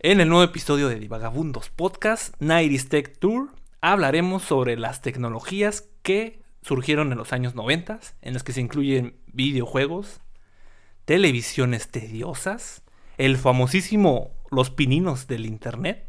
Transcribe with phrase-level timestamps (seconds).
[0.00, 3.50] En el nuevo episodio de Divagabundos Podcast, Nighties Tech Tour,
[3.82, 9.16] hablaremos sobre las tecnologías que surgieron en los años 90, en las que se incluyen
[9.26, 10.20] videojuegos,
[11.04, 12.82] televisiones tediosas,
[13.18, 16.06] el famosísimo Los Pininos del Internet,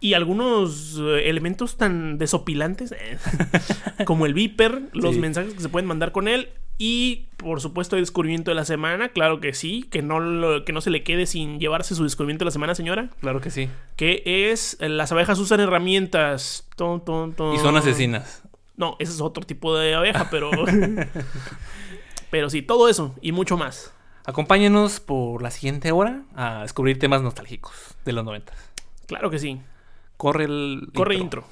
[0.00, 3.18] y algunos eh, elementos tan desopilantes eh,
[4.04, 5.20] como el Viper, los Sí.
[5.20, 9.08] mensajes que se pueden mandar con él y por supuesto el descubrimiento de la semana,
[9.10, 12.44] claro que sí, que no, lo- que no se le quede sin llevarse su descubrimiento
[12.44, 16.66] de la semana, señora, claro que sí, que es eh, las abejas usan herramientas.
[16.76, 17.54] Ton, ton, ton.
[17.54, 18.42] y son asesinas.
[18.76, 20.50] No, ese es otro tipo de abeja, pero...
[22.30, 23.92] pero sí, todo eso y mucho más.
[24.24, 27.74] Acompáñenos por la siguiente hora a descubrir temas nostálgicos
[28.04, 28.52] de los 90.
[29.06, 29.60] Claro que sí.
[30.16, 31.44] Corre el Corre intro.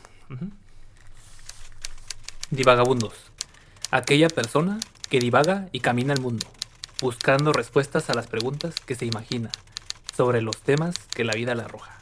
[2.50, 3.12] Divagabundos.
[3.90, 4.78] Aquella persona
[5.08, 6.46] que divaga y camina el mundo,
[7.00, 9.50] buscando respuestas a las preguntas que se imagina
[10.16, 11.96] sobre los temas que la vida le arroja.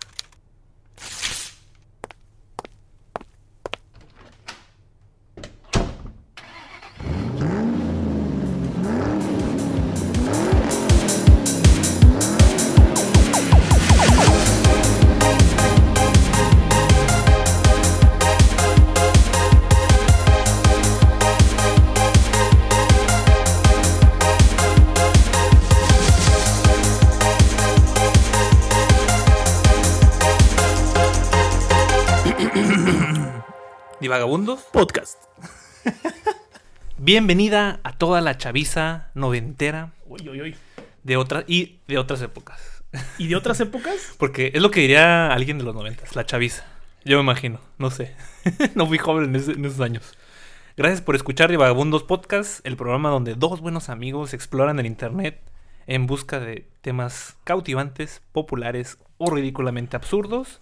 [34.09, 34.61] Divagabundos.
[34.71, 35.17] Podcast.
[36.99, 40.57] Bienvenida a toda la chaviza noventera Uy, uy, uy.
[41.05, 42.85] de otras y de otras épocas.
[43.17, 43.95] ¿Y de otras épocas?
[44.19, 46.67] Porque es lo que diría alguien de los noventas, la chaviza.
[47.07, 48.15] Yo me imagino, no sé.
[48.75, 50.19] no fui joven en, ese- en esos años.
[50.77, 55.41] Gracias por escuchar Divagabundos Podcast, el programa donde dos buenos amigos exploran el internet
[55.87, 60.61] en busca de temas cautivantes, populares o ridículamente absurdos,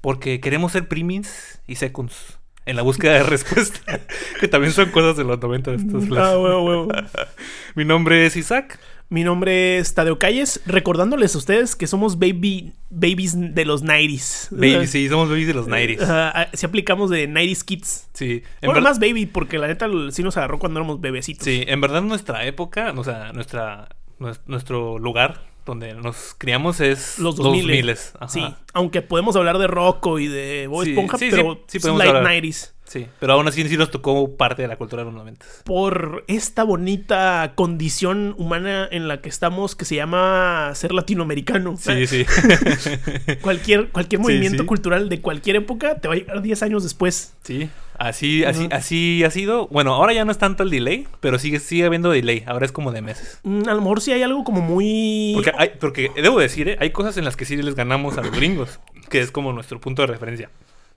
[0.00, 2.38] porque queremos ser primis y seconds
[2.68, 4.00] en la búsqueda de respuesta,
[4.40, 6.88] que también son cosas de los 90 de estos Ah, huevo, huevo.
[7.74, 8.78] Mi nombre es Isaac.
[9.10, 14.48] Mi nombre es Tadeo Calles, recordándoles a ustedes que somos baby, babies de los 90s.
[14.50, 16.02] Baby, sí, somos babies de los 90s.
[16.02, 18.08] Ajá, si aplicamos de 90s kids.
[18.12, 21.42] Sí, en Bueno, más baby, porque la neta sí nos agarró cuando éramos bebecitos.
[21.44, 27.18] Sí, en verdad nuestra época, o sea, nuestra, nues- nuestro lugar donde nos criamos es
[27.18, 27.62] Los 2000.
[27.66, 27.90] 2000.
[28.18, 28.28] Ajá.
[28.28, 28.42] Sí,
[28.72, 32.24] aunque podemos hablar de Rocco y de Bob Sí, Esponja, sí, pero sí light hablar.
[32.42, 32.72] 90s.
[32.84, 35.44] Sí, pero aún así sí nos tocó parte de la cultura de los 90.
[35.64, 41.76] Por esta bonita condición humana en la que estamos, que se llama ser latinoamericano.
[41.76, 42.24] Sí, sí.
[43.42, 44.66] Cualquier, cualquier Sí, movimiento sí.
[44.66, 47.34] cultural de cualquier época te va a llegar 10 años después.
[47.44, 47.68] sí.
[47.98, 49.66] Así, así, así ha sido.
[49.68, 52.44] Bueno, ahora ya no es tanto el delay, pero sigue, sigue habiendo delay.
[52.46, 53.40] Ahora es como de meses.
[53.42, 55.32] Mm, A lo mejor sí hay algo como muy...
[55.34, 56.76] Porque, hay, porque debo decir, ¿eh?
[56.80, 58.78] hay cosas en las que sí les ganamos a los gringos,
[59.10, 60.48] que es como nuestro punto de referencia.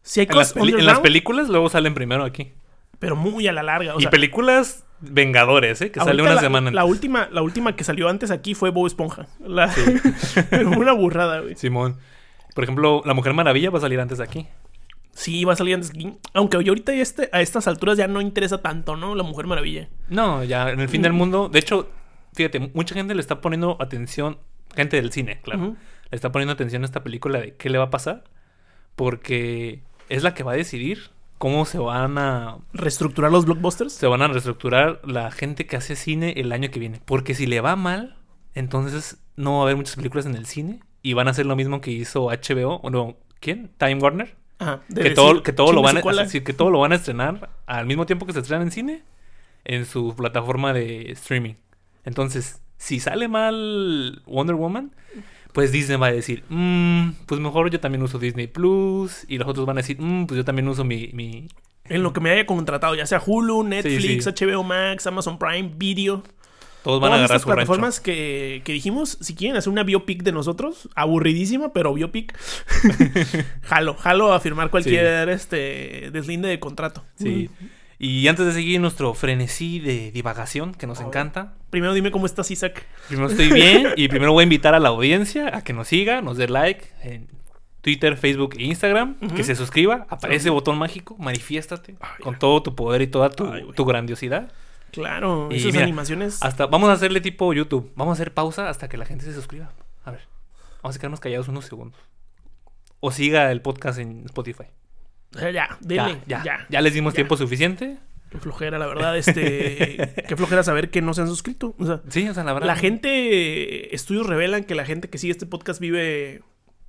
[0.03, 2.51] Sí hay En las, cosas peli- en las películas luego salen primero aquí.
[2.99, 3.95] pero muy a la larga.
[3.95, 5.89] O y sea, películas Vengadores, ¿eh?
[5.91, 6.91] Que sale una la, semana La antes.
[6.91, 9.25] última, la última que salió antes aquí fue Bob Esponja.
[9.43, 9.73] La...
[10.77, 11.55] una burrada, güey.
[11.55, 11.97] Simón.
[12.53, 14.47] Por ejemplo, La Mujer Maravilla va a salir antes de aquí.
[15.13, 15.91] Sí, va a salir antes.
[16.33, 19.15] Aunque yo ahorita este, a estas alturas ya no interesa tanto, ¿no?
[19.15, 19.89] La Mujer Maravilla.
[20.09, 21.49] No, ya en el fin del mundo.
[21.49, 21.89] De hecho,
[22.33, 24.37] fíjate, mucha gente le está poniendo atención.
[24.75, 25.75] Gente del cine, claro.
[26.09, 28.23] Le está poniendo atención a esta película de qué le va a pasar.
[28.95, 32.57] Porque es la que va a decidir cómo se van a.
[32.71, 33.93] Reestructurar los blockbusters.
[33.93, 37.01] Se van a reestructurar la gente que hace cine el año que viene.
[37.03, 38.17] Porque si le va mal,
[38.53, 40.79] entonces no va a haber muchas películas en el cine.
[41.03, 42.79] Y van a hacer lo mismo que hizo HBO.
[42.81, 43.71] O no, ¿quién?
[43.77, 44.40] Time Warner.
[44.61, 44.81] Ajá.
[44.87, 46.21] que decir, todo, que todo lo "Chingue van a, cola".
[46.21, 49.03] así que todo lo van a estrenar al mismo tiempo que se estrena en cine
[49.65, 51.55] en su plataforma de streaming.
[52.05, 54.91] Entonces, si sale mal Wonder Woman,
[55.53, 59.25] pues Disney va a decir, "Mm, pues mejor yo también uso Disney Plus.
[59.27, 61.47] Y los otros van a decir, "Mm, pues yo también uso mi, mi...
[61.85, 64.29] En lo que me haya contratado, ya sea Hulu, Netflix, sí.
[64.29, 66.23] HBO Max, Amazon Prime, Video.
[66.83, 70.23] Todos van a Todas agarrar estas plataformas que, que dijimos, si quieren hacer una biopic
[70.23, 72.37] de nosotros, aburridísima, pero biopic,
[73.61, 77.03] jalo, jalo a firmar cualquier este deslinde de contrato.
[77.15, 77.49] Sí.
[77.59, 77.65] Mm.
[78.03, 82.51] Y antes de seguir nuestro frenesí de divagación, que nos encanta, Primero dime cómo estás,
[82.51, 82.85] Isaac.
[83.07, 86.21] Primero estoy bien y primero voy a invitar a la audiencia a que nos siga,
[86.21, 87.29] nos dé like en
[87.81, 92.75] Twitter, Facebook e Instagram, que se suscriba, aparece botón mágico, manifiéstate Ay, con todo tu
[92.75, 94.51] poder y toda tu, Ay, tu grandiosidad.
[94.91, 96.41] Claro, Y esas mira, animaciones.
[96.41, 99.33] Hasta vamos a hacerle tipo YouTube, vamos a hacer pausa hasta que la gente se
[99.33, 99.71] suscriba.
[100.03, 100.21] A ver,
[100.81, 101.99] vamos a quedarnos callados unos segundos.
[102.99, 104.65] O siga el podcast en Spotify.
[105.39, 107.97] Eh, Ya, dele, ya, ya, ya, ya les dimos tiempo suficiente.
[108.29, 110.13] Qué flojera, la verdad, este.
[110.27, 111.75] qué flojera saber que no se han suscrito.
[111.79, 112.67] O sea, Sí, o sea, la verdad.
[112.67, 113.93] la gente.
[113.93, 116.41] Estudios revelan que la gente que sigue este podcast vive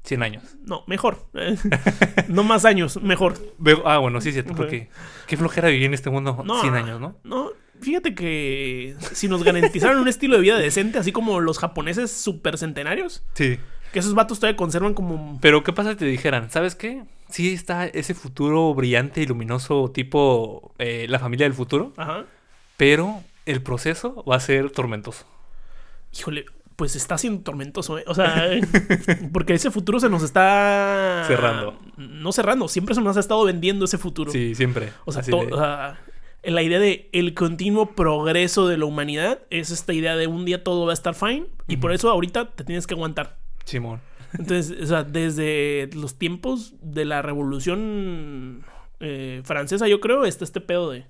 [0.04, 0.56] 100 años.
[0.64, 1.26] No, mejor.
[2.28, 3.34] no más años, mejor.
[3.84, 4.88] Ah, bueno, sí es cierto, porque
[5.26, 7.16] qué flojera vivir en este mundo No, 100 años, ¿no?
[7.24, 7.50] No,
[7.82, 12.56] fíjate que si nos garantizaran un estilo de vida decente, así como los japoneses super
[12.58, 13.58] centenarios, Sí.
[13.92, 15.38] que esos vatos todavía conservan como...
[15.42, 17.02] Pero ¿qué pasa si te dijeran, ¿sabes qué?
[17.28, 22.24] Sí está ese futuro brillante y luminoso tipo eh, la familia del futuro, Ajá.
[22.76, 25.26] pero el proceso va a ser tormentoso.
[26.16, 26.44] Híjole,
[26.76, 28.04] pues está siendo tormentoso, ¿eh?
[28.06, 28.50] O sea,
[29.32, 31.24] porque ese futuro se nos está...
[31.26, 31.78] Cerrando.
[31.96, 34.30] No cerrando, siempre se nos ha estado vendiendo ese futuro.
[34.32, 34.90] Sí, siempre.
[35.04, 36.00] O sea, de- o sea,
[36.44, 40.64] la idea de el continuo progreso de la humanidad es esta idea de un día
[40.64, 43.36] todo va a estar fine y por eso ahorita te tienes que aguantar.
[43.64, 44.00] Simón.
[44.38, 48.64] Entonces, o sea, desde los tiempos de la revolución
[49.00, 51.04] eh, francesa, yo creo, está este pedo de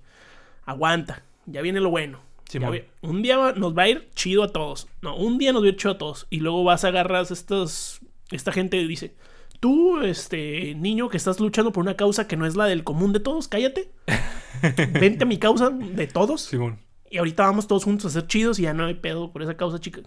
[0.64, 2.20] aguanta, ya viene lo bueno.
[2.48, 2.80] Simón.
[3.00, 4.86] un día va- nos va a ir chido a todos.
[5.00, 6.26] No, un día nos va a ir chido a todos.
[6.28, 8.00] Y luego vas a agarrar estos.
[8.30, 9.14] Esta gente dice.
[9.62, 13.12] Tú, este niño que estás luchando por una causa que no es la del común
[13.12, 13.92] de todos, cállate.
[15.00, 16.40] Vente a mi causa de todos.
[16.40, 16.80] Simón.
[17.08, 19.56] Y ahorita vamos todos juntos a ser chidos y ya no hay pedo por esa
[19.56, 20.00] causa, chica.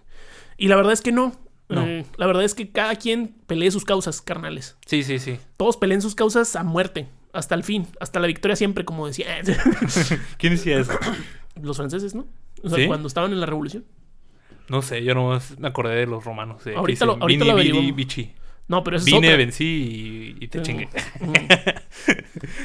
[0.57, 1.31] Y la verdad es que no.
[1.69, 1.85] No.
[1.85, 4.75] Eh, la verdad es que cada quien pelee sus causas, carnales.
[4.85, 5.39] Sí, sí, sí.
[5.55, 7.07] Todos peleen sus causas a muerte.
[7.31, 7.87] Hasta el fin.
[8.01, 9.27] Hasta la victoria siempre, como decía.
[10.37, 10.91] ¿Quién decía eso?
[11.61, 12.27] Los franceses, ¿no?
[12.61, 12.87] O sea, ¿Sí?
[12.87, 13.85] cuando estaban en la revolución.
[14.67, 16.67] No sé, yo no me acordé de los romanos.
[16.67, 17.95] eh, Ahorita lo- ahorita "Vini, lo vidi, averiguamos".
[17.95, 18.33] vici".
[18.67, 19.37] No, pero eso es Vine, otra.
[19.37, 20.63] vencí y, y te Mm.
[20.63, 20.89] chingué.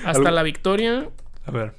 [0.05, 1.09] Hasta Algo- la victoria.
[1.47, 1.75] A ver.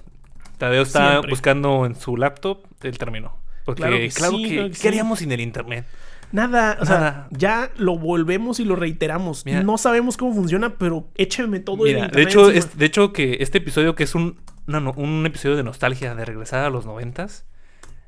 [0.58, 1.32] Tadeo está Siempre.
[1.32, 3.36] buscando en su laptop el término.
[3.66, 4.88] Porque Claro claro que que, sí, claro que ¿qué sí.
[4.88, 5.86] haríamos sin el internet?
[6.32, 9.46] Nada, o sea, ya lo volvemos y lo reiteramos.
[9.46, 9.64] Mira.
[9.64, 13.12] no sabemos cómo funciona, pero écheme todo el Mira, de internet hecho, es- de hecho
[13.12, 16.86] que este episodio que es un, no- un episodio de nostalgia, de regresar a los
[16.86, 17.46] noventas,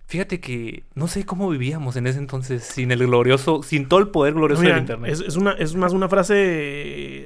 [0.08, 4.10] fíjate que no sé cómo vivíamos en ese entonces sin el glorioso, sin todo el
[4.10, 5.12] poder glorioso Mira, del internet.
[5.12, 6.34] Es, es una, es más una frase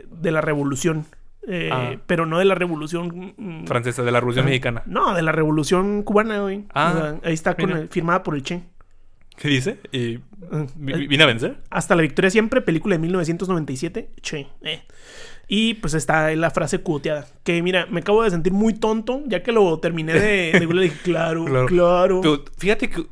[0.09, 1.06] de la revolución.
[1.50, 1.95] eh, Ah.
[2.07, 3.33] Pero no de la revolución.
[3.38, 4.83] mm, Francesa, de la Revolución ah, Mexicana.
[4.85, 6.65] No, de la revolución cubana, güey.
[6.74, 7.79] Ah, O sea, ahí está con mira.
[7.79, 8.63] el- firmada por el Che.
[9.38, 9.80] ¿Qué dice?
[9.91, 10.19] ¿Y
[10.51, 11.57] Ah, vi- eh, vi- vine a vencer?
[11.69, 14.09] Hasta la victoria siempre, película de 1997.
[14.21, 14.47] Che.
[15.47, 17.25] Y pues está la frase cuoteada.
[17.44, 19.23] Que mira, me acabo de sentir muy tonto.
[19.27, 21.67] Ya que lo terminé de, de dije, claro, claro.
[21.67, 22.21] Claro.
[22.21, 23.05] Pero fíjate que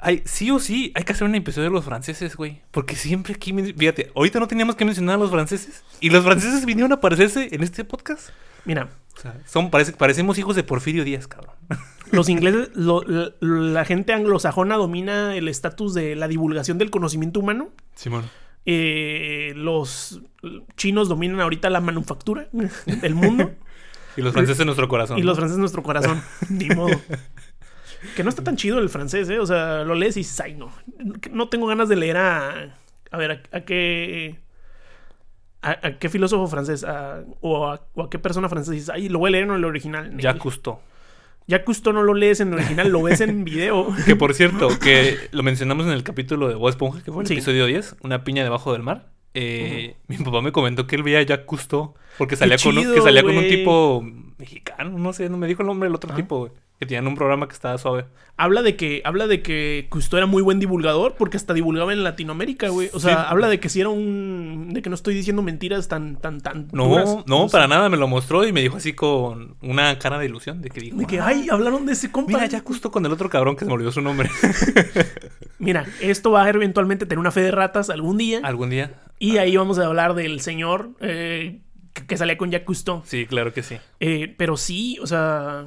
[0.00, 2.62] hay, sí o sí hay que hacer un episodio de los franceses, güey.
[2.70, 5.82] Porque siempre aquí, fíjate, ahorita no teníamos que mencionar a los franceses.
[6.00, 8.30] Y los franceses vinieron a aparecerse en este podcast.
[8.64, 11.54] Mira, O sea, son, parece, parecemos hijos de Porfirio Díaz, cabrón.
[12.12, 17.40] los ingleses, lo- la, la gente anglosajona domina el estatus de la divulgación del conocimiento
[17.40, 17.68] humano.
[17.94, 18.24] Simón.
[18.66, 20.22] Eh, los
[20.76, 22.48] chinos dominan ahorita la manufactura
[23.02, 23.52] del mundo.
[24.16, 25.18] Y los franceses en nuestro corazón.
[25.18, 25.26] y ¿no?
[25.26, 26.22] los franceses nuestro corazón.
[26.48, 26.98] Ni modo.
[28.16, 29.38] Que no está tan chido el francés, ¿eh?
[29.38, 30.70] O sea, lo lees y dices, ay, no.
[31.32, 32.76] No tengo ganas de leer a.
[33.10, 34.38] A ver, ¿a, a qué.
[35.62, 36.84] A, a qué filósofo francés?
[36.84, 39.52] A- o, a, o a qué persona francesa dices, ay, lo voy a leer en
[39.52, 40.14] el original.
[40.18, 40.78] Ya Cousteau.
[41.46, 43.88] Ya justo no lo lees en original, lo ves en video.
[44.06, 47.26] Que por cierto, que lo mencionamos en el capítulo de Bob Esponja, que fue el
[47.26, 47.34] Sí.
[47.34, 49.10] episodio 10, una piña debajo del mar.
[49.34, 52.94] Eh, Mi papá me comentó que él veía a Jack Cousteau porque salía, con, un,
[52.94, 54.02] que salía con un tipo
[54.38, 56.52] mexicano, no sé, no me dijo el nombre del otro tipo, güey.
[56.80, 58.04] Que tenían un programa que estaba suave.
[58.36, 62.02] habla de que habla de que Cousteau era muy buen divulgador porque hasta divulgaba en
[62.02, 62.90] Latinoamérica, güey.
[62.92, 63.22] O sea, Sí.
[63.28, 66.68] habla de que si era un de que no estoy diciendo mentiras tan tan tan
[66.72, 67.16] No, duras.
[67.26, 70.60] no, para nada, me lo mostró y me dijo así con una cara de ilusión
[70.62, 72.32] de que dijo, De que "Ah, ay, hablaron de ese compa.
[72.32, 74.28] mira, Jack Cousteau con el otro cabrón que se me olvidó su nombre.
[75.58, 78.40] Mira, esto va a eventualmente tener una fe de ratas algún día.
[78.42, 78.94] Algún día.
[79.18, 81.60] Y ahí vamos a hablar del señor eh,
[81.92, 83.02] que, que salía con Jacques Cousteau.
[83.04, 83.76] Sí, claro que sí.
[84.00, 85.66] Eh, pero sí, o sea,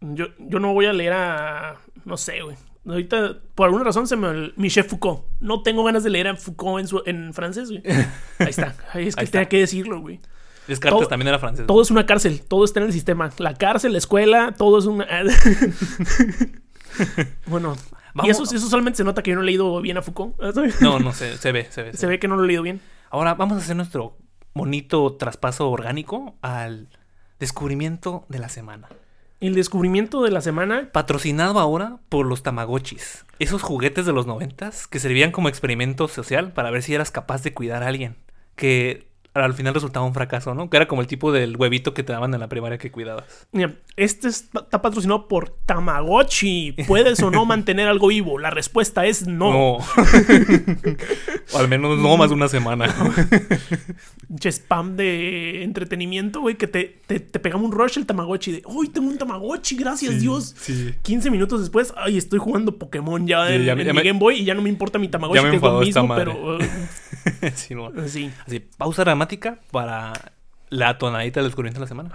[0.00, 1.76] yo, yo no voy a leer a...
[2.04, 2.56] No sé, güey.
[2.86, 4.52] Ahorita, por alguna razón, se me...
[4.56, 5.24] Michel Foucault.
[5.40, 7.82] No tengo ganas de leer a Foucault en, su- en francés, güey.
[8.38, 8.74] Ahí está.
[8.92, 9.32] Ahí es que Ahí está.
[9.32, 10.20] tenía que decirlo, güey.
[10.66, 11.66] Descartes Todo- también era francés.
[11.66, 12.42] Todo es una cárcel.
[12.46, 13.30] Todo está en el sistema.
[13.38, 15.06] La cárcel, la escuela, todo es una...
[17.46, 17.76] bueno,
[18.24, 20.34] y eso, eso solamente se nota que yo no he leído bien a Foucault.
[20.80, 21.92] No, no sé, se ve, se ve.
[21.92, 22.80] se Se ve que no lo he leído bien.
[23.10, 24.16] Ahora vamos a hacer nuestro
[24.54, 26.88] bonito traspaso orgánico al
[27.38, 28.88] descubrimiento de la semana.
[29.40, 33.24] El descubrimiento de la semana Patrocinado ahora por los Tamagotchis.
[33.38, 37.42] Esos juguetes de los noventas que servían como experimento social para ver si eras capaz
[37.42, 38.16] de cuidar a alguien.
[38.54, 40.68] Que al final resultaba un fracaso, ¿no?
[40.70, 43.46] Que era como el tipo del huevito que te daban en la primaria que cuidabas.
[43.52, 46.72] Mira, este está patrocinado por Tamagotchi.
[46.86, 48.38] ¿Puedes o no mantener algo vivo?
[48.38, 49.50] La respuesta es no.
[49.52, 49.76] No.
[51.52, 52.92] o al menos no más de una semana.
[54.28, 58.62] Pinche spam de entretenimiento, güey, que te, te, te pegaba un rush el Tamagotchi de,
[58.66, 59.76] ¡Uy, tengo un Tamagotchi!
[59.76, 60.54] ¡Gracias, Dios!
[60.58, 60.94] Sí.
[61.02, 63.98] 15 minutos después, ¡ay, estoy jugando Pokémon ya Sí, en, ya en me- ya mi
[63.98, 65.80] me- Game Boy y ya no me importa mi Tamagotchi, ya me que es lo
[65.80, 66.60] mismo, pero...
[66.60, 66.68] eh,
[67.54, 67.90] sí, no.
[68.08, 68.32] Sí.
[68.46, 70.32] Así, pausa dramática para
[70.68, 72.10] la tonadita del descubrimiento de la semana.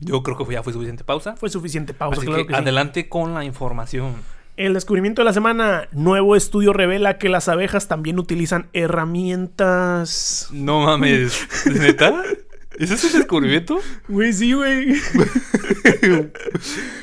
[0.00, 1.36] Yo creo que ya fue suficiente pausa.
[1.36, 2.60] Fue suficiente pausa, Así claro que que sí.
[2.60, 4.14] adelante con la información.
[4.56, 5.88] El descubrimiento de la semana.
[5.92, 10.48] Nuevo estudio revela que las abejas también utilizan herramientas.
[10.50, 11.48] No mames.
[11.66, 12.22] ¿Neta?
[12.78, 13.80] ¿Ese es el descubrimiento?
[14.08, 14.92] Güey, sí, güey.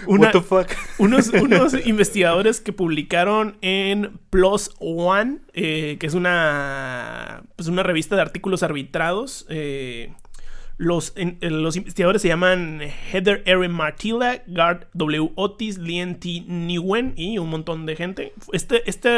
[0.07, 0.67] What the fuck?
[0.97, 8.15] unos, unos investigadores que publicaron en Plus One, eh, que es una, pues una revista
[8.15, 9.45] de artículos arbitrados.
[9.49, 10.13] eh,
[10.77, 12.79] los, en- eh, los investigadores se llaman
[13.11, 15.31] Heather Erin Martilla, Gard W.
[15.35, 16.45] Otis, Lien T.
[16.47, 18.31] Nguyen y un montón de gente.
[18.53, 19.09] Este, este,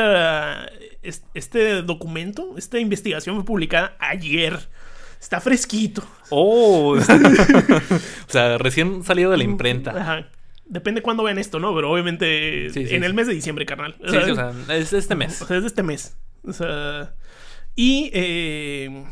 [1.04, 4.58] es- este documento, esta investigación fue publicada ayer.
[5.22, 6.04] Está fresquito.
[6.32, 6.98] Oh.
[6.98, 7.02] o
[8.28, 9.92] sea, recién salido de la imprenta.
[9.92, 10.28] Ajá.
[10.66, 11.76] Depende cuándo vean esto, ¿no?
[11.76, 13.06] Pero obviamente Sí, sí, en sí.
[13.06, 13.96] el mes de diciembre, carnal.
[14.06, 15.42] Sí, sí, o sea, es este mes.
[15.42, 16.18] O sea, es este mes.
[16.44, 17.14] O sea,
[17.76, 19.06] y, eh,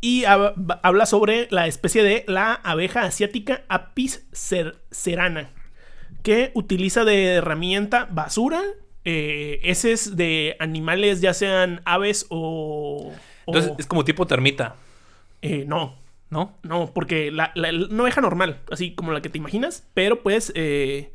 [0.00, 5.50] y hab- habla sobre la especie de la abeja asiática Apis cer- cerana,
[6.22, 8.62] que utiliza de herramienta basura,
[9.04, 13.12] eh, heces de animales, ya sean aves o...
[13.44, 14.76] o- Entonces, es como tipo termita,
[15.42, 15.96] eh, no,
[16.30, 16.56] ¿no?
[16.62, 21.12] no, porque la, la- una normal, así como la que te imaginas, pero pues eh,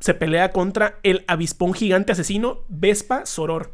[0.00, 3.72] se pelea contra el avispón gigante asesino Vespa soror.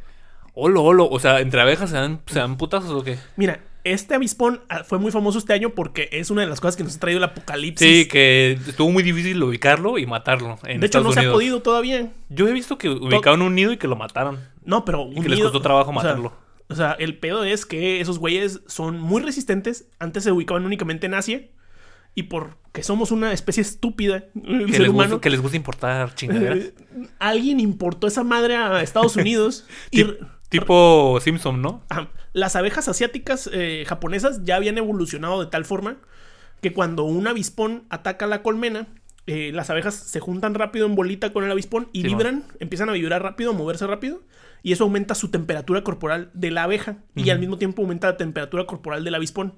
[0.54, 1.08] Olo, olo.
[1.08, 3.18] O sea, entre abejas se dan, se dan putazos o qué?
[3.36, 6.76] Mira, este avispón ah, fue muy famoso este año porque es una de las cosas
[6.76, 7.86] que nos ha traído el apocalipsis.
[7.86, 11.32] Sí, que estuvo muy difícil ubicarlo y matarlo en de hecho, Estados no se ha
[11.32, 12.10] podido todavía.
[12.30, 14.38] Yo he visto que ubicaron un nido y que lo mataron.
[14.64, 16.32] No, pero Y que les costó trabajo o sea, matarlo.
[16.74, 19.86] O sea, el pedo es que esos güeyes son muy resistentes.
[20.00, 21.42] Antes se ubicaban únicamente en Asia.
[22.16, 25.56] Y porque somos una especie estúpida, el Que ser les, humano, gusta, que les gusta
[25.56, 26.72] importar chingaderas.
[27.20, 29.66] alguien importó esa madre a Estados Unidos.
[29.92, 31.84] y Tip- tipo Simpson, ¿no?
[31.88, 32.10] Ajá.
[32.32, 35.98] Las abejas asiáticas eh, japonesas ya habían evolucionado de tal forma
[36.60, 38.88] que cuando un avispón ataca la colmena,
[39.26, 42.88] eh, las abejas se juntan rápido en bolita con el avispón y Sí, vibran, empiezan
[42.88, 44.22] a vibrar rápido, a moverse rápido,
[44.64, 48.16] y eso aumenta su temperatura corporal de la abeja y al mismo tiempo aumenta la
[48.16, 49.54] temperatura corporal del avispón.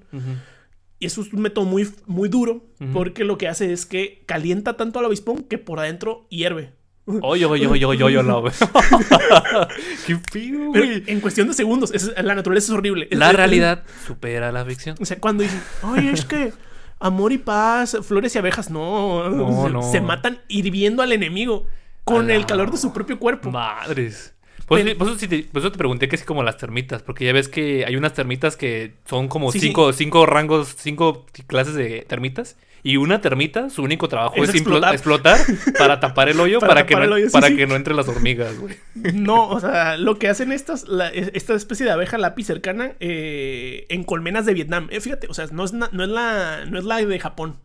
[0.99, 4.75] Y eso es un método muy, muy duro porque lo que hace es que calienta
[4.77, 6.73] tanto al avispón que por adentro hierve.
[7.21, 8.41] Oye, oye, oye, oye, oye, la-
[10.05, 11.03] Qué pido, güey.
[11.07, 13.07] en cuestión de segundos, es- la naturaleza es horrible.
[13.11, 14.97] La es- realidad supera la ficción.
[14.99, 16.51] O sea, cuando dicen, oye, es que
[16.99, 19.29] amor y paz, flores y abejas, no.
[19.29, 19.81] No, se, no.
[19.83, 21.65] se matan hirviendo al enemigo
[22.03, 23.51] con el calor de su propio cuerpo.
[23.51, 24.33] Madres.
[24.67, 26.57] Por, Pero- eso- por eso sí te, por eso te pregunté que es como las
[26.57, 29.67] termitas, porque ya ves que hay unas termitas que son como Sí, sí.
[29.67, 32.57] cinco, cinco rangos, cinco clases de termitas.
[32.83, 34.93] Y una termita, su único trabajo Es explotar.
[34.93, 35.37] explotar.
[35.77, 38.07] para tapar el hoyo Para para, que, no, hoyo, sí, para que no entren las
[38.07, 38.75] hormigas, güey.
[39.13, 43.87] No, o sea, lo que hacen estas, la- esta especie de abeja lápiz cercana eh,
[43.89, 44.87] en colmenas de Vietnam.
[44.91, 47.57] Eh, fíjate, o sea, no es, na- no, es la, no es la de Japón.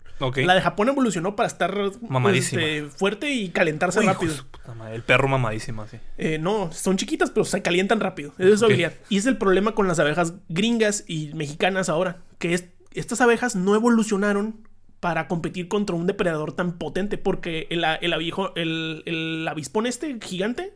[0.44, 1.74] La de Japón evolucionó para estar
[2.08, 2.62] Mamadísima.
[2.62, 4.34] este, fuerte y calentarse Uy, rápido.
[4.50, 5.98] puta madre, El perro mamadísimo, así.
[6.18, 8.32] Eh, no, son chiquitas, pero se calientan rápido.
[8.38, 8.92] Esa es su habilidad.
[9.08, 12.18] Y es el problema con las abejas gringas y mexicanas ahora.
[12.38, 14.68] Que es, estas abejas no evolucionaron
[15.00, 17.18] para competir contra un depredador tan potente.
[17.18, 20.74] Porque el, el, abijo- el, el avispón este gigante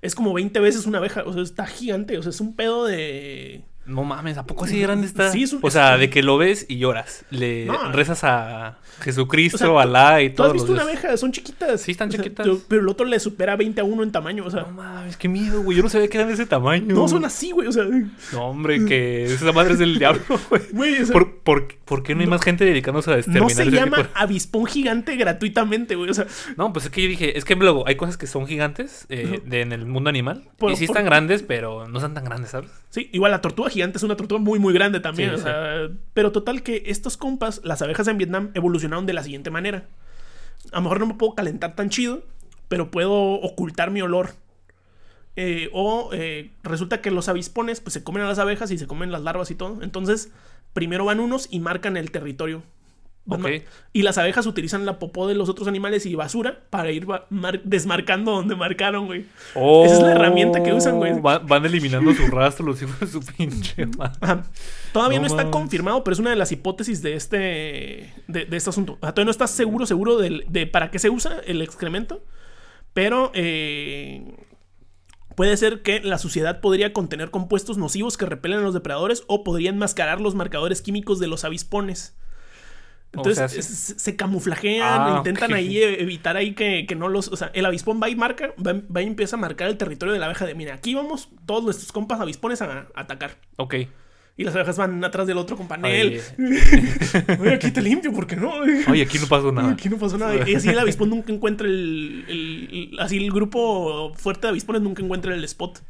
[0.00, 1.22] es como 20 veces una abeja.
[1.26, 2.16] O sea, está gigante.
[2.18, 3.64] O sea, es un pedo de.
[3.88, 5.32] No mames, ¿a poco así grande está?
[5.32, 7.24] Sí, es un- o sea, de que lo ves y lloras.
[7.30, 7.90] Le No.
[7.90, 10.46] rezas a Jesucristo, O sea, Alá y ¿Tú todo.
[10.48, 11.16] has visto una abeja?
[11.16, 11.80] Son chiquitas.
[11.80, 12.46] Sí, están O sea, chiquitas.
[12.46, 14.44] tú- pero el otro le supera 20 a 1 en tamaño.
[14.44, 15.76] O sea, No mames, qué miedo, güey.
[15.76, 16.94] Yo no sabía que eran de ese tamaño.
[16.94, 17.66] no son así, güey.
[17.68, 17.84] O sea,
[18.32, 20.62] No, hombre, que esa madre es del diablo, güey.
[20.72, 21.02] güey.
[21.02, 23.62] o sea, ¿Por, por, por qué no hay más gente dedicándose a exterminar no se
[23.62, 26.10] ese llama tipo avispón gigante gratuitamente, güey.
[26.10, 26.26] O sea,
[26.56, 29.40] No, pues es que yo dije, es que luego hay cosas que son gigantes eh,
[29.46, 30.44] de- en el mundo animal.
[30.58, 32.70] Por- y sí están grandes, pero no están tan grandes, ¿sabes?
[32.90, 35.30] Sí, igual la tortuga gigante es una tortuga muy, muy grande también.
[35.30, 35.44] Sí, o sí.
[35.44, 39.88] sea, pero total que estos compas, las abejas en Vietnam, evolucionaron de la siguiente manera.
[40.72, 42.22] A lo mejor no me puedo calentar tan chido,
[42.68, 44.30] pero puedo ocultar mi olor.
[45.36, 48.88] Eh, o eh, resulta que los avispones pues se comen a las abejas y se
[48.88, 49.82] comen las larvas y todo.
[49.82, 50.32] Entonces,
[50.72, 52.62] primero van unos y marcan el territorio.
[53.92, 57.06] Y las abejas utilizan la popó de los otros animales y basura para ir
[57.64, 59.26] desmarcando donde marcaron, güey.
[59.84, 61.12] Esa es la herramienta que usan, güey.
[61.12, 64.42] Oh, va- van eliminando su rastro los hijos de su pinche madre.
[64.92, 68.56] Todavía no, No está confirmado, pero es una de las hipótesis de este, de, de
[68.56, 68.94] este asunto.
[68.94, 72.24] O sea, todavía no está seguro, seguro de, para qué se usa el excremento.
[72.94, 74.34] Pero eh,
[75.36, 79.44] puede ser que la suciedad podría contener compuestos nocivos que repelen a los depredadores o
[79.44, 82.16] podrían mascarar los marcadores químicos de los avispones.
[83.14, 83.58] O Entonces sea, sí.
[83.60, 87.28] es- se camuflajean, Ah, intentan ahí e- evitar ahí que, que no los...
[87.28, 90.12] O sea, el avispón va y marca, va, va y empieza a marcar el territorio
[90.12, 93.36] de la abeja de, mira, aquí vamos todos nuestros compas avispones a, a atacar.
[93.56, 93.74] Ok.
[94.36, 96.20] Y las abejas van atrás del otro con panel.
[96.38, 96.60] Oye,
[97.40, 98.52] Oye, aquí te limpio, ¿por qué no?
[98.90, 99.72] oye, aquí no pasó nada.
[99.72, 100.36] Aquí no pasó nada.
[100.48, 104.82] Y así el avispón nunca encuentra el, el- el- Así el grupo fuerte de avispones
[104.82, 105.80] nunca encuentra el spot.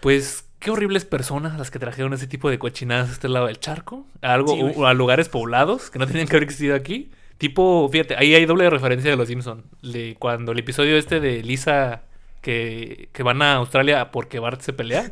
[0.00, 3.58] Pues qué horribles personas las que trajeron ese tipo de cochinadas a este lado del
[3.60, 4.06] charco.
[4.22, 4.74] A algo, Sí, güey.
[4.76, 7.10] o a lugares poblados que no tenían que haber existido aquí.
[7.38, 9.64] Tipo, fíjate, ahí hay doble referencia de los Simpson.
[9.82, 12.04] De cuando el episodio este de Lisa
[12.44, 15.10] que, que van a Australia porque Bart se pelea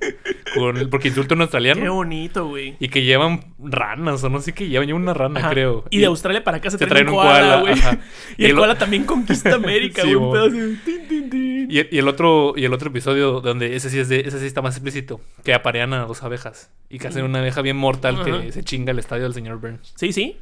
[0.54, 2.76] con porque insulta a un Qué australiano bonito, güey.
[2.78, 5.48] y que llevan ranas o no sé qué llevan, llevan una rana, Ajá.
[5.50, 5.84] creo.
[5.88, 7.74] Y de Australia para acá se, se traen, un koala, güey.
[8.36, 10.76] Y, Y el koala también conquista América, Sí, güey.
[10.84, 11.66] tin.
[11.70, 14.46] Y, y el otro y el otro episodio donde ese sí es de, ese sí
[14.46, 18.16] está más explícito, que aparean a dos abejas y que hacen una abeja bien mortal
[18.20, 18.24] Ajá.
[18.42, 19.94] que se chinga el estadio del señor Burns.
[19.96, 20.36] Sí, sí.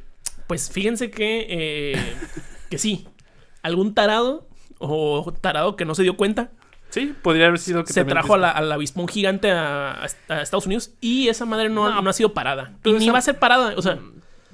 [0.47, 2.13] Pues fíjense que, eh,
[2.69, 3.07] que sí.
[3.63, 4.45] Algún tarado
[4.79, 6.51] o tarado que no se dio cuenta
[6.91, 8.37] Sí, podría haber sido que se trajo a exista.
[8.37, 12.13] la- al avispón gigante a, a Estados Unidos y esa madre no, No, no ha
[12.13, 12.73] sido parada.
[12.73, 13.73] Y pero ni esa- va a ser parada.
[13.77, 13.97] O sea,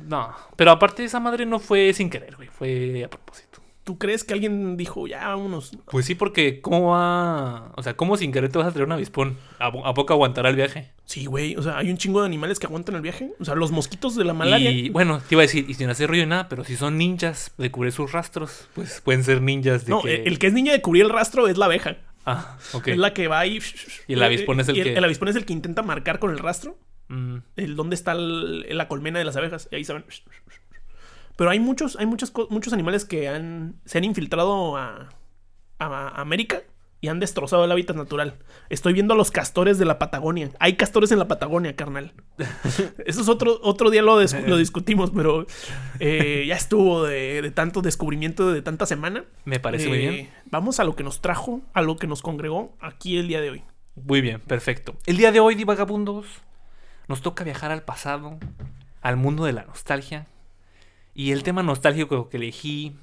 [0.08, 3.48] No, pero aparte esa madre no fue sin querer, güey, fue a propósito.
[3.84, 5.72] ¿tú crees que alguien dijo, ya vámonos?
[5.89, 7.72] Pues sí, porque ¿cómo va?
[7.77, 9.38] O sea, ¿cómo sin querer te vas a traer un avispón?
[9.60, 10.91] ¿A, po- a poco aguantará el viaje?
[11.06, 11.56] Sí, güey.
[11.56, 13.32] O sea, hay un chingo de animales que aguantan el viaje.
[13.39, 14.72] O sea, los mosquitos de la malaria.
[14.72, 16.98] Y bueno, te iba a decir, y sin hacer ruido ni nada, pero si son
[16.98, 20.24] ninjas de cubrir sus rastros, pues pueden ser ninjas de no, que...
[20.24, 21.96] el que es niña de cubrir el rastro es la abeja.
[22.29, 22.88] Ah, ok.
[22.89, 23.60] Es la que va y...
[24.07, 26.31] Y el avispón es el y que- El avispón es el que intenta marcar con
[26.31, 26.77] el rastro
[27.10, 29.69] Mm, el dónde está el- la colmena de las abejas.
[29.72, 30.03] Y ahí saben.
[31.38, 35.07] Pero hay muchos, hay muchas, muchos animales que han, se han infiltrado a,
[35.79, 36.63] a América
[37.00, 38.39] y han destrozado el hábitat natural.
[38.70, 40.50] Estoy viendo a los castores de la Patagonia.
[40.60, 42.13] Hay castores en la Patagonia, carnal.
[43.06, 45.46] Eso es otro, otro día lo, lo discutimos, pero
[46.00, 49.25] eh, ya estuvo de, de tanto descubrimiento de tanta semana.
[49.46, 50.30] me parece muy Eh, bien.
[50.46, 53.51] Vamos a lo que nos trajo, a lo que nos congregó aquí el día de
[53.51, 53.63] hoy.
[53.96, 54.96] Muy bien, perfecto.
[55.06, 56.25] El día de hoy, divagabundos,
[57.08, 58.38] nos toca viajar al pasado,
[59.02, 60.28] al mundo de la nostalgia.
[61.13, 62.95] Y el tema nostálgico que elegí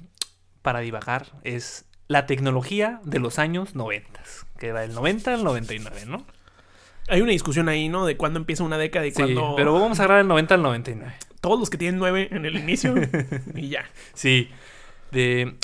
[0.61, 4.21] para divagar es la tecnología de los años 90,
[4.57, 6.25] que va del 90 al 99, ¿no?
[7.07, 8.05] Hay una discusión ahí, ¿no?
[8.05, 9.53] De cuándo empieza una década y Sí, cuándo...
[9.55, 11.13] pero vamos a agarrar el 90 al 99.
[11.39, 12.95] Todos los que tienen nueve en el inicio
[13.55, 13.85] y ya.
[14.13, 14.49] Sí.
[15.11, 15.55] De...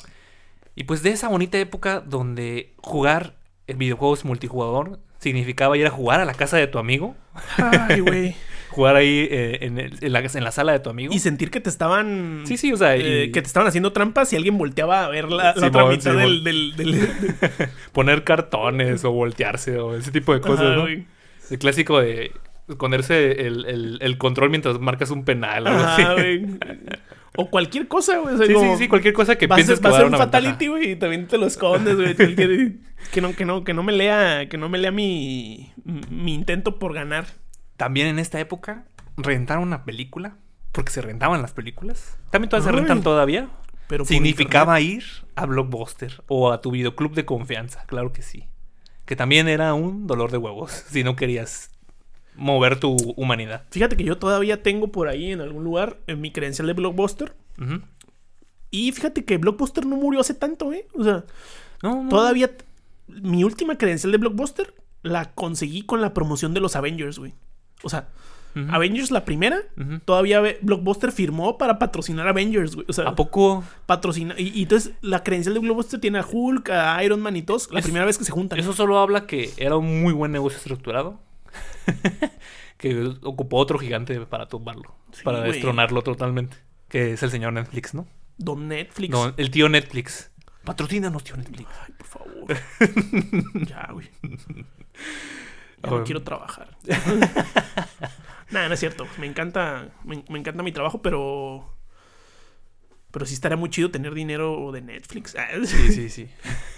[0.76, 3.36] Y pues de esa bonita época donde jugar
[3.68, 7.16] en videojuegos multijugador significaba ir a jugar a la casa de tu amigo,
[7.58, 8.36] Ay, güey.
[8.72, 11.14] jugar ahí eh, en, el- en la, en la sala de tu amigo.
[11.14, 12.44] Y sentir que te estaban...
[12.46, 15.10] Sí, sí, o sea, eh, y que te estaban haciendo trampas y alguien volteaba a
[15.10, 16.44] ver la, otra mitad del...
[16.44, 17.08] del, del-
[17.92, 20.82] poner cartones o voltearse o ese tipo de cosas, Ajá, ¿no?
[20.84, 21.06] güey.
[21.50, 22.32] El clásico de
[22.70, 25.68] esconderse el, el- el control mientras marcas un penal.
[25.68, 26.04] algo así.
[26.04, 26.46] Güey.
[27.36, 28.36] O cualquier cosa, güey.
[28.36, 30.68] o sea, Sí, sí, sí, cualquier cosa que pienses que va a ser un fatality,
[30.68, 32.16] güey, y también te lo escondes, güey.
[32.16, 32.74] que, que-
[33.12, 35.72] que no, que no, que no me lea, que no me lea mi,
[36.10, 37.26] mi intento por ganar.
[37.82, 38.86] También en esta época,
[39.18, 40.36] rentar una película,
[40.72, 42.16] porque se rentaban las películas.
[42.30, 42.76] También todas se Ay.
[42.76, 43.50] rentan todavía.
[43.88, 45.04] Pero Significaba ir
[45.36, 48.46] a Blockbuster o a tu videoclub de confianza, claro que sí.
[49.06, 51.72] Que también era un dolor de huevos si no querías
[52.36, 53.64] mover tu humanidad.
[53.72, 57.34] Fíjate que yo todavía tengo por ahí en algún lugar en mi credencial de Blockbuster.
[58.70, 60.88] Y fíjate que Blockbuster no murió hace tanto, ¿eh?
[60.94, 61.26] O sea,
[61.82, 62.10] No, no.
[62.10, 62.52] todavía.
[63.08, 67.34] Mi última credencial de Blockbuster la conseguí con la promoción de los Avengers, güey.
[67.84, 68.08] O sea.
[68.70, 69.62] Avengers la primera,
[70.04, 72.86] todavía Blockbuster firmó para patrocinar Avengers, güey.
[72.90, 73.64] O sea, ¿A poco?
[73.86, 74.36] patrocina.
[74.38, 77.72] Y, y entonces la credencial de Blockbuster tiene a Hulk, a Iron Man y todos.
[77.72, 78.60] La Es- primera vez que se juntan.
[78.60, 81.22] Eso solo habla que era un muy buen negocio estructurado.
[82.78, 84.96] que ocupó otro gigante para tumbarlo.
[85.14, 85.54] Sí, para güey.
[85.54, 86.58] destronarlo totalmente.
[86.90, 88.06] Que es el señor Netflix, ¿no?
[88.38, 89.12] Don Netflix.
[89.12, 90.30] No, el tío Netflix.
[90.66, 91.70] Patrocínanos, tío Netflix.
[91.88, 93.66] Ay, por favor.
[93.66, 94.10] ya, güey.
[95.84, 96.78] Ya no quiero trabajar.
[98.52, 99.08] Nada, no es cierto.
[99.18, 101.74] Me encanta, me, me encanta mi trabajo, pero.
[103.12, 105.36] Pero sí estaría muy chido tener dinero de Netflix.
[105.66, 106.30] Sí, sí, sí.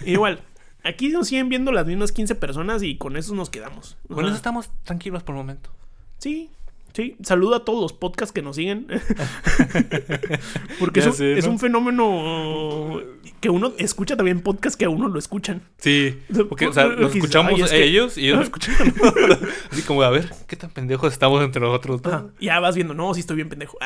[0.05, 0.41] Igual,
[0.83, 3.97] aquí nos siguen viendo las mismas 15 personas y con eso nos quedamos.
[4.07, 5.71] Con sea, eso estamos tranquilos por el momento.
[6.17, 6.49] Sí,
[6.93, 7.15] sí.
[7.23, 8.87] Saludo a todos los podcasts que nos siguen.
[10.79, 13.01] Porque Ya es, un, fenómeno
[13.39, 15.61] que uno escucha también podcasts que a uno lo escuchan.
[15.77, 16.19] Sí.
[16.49, 18.75] Porque, o sea, los escuchamos "Ay, es a que-" ellos y ellos nos escuchan.
[19.71, 22.01] Así como, a ver, ¿qué tan pendejos estamos entre nosotros?
[22.39, 23.77] Ya vas viendo, no, sí estoy bien pendejo.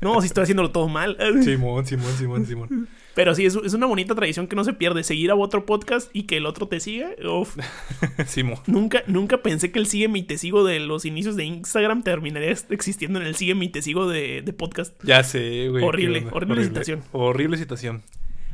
[0.00, 1.16] no, sí estoy haciéndolo todo mal.
[1.42, 2.88] Simón, Simón, Simón, Simón.
[3.14, 5.04] Pero sí, es, es una bonita tradición que no se pierde.
[5.04, 7.10] Seguir a otro podcast y que el otro te siga.
[7.24, 7.56] Uf.
[8.26, 8.60] Simo.
[8.66, 12.50] Nunca, nunca pensé que el sígueme y te sigo de los inicios de Instagram terminaría
[12.70, 14.94] existiendo en el sígueme y te sigo de, de podcast.
[15.04, 15.84] Ya sé, güey.
[15.84, 17.02] Horrible, horrible situación.
[17.12, 18.02] Horrible situación.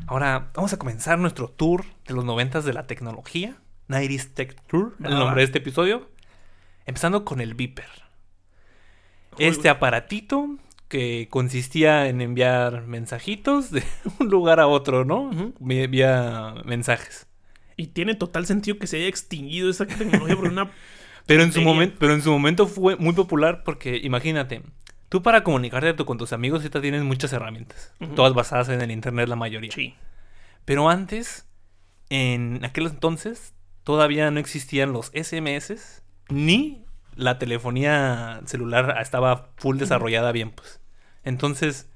[0.07, 3.57] Ahora, vamos a comenzar nuestro tour de los noventas de la tecnología.
[3.89, 5.19] 90s Tech Tour, el Ah.
[5.19, 6.09] nombre de este episodio.
[6.87, 7.87] Empezando con el Viper.
[9.39, 10.57] Este aparatito
[10.91, 13.83] que consistía en enviar mensajitos de
[14.21, 15.23] un lugar a otro, ¿no?
[15.31, 15.55] Ujú.
[15.61, 17.27] Vi- Vía mensajes.
[17.79, 20.71] Y tiene total sentido que se haya extinguido esa tecnología por una.
[21.27, 24.63] Pero en, su momento, pero en su momento fue muy popular porque, imagínate,
[25.09, 27.93] tú para comunicarte con tus amigos ahorita tienes muchas herramientas.
[28.17, 29.71] Todas basadas en el internet, la mayoría.
[29.71, 29.95] Sí.
[30.65, 31.47] Pero antes,
[32.09, 40.33] en aquel entonces, todavía no existían los SMS ni la telefonía celular estaba full desarrollada
[40.33, 40.80] bien, pues.
[41.25, 41.89] Entonces,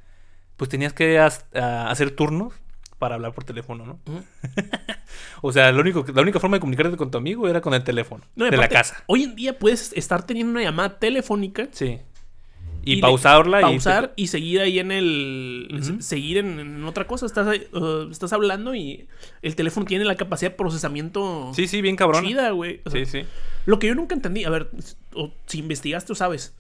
[0.57, 2.53] pues tenías que hacer turnos
[2.99, 3.99] para hablar por teléfono, ¿no?
[5.43, 7.75] O sea, lo único, que- la única forma de comunicarte con tu amigo era con
[7.75, 9.03] el teléfono No, y de la casa.
[9.07, 11.69] Hoy en día puedes estar teniendo una llamada telefónica.
[11.73, 11.99] Sí.
[12.87, 17.47] Y, le- pausarla pausar y seguir ahí en el seguir en, en otra cosa estás
[17.73, 19.09] uh, estás hablando y
[19.41, 21.55] el teléfono tiene la capacidad de procesamiento y...
[21.55, 22.25] Sí, sí, bien cabrón.
[22.27, 23.27] chida güey O sea, Sí, sí.
[23.65, 24.71] lo que yo nunca entendí a ver
[25.15, 26.55] o si investigaste o sabes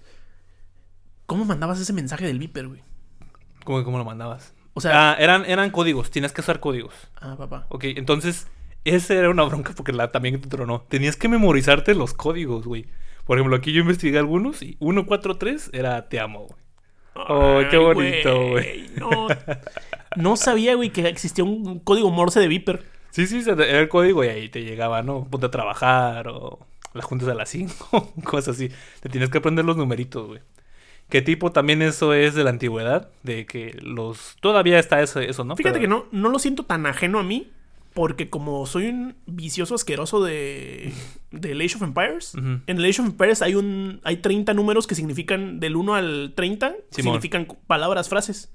[1.26, 2.82] cómo mandabas ese mensaje del viper güey
[3.64, 4.54] ¿Cómo, cómo lo mandabas?
[4.74, 6.94] o sea Ah, eran, eran códigos, tienes que usar códigos.
[7.20, 8.46] ah papá Ok, entonces,
[8.84, 10.82] esa era una bronca porque la también te tronó.
[10.88, 12.86] Tenías que memorizarte los códigos, güey.
[13.24, 16.60] Por ejemplo, aquí yo investigué algunos y 143 era te amo, güey.
[17.16, 18.90] Oh, qué Ay, bonito, güey.
[18.96, 19.28] no
[20.16, 24.24] no sabía güey que existía un código Morse de viper Sí, sí, era el código
[24.24, 25.24] y ahí te llegaba, ¿no?
[25.30, 26.58] Ponte a trabajar o
[26.94, 28.70] las juntas a las 5, cosas así.
[29.00, 30.40] Te tienes que aprender los numeritos, güey.
[31.14, 33.08] ¿Qué tipo también eso es de la antigüedad?
[33.22, 34.34] De que los...
[34.40, 35.54] Todavía está eso, eso ¿no?
[35.54, 37.52] Fíjate Pero- que no, no lo siento tan ajeno a mí,
[37.92, 40.92] porque como soy un vicioso asqueroso de,
[41.30, 44.96] de Age of Empires, en el Age of Empires hay un hay 30 números que
[44.96, 47.12] significan del 1 al 30, Simón.
[47.12, 48.52] significan palabras, frases.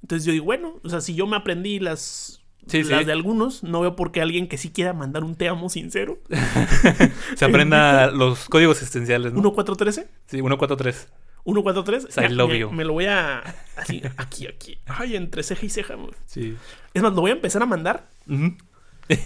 [0.00, 3.04] Entonces yo digo, bueno, o sea, si yo me aprendí las, Sí, las sí.
[3.04, 6.18] de algunos, no veo por qué alguien que sí quiera mandar un te amo sincero.
[7.36, 9.40] Se aprenda los códigos existenciales, ¿no?
[9.42, 11.08] 1413, Sí, 143.
[11.54, 12.16] 143.
[12.18, 12.70] I Ya, love me, you.
[12.70, 13.42] me lo voy a
[13.76, 14.78] así aquí aquí.
[14.86, 15.94] Ay, entre ceja y ceja.
[15.94, 16.10] güey.
[16.26, 16.56] Sí.
[16.94, 18.06] Es más, lo voy a empezar a mandar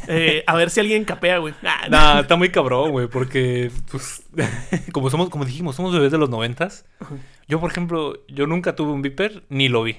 [0.06, 1.54] eh, a ver si alguien capea, güey.
[1.64, 4.22] Ah, Nah, está muy cabrón, güey, porque, pues,
[4.92, 6.84] como somos, como dijimos, somos bebés de los noventas.
[7.48, 9.96] Yo, por ejemplo, yo nunca tuve un Viper, ni lo vi.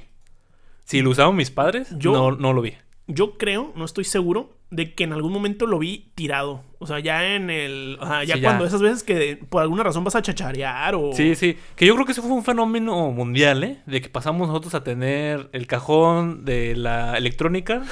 [0.85, 2.75] Si lo usaban mis padres, Yo- no, no lo vi.
[3.07, 6.63] Yo creo, no estoy seguro, de que en algún momento lo vi tirado.
[6.79, 7.97] O sea, ya en el.
[7.99, 8.47] O sea, ya Sí, ya.
[8.47, 11.11] cuando esas veces que por alguna razón vas a chacharear o.
[11.13, 11.57] Sí, sí.
[11.75, 13.81] Que yo creo que eso fue un fenómeno mundial, ¿eh?
[13.85, 17.83] De que pasamos nosotros a tener el cajón de la electrónica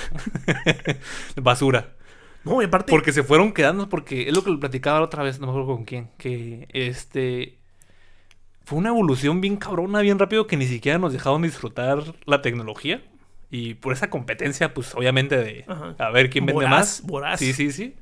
[1.41, 1.93] basura.
[2.43, 2.89] No, y aparte.
[2.89, 5.52] Porque se fueron quedando, porque es lo que lo platicaba la otra vez, no me
[5.52, 7.60] acuerdo con quién, que este
[8.63, 13.02] fue una evolución bien cabrona, bien rápido, que ni siquiera nos dejaron disfrutar la tecnología.
[13.52, 15.96] Y por esa competencia, pues obviamente de Ajá.
[16.00, 17.02] a ver quién vende Voraz, más.
[17.04, 17.40] voraz.
[17.40, 17.96] Sí, sí, sí.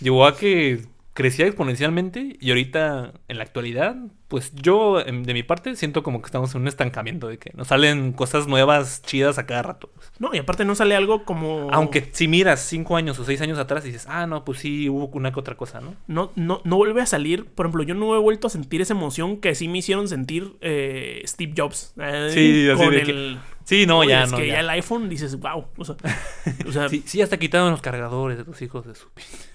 [0.00, 0.80] Llevó a que
[1.12, 3.96] crecía exponencialmente y ahorita, en la actualidad,
[4.28, 7.50] pues yo, en- de mi parte, siento como que estamos en un estancamiento, de que
[7.54, 9.90] nos salen cosas nuevas, chidas a cada rato.
[10.18, 11.68] No, y aparte no sale algo como.
[11.72, 14.88] Aunque si miras cinco años o seis años atrás y dices, ah, no, pues sí,
[14.88, 15.94] hubo una que otra cosa, ¿no?
[16.06, 17.44] No, no, no vuelve a salir.
[17.44, 20.52] Por ejemplo, yo no he vuelto a sentir esa emoción que sí me hicieron sentir
[20.62, 21.92] eh, Steve Jobs.
[22.00, 23.38] eh, Sí, así con de que- el.
[23.70, 24.36] Sí, no, Oye, ya es no.
[24.36, 24.54] que ya.
[24.54, 24.60] ya.
[24.60, 25.64] el iPhone dices, wow.
[25.76, 25.94] O sea,
[26.66, 29.06] o sea, Sí, sí, hasta quitaron los cargadores de tus hijos de su...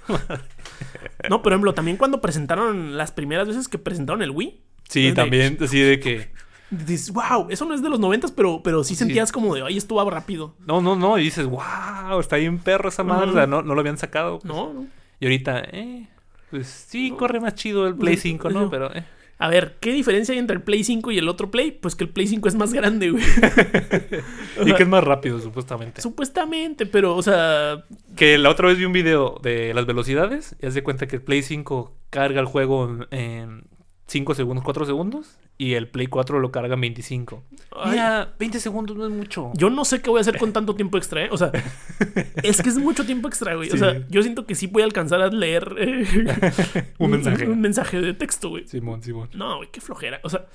[1.29, 4.61] no, por ejemplo, también cuando presentaron las primeras veces que presentaron el Wii.
[4.87, 6.31] Sí, Es de- también, así de que...
[6.69, 9.77] Dices, wow, eso no es de los noventas, pero, pero sí sentías como de, ay,
[9.77, 10.55] esto va rápido.
[10.65, 13.75] No, no, no, y dices, wow, está bien perro esa madre, o sea, no, no
[13.75, 14.39] lo habían sacado.
[14.39, 14.45] pues.
[14.45, 14.87] No, no.
[15.19, 16.07] Y ahorita, eh,
[16.49, 18.61] pues sí, corre más chido el Play No, 5, no.
[18.61, 18.69] ¿no?
[18.69, 19.05] Pero, eh.
[19.37, 21.71] A ver, ¿qué diferencia hay entre el Play 5 y el otro Play?
[21.71, 23.23] Pues que el Play 5 es más grande, güey.
[24.65, 26.01] Y que es más rápido, supuestamente.
[26.01, 27.83] Supuestamente, pero, o sea,
[28.15, 31.17] Que la otra vez vi un video de las velocidades y haz de cuenta que
[31.17, 33.63] el Play 5 carga el juego en
[34.07, 37.43] 5 segundos, 4 segundos y el Play 4 lo carga en 25.
[37.75, 37.91] Ay.
[37.91, 39.51] Mira, 20 segundos no es mucho.
[39.55, 41.29] yo no sé qué voy a hacer con tanto tiempo extra, ¿eh?
[41.31, 41.51] O sea,
[42.43, 43.71] es que es mucho tiempo extra, güey.
[43.71, 47.47] O sea, yo siento que sí voy a alcanzar a leer eh, Un mensaje.
[47.47, 48.67] Un, mensaje de texto, güey.
[48.67, 49.29] Simón, Simón.
[49.33, 50.19] No, güey, qué flojera.
[50.23, 50.45] O sea,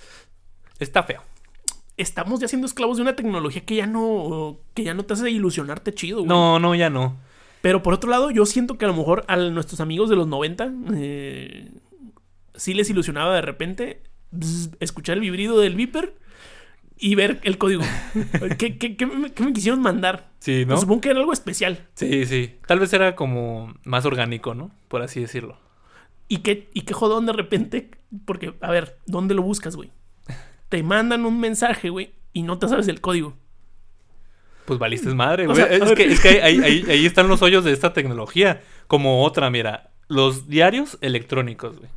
[0.79, 1.23] Está feo.
[1.97, 5.31] estamos ya siendo esclavos de una tecnología que ya no, que ya no te hace
[5.31, 6.29] ilusionarte chido, güey.
[6.29, 7.19] No, no, ya no.
[7.61, 10.27] Pero por otro lado, yo siento que a lo mejor a nuestros amigos de los
[10.27, 11.69] 90 eh,
[12.61, 16.15] sí les ilusionaba de repente bzz, escuchar el vibrido del Viper
[16.99, 17.83] y ver el código.
[18.59, 20.29] ¿Qué, qué, qué me, qué me quisieron mandar?
[20.41, 20.69] Sí, ¿no?
[20.75, 21.87] Pues supongo que era algo especial.
[21.95, 22.57] Sí, sí.
[22.67, 24.71] Tal vez era como más orgánico, ¿no?
[24.89, 25.59] Por así decirlo.
[26.29, 27.91] Y qué, y qué jodón de repente.
[28.27, 29.91] Porque, a ver, ¿dónde lo buscas, güey?
[30.69, 33.35] Te mandan un mensaje, güey, y no te sabes el código.
[34.67, 35.57] Pues valiste madre, O güey.
[35.57, 38.63] sea, es, que, es que ahí, ahí- ahí están los hoyos de esta tecnología.
[38.87, 39.91] Como otra, mira.
[40.09, 41.91] Los diarios electrónicos, güey.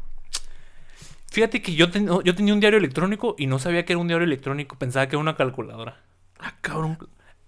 [1.33, 4.07] Fíjate que yo, ten- yo tenía un diario electrónico y no sabía que era un
[4.07, 4.77] diario electrónico.
[4.77, 5.99] Pensaba que era una calculadora.
[6.37, 6.95] Ah, cabrón.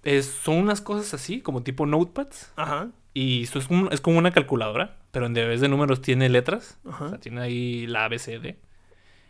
[0.02, 2.52] Es- son unas cosas así, como tipo notepads.
[2.56, 2.90] Ajá.
[3.14, 6.80] Y esto es, un- es como una calculadora, pero en vez de números tiene letras.
[6.90, 7.06] Ajá.
[7.06, 8.56] O sea, tiene ahí la ABCD.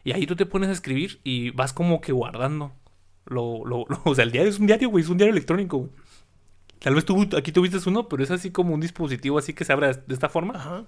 [0.06, 2.72] Y ahí tú te pones a escribir y vas como que guardando.
[3.26, 5.80] Lo, lo, lo- o sea, el diario es un diario, güey, es un diario electrónico,
[5.80, 5.92] güey.
[6.80, 9.74] Tal vez tú aquí tuviste uno, pero es así como un dispositivo así que se
[9.74, 10.54] abre de esta forma.
[10.56, 10.86] Ajá.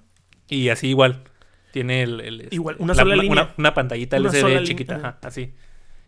[0.47, 1.23] Y así igual.
[1.71, 2.19] Tiene el...
[2.21, 3.43] el- Igual, una la- sola la- línea.
[3.43, 5.17] Una, una pantallita Una LCD chiquita, ajá.
[5.23, 5.53] así.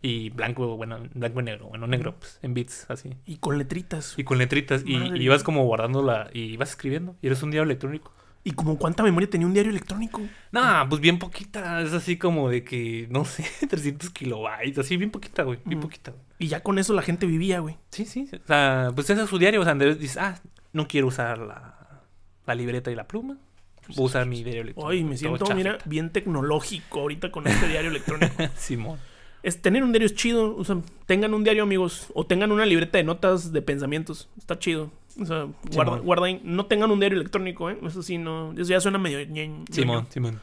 [0.02, 1.68] Y blanco, bueno, blanco y negro.
[1.68, 3.10] Bueno, negro, pues, en bits, así.
[3.26, 4.14] Y con letritas.
[4.18, 4.84] Y con letritas.
[4.86, 7.16] Y, ibas como guardándola y ibas escribiendo.
[7.22, 8.14] Y eres un diario electrónico.
[8.46, 10.22] ¿Y como cuánta memoria tenía un diario electrónico?
[10.54, 11.82] No, pues bien poquita.
[11.82, 14.78] Es así como de que, no sé, 300 kilobytes.
[14.78, 15.60] Así, bien poquita, güey.
[15.66, 16.12] Bien poquita.
[16.12, 16.24] güey.
[16.40, 17.76] Y ya con eso la gente vivía, güey.
[17.90, 18.30] Sí, sí.
[18.32, 19.60] O sea, pues ese es su diario.
[19.60, 20.40] O sea, Andrés dice, ah,
[20.72, 21.76] no quiero usar la,
[22.46, 23.36] la libreta y la pluma.
[23.98, 24.92] A usar mi diario electrónico.
[24.92, 28.34] Ay, me siento, mira, bien tecnológico ahorita con este diario electrónico.
[28.56, 29.00] Simón.
[29.42, 30.56] Es, tener un diario es chido.
[30.56, 32.08] O sea, tengan un diario, amigos.
[32.14, 34.30] O tengan una libreta de notas de pensamientos.
[34.38, 34.92] Está chido.
[35.20, 37.78] O sea, guarda, guarden- no tengan un diario electrónico, ¿eh?
[37.86, 38.54] Eso sí, no.
[38.54, 39.20] Eso ya suena medio.
[39.72, 40.08] Simón.
[40.10, 40.40] Simón.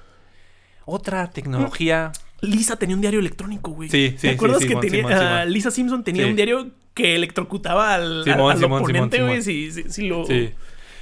[0.85, 2.13] Otra tecnología.
[2.41, 3.89] Lisa tenía un diario electrónico, güey.
[3.89, 5.03] Sí, sí, ¿Te acuerdas sí, que Simón, tenía.
[5.03, 5.45] Simón, ah.
[5.45, 9.43] Lisa Simpson tenía un diario que electrocutaba al, Simón, al Simón, oponente, güey.
[9.43, 10.25] Sí, sí, sí lo.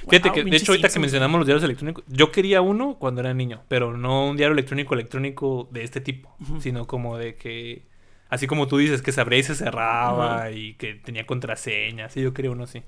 [0.09, 3.21] Fíjate Wow, que, de hecho, ahorita que mencionamos los diarios electrónicos, yo quería uno cuando
[3.21, 7.83] era niño, pero no un diario electrónico electrónico de este tipo, sino como de que,
[8.29, 12.21] así como tú dices, que se abría y se cerraba y que tenía contraseñas, y
[12.21, 12.83] yo quería uno así.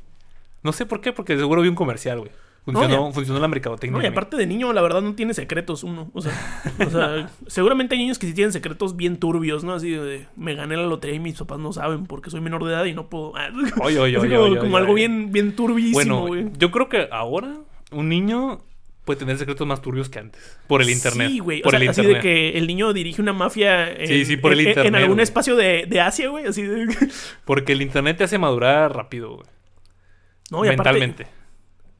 [0.63, 2.31] No sé por qué, porque seguro vi un comercial, güey.
[2.73, 3.13] Funcionó, ya.
[3.13, 3.97] funcionó la mercadotecnia.
[3.97, 6.11] No, y aparte de niño, la verdad no tiene secretos uno.
[6.13, 6.33] O sea,
[6.85, 9.73] o sea, seguramente hay niños que sí tienen secretos bien turbios, ¿no?
[9.73, 12.71] Así de, me gané la lotería y mis papás no saben porque soy menor de
[12.73, 13.33] edad y no puedo.
[13.81, 16.45] Oye, oye, oye, como, como algo bien, bien turbísimo, Bueno, güey.
[16.57, 17.55] yo creo que ahora
[17.91, 18.59] un niño
[19.05, 21.29] puede tener secretos más turbios que antes, por el internet.
[21.29, 21.61] Sí, güey.
[21.61, 22.21] O Por sea, el así internet.
[22.21, 25.01] de que el niño dirige una mafia en, Sí, sí, por el en- en internet,
[25.03, 26.45] algún espacio de, de Asia, güey.
[26.45, 26.87] Así de.
[27.45, 29.47] Porque el internet te hace madurar rápido, güey.
[30.51, 31.27] No, y aparte- mentalmente.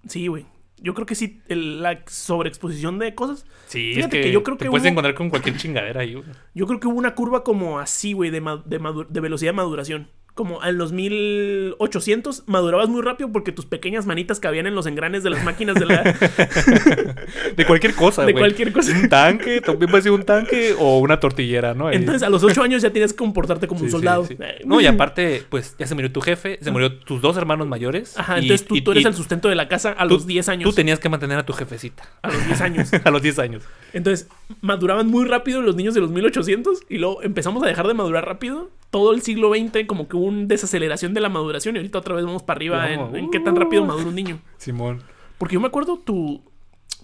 [0.08, 0.46] Sí, güey.
[0.80, 3.46] Yo creo que sí, el- la sobreexposición de cosas.
[3.68, 6.02] Sí, Fíjate es que, que yo creo te que puedes hubo- encontrar con cualquier chingadera
[6.02, 6.26] ahí, güey.
[6.54, 10.08] Yo creo que hubo una curva como así, güey, de, de, de velocidad de maduración.
[10.38, 15.24] Como en los 1800 madurabas muy rápido porque tus pequeñas manitas cabían en los engranes
[15.24, 16.04] de las máquinas de la...
[17.56, 18.92] De cualquier cosa, De cualquier cosa.
[18.98, 21.88] Un tanque, también puede ser un tanque o una tortillera, ¿no?
[21.88, 21.96] Ahí.
[21.96, 24.26] Entonces a los 8 años ya tienes que comportarte como Sí, un soldado.
[24.26, 24.38] sí.
[24.40, 27.68] Eh, No, y aparte, pues ya se murió tu jefe, se murió tus dos hermanos
[27.68, 28.18] mayores.
[28.18, 30.14] Ajá, y- entonces tú, y- tú eres y el sustento de la casa a tú-
[30.16, 30.70] los 10 años.
[30.70, 32.04] Tú tenías que mantener a tu jefecita.
[32.22, 32.92] A los 10 años.
[33.04, 33.64] a los 10 años.
[33.94, 34.28] Entonces,
[34.62, 38.26] maduraban muy rápido los niños de los 1800 y luego empezamos a dejar de madurar
[38.26, 38.70] rápido.
[38.90, 42.16] Todo el siglo XX como que hubo una desaceleración de la maduración y ahorita otra
[42.16, 43.86] vez vamos para arriba en, en qué tan rápido uh.
[43.86, 44.40] madura un niño.
[44.58, 45.04] Simón.
[45.38, 46.42] Porque yo me acuerdo tu,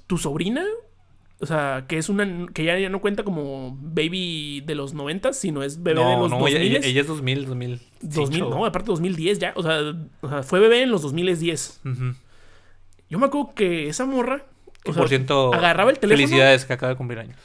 [0.08, 0.64] tu sobrina,
[1.40, 5.34] o sea, que es una que ya, ya no cuenta como baby de los 90,
[5.34, 6.58] sino es bebé de los no, 2000.
[6.58, 7.82] ella, ella es 2000, 2000.
[8.02, 9.80] 2000, no, aparte 2010 ya, o sea,
[10.22, 11.82] o sea, fue bebé en los 2010.
[11.84, 12.16] Ujú.
[13.10, 14.46] Yo me acuerdo que esa morra,
[14.84, 17.38] Que o sea, por cierto, agarraba el teléfono, felicidades que acaba de cumplir años.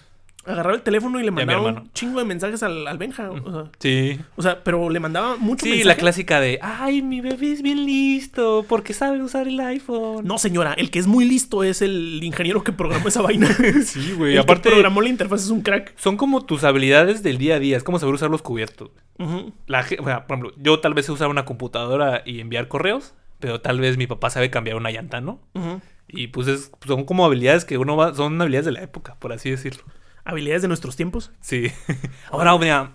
[0.49, 3.71] Agarraba el teléfono y le mandaba un chingo de mensajes al, al Benja, o sea,
[3.79, 4.19] Sí.
[4.37, 5.89] o sea, pero le mandaba mucho Sí, mensaje.
[5.89, 10.25] la clásica de, ay, mi bebé es bien listo porque sabe usar el iPhone.
[10.27, 13.49] No, señora, el que es muy listo es el ingeniero que programó esa vaina.
[13.85, 14.33] Sí, güey.
[14.35, 15.95] el Aparte, que programó la interfaz es un crack.
[15.97, 17.77] son como tus habilidades del día a día.
[17.77, 18.91] Es como saber usar los cubiertos.
[19.19, 19.53] Ujú.
[19.67, 23.15] La, o sea, por ejemplo, yo tal vez sé usar una computadora y enviar correos,
[23.41, 25.41] pero tal vez mi papá sabe cambiar una llanta, ¿no?
[25.55, 25.81] Ujú.
[26.09, 29.33] Y pues es- son como habilidades que uno va, son habilidades de la época, por
[29.33, 29.83] así decirlo.
[30.29, 31.33] Habilidades de nuestros tiempos.
[31.41, 31.73] Sí.
[32.31, 32.93] Ahora, mira,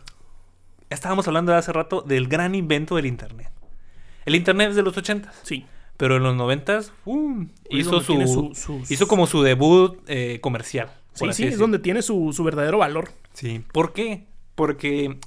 [0.92, 3.50] estábamos hablando hace rato del gran invento del Internet.
[4.26, 5.66] El Internet es de los 80 Sí.
[5.98, 7.50] pero en los 90 ¡um!
[7.70, 10.92] Es hizo su, hizo como su debut eh, comercial.
[11.14, 13.10] Sí, sí, es donde tiene su, su verdadero valor.
[13.34, 13.64] Sí.
[13.72, 14.26] ¿Por qué?
[14.56, 15.18] Porque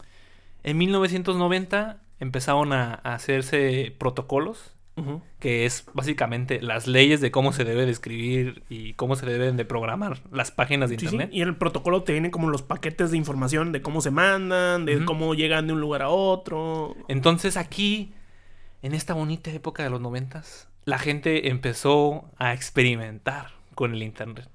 [0.62, 5.22] en 1990 empezaron a, a hacerse protocolos, Ujú.
[5.46, 9.56] Que es básicamente las leyes de cómo se debe de escribir y cómo se deben
[9.56, 11.14] de programar las páginas de Sí, sí.
[11.14, 11.30] internet.
[11.32, 15.34] Y el protocolo te como los paquetes de información de cómo se mandan, de cómo
[15.36, 16.96] llegan de un lugar a otro.
[17.06, 18.12] Entonces aquí,
[18.82, 24.48] en esta bonita época de los noventas, la gente empezó a experimentar con el internet.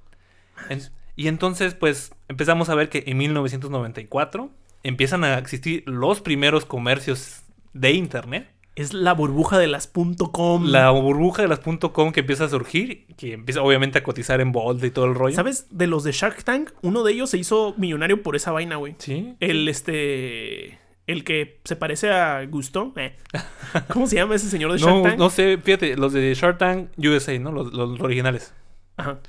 [0.70, 0.82] En-
[1.16, 4.50] y entonces, pues, empezamos a ver que en 1994
[4.84, 8.50] empiezan a existir los primeros comercios de internet.
[8.76, 9.88] Es la burbuja de las
[10.32, 10.66] .com.
[10.66, 14.52] La burbuja de las .com que empieza a surgir, que empieza obviamente a cotizar en
[14.54, 15.36] bolsa y todo el rollo.
[15.36, 15.68] ¿Sabes?
[15.72, 18.96] De los de Shark Tank, uno de ellos se hizo millonario por esa vaina, güey.
[18.98, 19.36] Sí.
[19.42, 20.80] El este.
[21.08, 22.94] El que se parece a Gusto.
[22.96, 23.18] eh.
[23.92, 25.18] ¿Cómo se llama ese señor de Shark No, Tank?
[25.20, 27.52] no sé, fíjate, los de Shark Tank USA, ¿no?
[27.52, 28.54] Los, los originales.
[28.96, 29.20] Ajá.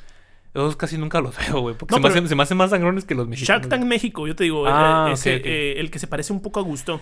[0.54, 1.74] Esos casi nunca los veo, güey.
[1.74, 3.62] Porque No, se, me hacen, se me hacen más sangrones que los mexicanos.
[3.62, 4.64] Shark Tank México, yo te digo.
[4.68, 7.00] Ah, eh, ese, eh, el que se parece un poco a Gusto.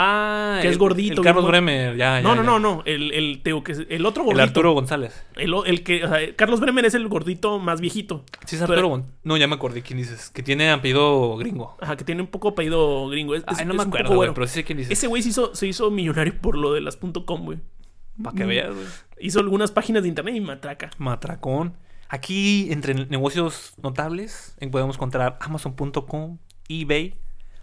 [0.00, 2.22] Ah, Que es el- gordito, El Carlos Bremer, ya, ya.
[2.22, 2.46] no, no, ya.
[2.46, 2.82] no, no.
[2.84, 4.42] El, el, te digo que es- el otro El gordito.
[4.44, 5.26] Arturo González.
[5.34, 6.04] El, el que.
[6.04, 8.24] o sea, Carlos Bremer es el gordito más viejito.
[8.46, 10.30] Sí, es Arturo Gon- No, ya me acordé quién dices.
[10.30, 11.76] Que tiene apellido gringo.
[11.80, 13.34] Ajá, que tiene un poco apellido gringo.
[13.34, 14.92] Es, no me acuerdo, güey, pero sí sé quién dices.
[14.92, 17.58] Ese güey se hizo, se hizo millonario por lo de las .com, güey.
[18.22, 18.86] Para que veas, güey.
[19.20, 20.90] Hizo algunas páginas de internet y matraca.
[20.98, 21.76] Matracón.
[22.08, 27.16] Aquí, entre negocios notables, podemos encontrar Amazon.com, eBay,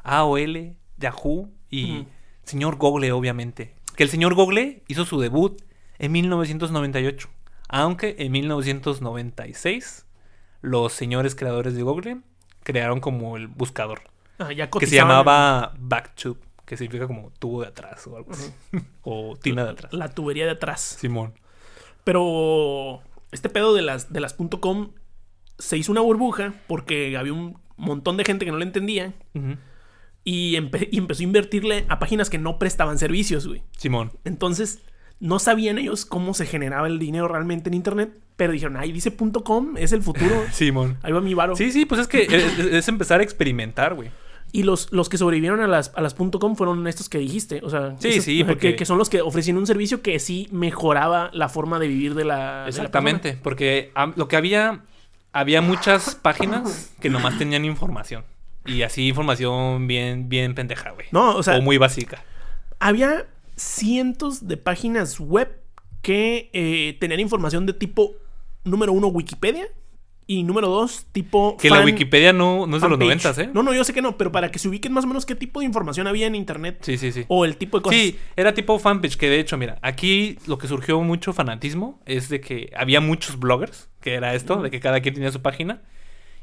[0.04, 2.06] AOL, Yahoo y.
[2.46, 3.74] señor Google, obviamente.
[3.96, 5.62] Que el señor Google hizo su debut
[6.00, 7.30] en 1998.
[7.68, 10.06] Aunque en 1996
[10.62, 12.18] los señores creadores de Google
[12.64, 14.02] crearon como el buscador.
[14.40, 18.52] Ah, ya Que se llamaba Backtube, que significa como tubo de atrás o algo así.
[19.04, 19.94] o tina de atrás.
[19.94, 20.98] La tubería de atrás.
[21.00, 21.34] Simón.
[22.04, 24.92] Pero este pedo de las, de las .com
[25.58, 29.58] se hizo una burbuja porque había un montón de gente que no le entendía Ujú.
[30.26, 33.64] Y, empe- y empezó a invertirle a páginas que no prestaban servicios, güey.
[33.78, 34.12] Simón.
[34.26, 34.80] Entonces,
[35.22, 39.16] no sabían ellos cómo se generaba el dinero realmente en internet, pero dijeron, ay, dice
[39.16, 40.36] .com, es el futuro.
[40.52, 40.98] Simón.
[41.04, 41.56] Ahí va mi varo.
[41.56, 42.24] Sí, sí, pues es que
[42.74, 44.10] es, empezar a experimentar, güey.
[44.52, 47.62] Y los, los que sobrevivieron a las, a las .com fueron estos que dijiste.
[47.64, 50.18] O sea, Sí, esos- sí, que- porque- que, son los que ofrecían un servicio que
[50.20, 52.36] sí mejoraba la forma de vivir de la.
[52.38, 54.82] de la Exactamente, porque lo que había,
[55.34, 58.24] había muchas páginas que nomás tenían información.
[58.66, 61.08] Y así información bien, bien pendeja, güey.
[61.12, 62.24] No, o sea, o muy básica.
[62.80, 65.62] había cientos de páginas web
[66.02, 68.14] que eh, tenían información de tipo,
[68.64, 69.68] número uno, Wikipedia.
[70.28, 71.56] Y número dos, tipo.
[71.56, 73.48] Que la Wikipedia no, no es de los noventas, ¿eh?
[73.54, 75.36] No, no, yo sé que no, pero para que se ubiquen más o menos qué
[75.36, 76.80] tipo de información había en internet.
[76.82, 77.26] Sí, sí, sí.
[77.28, 78.00] O el tipo de cosas.
[78.00, 82.28] Sí, era tipo fanpage, que de hecho, mira, aquí lo que surgió mucho fanatismo es
[82.30, 85.84] de que había muchos bloggers, que era esto, de que cada quien tenía su página.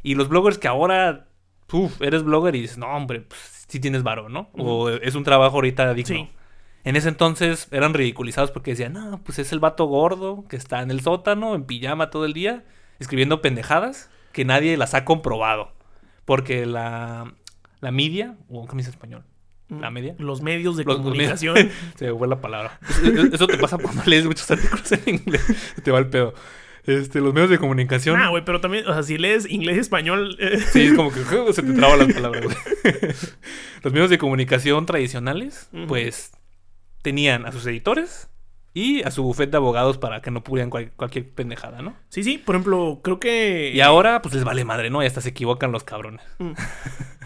[0.04, 1.26] Y los bloggers que ahora,
[1.72, 4.50] uf, eres blogger y dices, no, hombre, pues sí tienes varo, ¿no?
[4.54, 6.14] O es un trabajo ahorita digno.
[6.16, 6.28] Sí.
[6.84, 10.82] En ese entonces eran ridiculizados porque decían, no, pues es el vato gordo que está
[10.82, 12.64] en el sótano, en pijama todo el día,
[12.98, 15.72] escribiendo pendejadas que nadie las ha comprobado.
[16.24, 17.32] Porque la,
[17.80, 19.24] la media, o ¿cómo dice español?
[19.68, 20.14] ¿La media?
[20.18, 21.54] Los medios de Los- comunicación.
[21.54, 22.78] medios- Se me fue la palabra.
[23.32, 25.74] Eso te pasa cuando lees muchos artículos en inglés.
[25.82, 26.34] Te va el pedo.
[26.84, 28.20] Este, los medios de comunicación.
[28.20, 30.36] Ah, güey, pero también, o sea, si lees inglés y español.
[30.40, 32.44] eh, Sí, es como que uh, se te traban las palabras.
[32.44, 32.56] güey.
[33.82, 36.32] Los medios de comunicación tradicionales, pues,
[37.02, 38.28] tenían a sus editores
[38.74, 41.94] y a su bufete de abogados para que no cual- cualquier pendejada, ¿no?
[42.08, 43.70] Sí, sí, por ejemplo, creo que.
[43.74, 45.02] Y ahora, pues les vale madre, ¿no?
[45.02, 46.24] Y hasta se equivocan los cabrones.
[46.38, 46.52] Mm.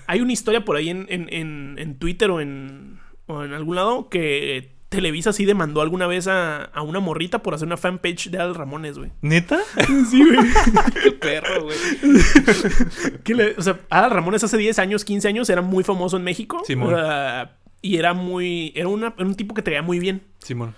[0.07, 3.77] Hay una historia por ahí en, en, en, en Twitter o en, o en algún
[3.77, 8.31] lado que Televisa sí demandó alguna vez a, a una morrita por hacer una fanpage
[8.31, 9.13] de Al Ramones, güey.
[9.23, 9.59] ¿Neta?
[10.11, 10.39] Sí, güey.
[11.03, 11.77] Qué perro, güey.
[13.25, 16.25] Que le- o sea, Adal Ramones hace 10 años, 15 años era muy famoso en
[16.25, 16.63] México.
[16.67, 16.93] Simón.
[16.95, 18.73] O sea, y era muy.
[18.75, 20.23] Era, una- era un tipo que te veía muy bien.
[20.43, 20.75] Simón.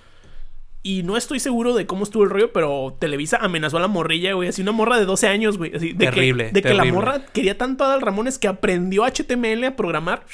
[0.83, 4.33] Y no estoy seguro de cómo estuvo el rollo, pero Televisa amenazó a la morrilla,
[4.35, 4.49] güey.
[4.49, 5.75] Así una morra de 12 años, güey.
[5.75, 9.05] Así, de Terrible, Que, de que la morra quería tanto a Adal Ramones que aprendió
[9.05, 10.25] HTML a programar.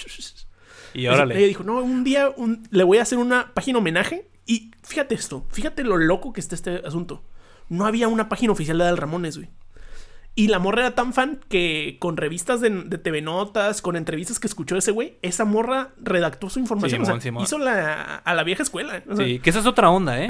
[0.94, 1.34] Y Ella órale.
[1.46, 4.28] dijo, no, un día un- le voy a hacer una página homenaje.
[4.46, 7.22] Y fíjate esto, fíjate lo loco que está este asunto.
[7.68, 9.48] No había una página oficial de Adal Ramones, güey.
[10.36, 14.40] Y la morra era tan fan que con revistas de, de TV Notas, con entrevistas
[14.40, 17.02] que escuchó ese güey, esa morra redactó su información.
[17.02, 19.02] o sea, hizo la, a la vieja escuela.
[19.08, 20.28] o sea, Sí, que esa es otra onda, ¿eh?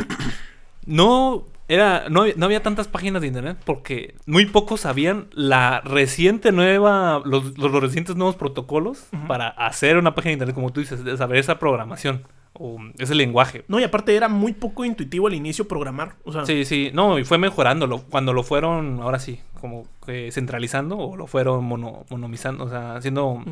[0.87, 5.81] No era no había, no había tantas páginas de internet porque muy pocos sabían la
[5.81, 10.73] reciente nueva los, los, los recientes nuevos protocolos para hacer una página de internet como
[10.73, 13.65] tú dices, de saber esa programación o ese lenguaje.
[13.67, 16.15] No, y aparte era muy poco intuitivo al inicio programar.
[16.25, 18.03] O sea, Sí, sí, no, y fue mejorándolo.
[18.11, 22.95] Cuando lo fueron, ahora sí, como que centralizando o lo fueron mono, monomizando, o sea,
[22.95, 23.43] haciendo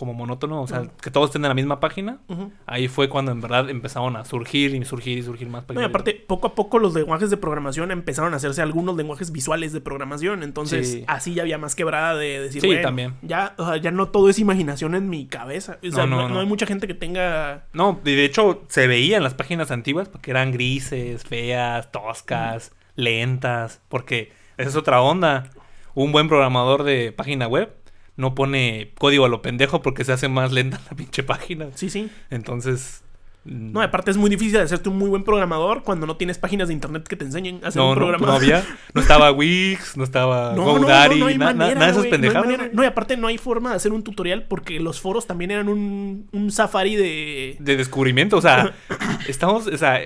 [0.00, 2.20] como monótono, o sea, que todos estén en la misma página.
[2.64, 5.84] Ahí fue cuando en verdad empezaron a surgir y surgir y surgir más No, y
[5.84, 9.82] aparte, poco a poco los lenguajes de programación empezaron a hacerse algunos lenguajes visuales de
[9.82, 10.42] programación.
[10.42, 11.04] Entonces, Sí.
[11.06, 13.14] así ya había más quebrada de decir, Sí, bueno, también.
[13.20, 15.78] Ya, o sea, ya no todo es imaginación en mi cabeza.
[15.86, 16.40] O sea, No, no, no, no no.
[16.40, 17.66] hay mucha gente que tenga.
[17.74, 22.72] No, y de hecho se veía en las páginas antiguas porque eran grises, feas, toscas,
[22.96, 25.50] lentas, porque esa es otra onda.
[25.94, 27.74] Un buen programador de página web
[28.16, 31.68] no pone código a lo pendejo porque se hace más lenta la pinche página.
[31.74, 32.10] Sí, sí.
[32.30, 33.02] Entonces,
[33.44, 36.68] No, aparte es muy difícil de hacerte un muy buen programador cuando no tienes páginas
[36.68, 38.26] de internet que te enseñen a hacer no, un no, programa.
[38.26, 38.62] no había.
[38.94, 41.90] No estaba Wix, no estaba No, no, no, GoDaddy, no hay na- na- nada de
[41.92, 42.72] esas no pendejadas.
[42.74, 45.68] No, y aparte no hay forma de hacer un tutorial porque los foros también eran
[45.70, 47.56] un, un safari de...
[47.58, 48.36] de descubrimiento.
[48.36, 48.74] O sea,
[49.28, 50.00] estamos, o sea,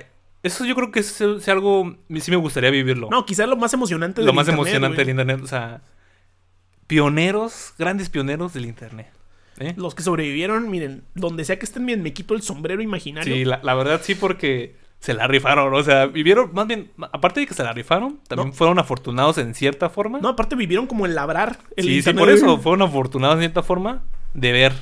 [0.44, 3.08] eso yo creo que es, es algo, sí me gustaría vivirlo.
[3.10, 5.06] No, quizás lo más emocionante Lo del más internet, emocionante güey.
[5.06, 5.80] del internet, o sea,
[6.86, 9.10] pioneros, grandes pioneros del internet.
[9.58, 9.74] ¿eh?
[9.76, 13.34] Los que sobrevivieron, miren, donde sea que estén, miren, me quito el sombrero imaginario.
[13.34, 17.40] Sí, la, la verdad sí, porque se la rifaron, o sea, vivieron, más bien, aparte
[17.40, 18.54] de que se la rifaron, también No.
[18.54, 20.18] fueron afortunados en cierta forma.
[20.18, 21.58] No, aparte vivieron como el labrar.
[21.76, 24.72] El sí, sí, internet, por eso, fueron afortunados en cierta forma de ver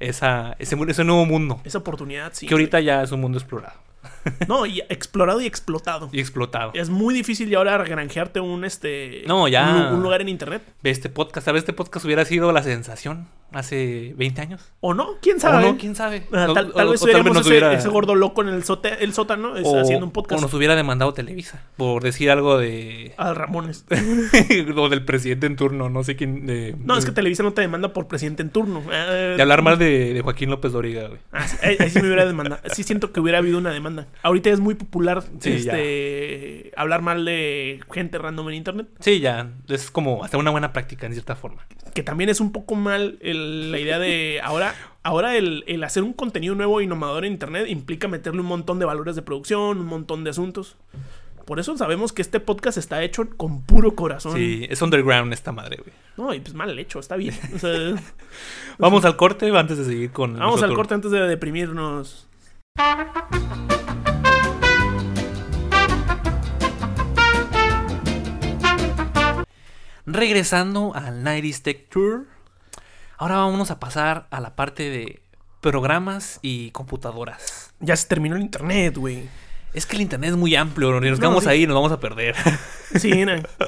[0.00, 1.60] esa, ese, nuevo mundo.
[1.62, 2.46] Esa oportunidad, sí.
[2.46, 3.78] que ahorita ya es un mundo explorado.
[4.48, 6.08] No, y explorado y explotado.
[6.12, 6.70] y explotado.
[6.74, 9.22] Es muy difícil ya ahora granjearte un este.
[9.26, 9.68] No, ya.
[9.70, 10.62] Un, lu- un lugar en internet.
[10.82, 11.60] Ve este podcast, ¿sabes?
[11.60, 14.72] Este podcast hubiera sido la sensación hace 20 años.
[14.80, 15.64] O no, quién O sabe.
[15.70, 16.26] no, quién sabe.
[16.32, 18.62] Ah, O- tal, o- tal vez o hubiéramos ese, hubiera- ese gordo loco en el,
[18.64, 22.30] sote- el sótano es, o- haciendo un O podcast nos hubiera demandado Televisa por decir
[22.30, 23.14] algo de.
[23.16, 23.84] al Ramones.
[24.76, 26.46] o del presidente en turno, no sé quién.
[26.46, 28.82] De, No, es que Televisa no te demanda por presidente en turno.
[28.92, 31.20] Eh, de hablar mal de, de Joaquín López Doriga, güey.
[31.32, 32.60] Ah, sí, ahí, ahí sí me hubiera demandado.
[32.72, 34.06] Sí siento que hubiera habido una demanda.
[34.22, 38.86] Ahorita es muy popular Sí, este, hablar mal de gente random en internet.
[39.00, 39.50] Sí, ya.
[39.68, 41.66] Es como hasta una buena práctica en cierta forma.
[41.94, 44.74] Que también es un poco mal el- la idea de ahora.
[45.04, 48.78] Ahora el, el hacer un contenido nuevo e innovador en internet implica meterle un montón
[48.78, 50.76] de valores de producción, un montón de asuntos.
[51.44, 54.36] Por eso sabemos que este podcast está hecho con puro corazón.
[54.36, 55.92] Sí, es underground esta madre, güey.
[56.16, 57.34] No, y pues mal hecho, está bien.
[57.54, 57.70] O sea,
[58.78, 60.38] Vamos al corte antes de seguir con.
[60.38, 62.28] vamos al corte antes de deprimirnos.
[70.06, 72.26] Regresando al 90s Tech Tour.
[73.22, 75.22] Ahora vámonos a pasar a la parte de
[75.60, 77.72] programas y computadoras.
[77.78, 79.28] Ya se terminó el internet, güey.
[79.72, 81.50] Es que el internet es muy amplio, nos No, quedamos sí.
[81.50, 82.34] ahí y nos vamos a perder.
[82.96, 83.12] Sí,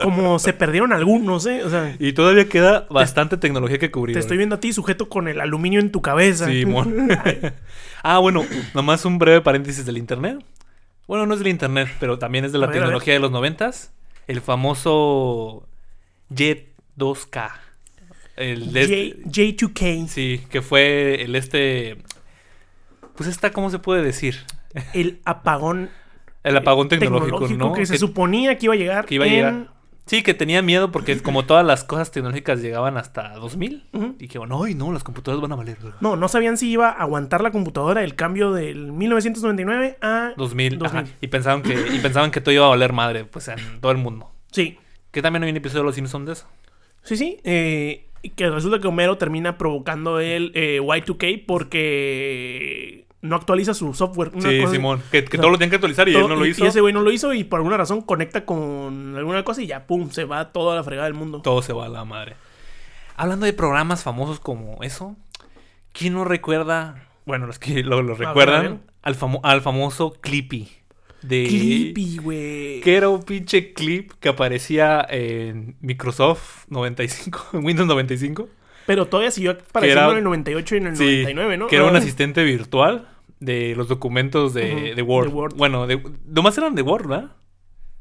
[0.02, 1.62] como se perdieron algunos, ¿eh?
[1.64, 4.14] O sea, y todavía queda bastante tecnología que cubrir.
[4.14, 6.46] te estoy viendo a ti sujeto con el aluminio en tu cabeza.
[6.46, 7.08] Sí, mon.
[8.02, 8.44] ah, bueno,
[8.74, 10.44] nomás un breve paréntesis del internet.
[11.06, 13.92] Bueno, no es del internet, pero también es de la ver, tecnología de los noventas.
[14.26, 15.68] El famoso
[16.28, 17.63] Jet 2K.
[18.36, 21.98] El de este- J, J2K, Sí, que fue el este.
[23.16, 24.36] Pues esta, ¿cómo se puede decir?
[24.92, 25.88] el apagón
[26.42, 27.72] El apagón tecnológico, ¿no?
[27.72, 29.06] que se Que- suponía que iba a llegar.
[29.06, 29.74] que iba a en- llegar.
[30.06, 33.88] Sí, que tenía miedo porque como todas las cosas tecnológicas llegaban hasta 2000.
[33.94, 34.16] Ujú.
[34.18, 35.78] Y que bueno, ay no, las computadoras van a valer.
[36.00, 40.78] No, no sabían si iba a aguantar la computadora el cambio del 1999 a 2000,
[40.78, 41.04] 2000.
[41.04, 41.10] ajá.
[41.22, 43.98] Y pensaban que y pensaban que todo iba a valer madre, pues en todo el
[43.98, 44.30] mundo.
[44.52, 44.76] Sí,
[45.10, 46.46] Que también hay un episodio de Los Simpsons de eso.
[47.02, 47.38] sí, sí.
[47.44, 54.30] eh, que resulta que Homero termina provocando el eh, Y2K porque no actualiza su software.
[54.34, 55.02] Una sí, cosa- Simón.
[55.10, 55.42] Que, que no.
[55.42, 56.64] todo lo tienen que actualizar y todo- él no lo hizo.
[56.64, 59.66] Y ese güey no lo hizo y por alguna razón conecta con alguna cosa y
[59.66, 61.40] ya, pum, se va toda la fregada del mundo.
[61.42, 62.36] Todo se va a la madre.
[63.16, 65.16] Hablando de programas famosos como eso,
[65.92, 67.06] ¿quién no recuerda?
[67.26, 68.78] Bueno, los que lo, recuerdan, ver.
[69.02, 70.68] al, famo- al famoso Clippy.
[71.26, 72.80] De, Clippy, güey.
[72.80, 78.48] Que era un pinche clip que aparecía en Microsoft 95, en Windows 95.
[78.86, 81.66] Pero todavía siguió apareciendo era- en el 98 y en el Sí, 99, ¿no?
[81.68, 83.08] Que era un asistente virtual
[83.40, 85.28] de los documentos de, Word.
[85.28, 85.54] de Word.
[85.56, 87.30] Bueno, de, nomás eran de Word, ¿verdad?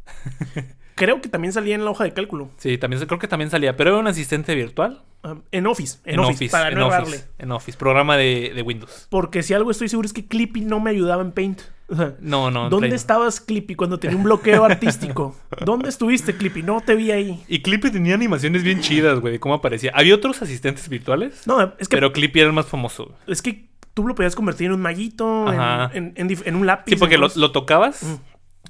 [0.96, 2.52] Creo que también salía en la hoja de cálculo.
[2.58, 5.02] Sí, también creo que también salía, pero era un asistente virtual.
[5.24, 5.98] Ah, en Office.
[6.06, 7.24] En, Office, para en no Office, errarle.
[7.40, 9.08] en Office, programa de, de Windows.
[9.10, 11.62] Porque si algo estoy seguro es que Clippy no me ayudaba en Paint.
[11.94, 12.70] O sea, No, no.
[12.70, 15.36] ¿Dónde Play- estabas, Clippy, cuando tenía un bloqueo artístico?
[15.64, 16.64] ¿Dónde estuviste, Clippy?
[16.64, 17.44] No te vi ahí.
[17.48, 19.92] Y Clippy tenía animaciones bien chidas, güey, de cómo aparecía.
[19.94, 23.14] Había otros asistentes virtuales, No, es que, pero Clippy era el más famoso.
[23.28, 25.92] es que tú lo podías convertir en un maguito, en, Ajá.
[25.94, 26.92] en- en dif- en un lápiz.
[26.92, 28.20] Sí, porque lo, tocabas Ujú.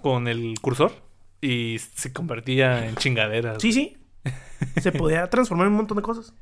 [0.02, 0.92] con el cursor
[1.40, 3.62] y se convertía en chingaderas.
[3.62, 3.98] Sí, sí.
[4.82, 6.34] Se podía transformar en un montón de cosas.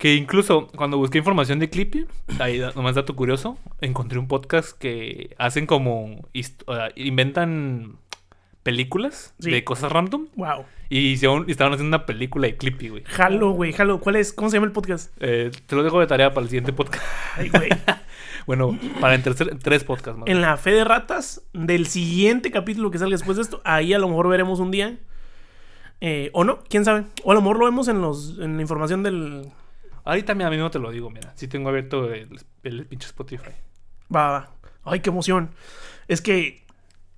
[0.00, 2.06] Que incluso cuando busqué información de Clippy,
[2.38, 6.26] ahí nomás dato curioso, encontré un podcast que hacen como
[6.96, 7.96] inventan
[8.62, 9.50] películas Sí.
[9.50, 10.64] de cosas random Wow.
[10.88, 13.04] y, hicieron- estaban haciendo una película de Clippy, güey.
[13.06, 14.00] Jalo, güey, jalo.
[14.00, 14.32] ¿Cuál es?
[14.32, 15.12] ¿Cómo se llama el podcast?
[15.20, 17.04] Eh, te lo dejo de tarea para el siguiente podcast.
[17.36, 17.68] Ay, güey.
[18.46, 20.28] bueno, para en tercer- tres podcasts más.
[20.28, 23.98] en la fe de ratas del siguiente capítulo que salga después de esto, ahí a
[23.98, 24.98] lo mejor veremos un día.
[26.02, 27.04] Eh, o no, quién sabe.
[27.24, 29.44] O a lo mejor lo vemos en los en la información del.
[30.10, 31.32] Ahorita a mí no te lo digo, mira.
[31.36, 32.28] Sí tengo abierto el,
[32.64, 33.52] el pinche Spotify.
[34.12, 34.50] Va, va.
[34.82, 35.50] Ay, qué emoción.
[36.08, 36.64] Es que,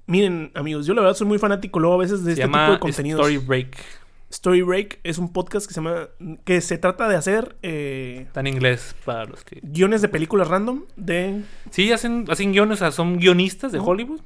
[0.05, 2.71] miren, amigos, yo la verdad soy muy fanático luego a veces de Se este tipo
[2.71, 3.21] de contenidos.
[3.21, 3.83] Story Break.
[4.29, 6.09] Story Break es un podcast que se llama.
[6.45, 9.61] que se trata de hacer eh, Está en inglés para los que.
[9.63, 11.45] guiones de películas random de.
[11.71, 13.79] Sí, hacen, hacen guiones, o sea, son guionistas de.
[13.79, 14.21] Hollywood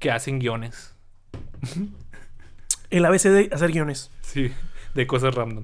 [0.00, 0.96] que hacen guiones.
[2.90, 4.10] El ABC de hacer guiones.
[4.22, 4.50] Sí,
[4.94, 5.62] de cosas random.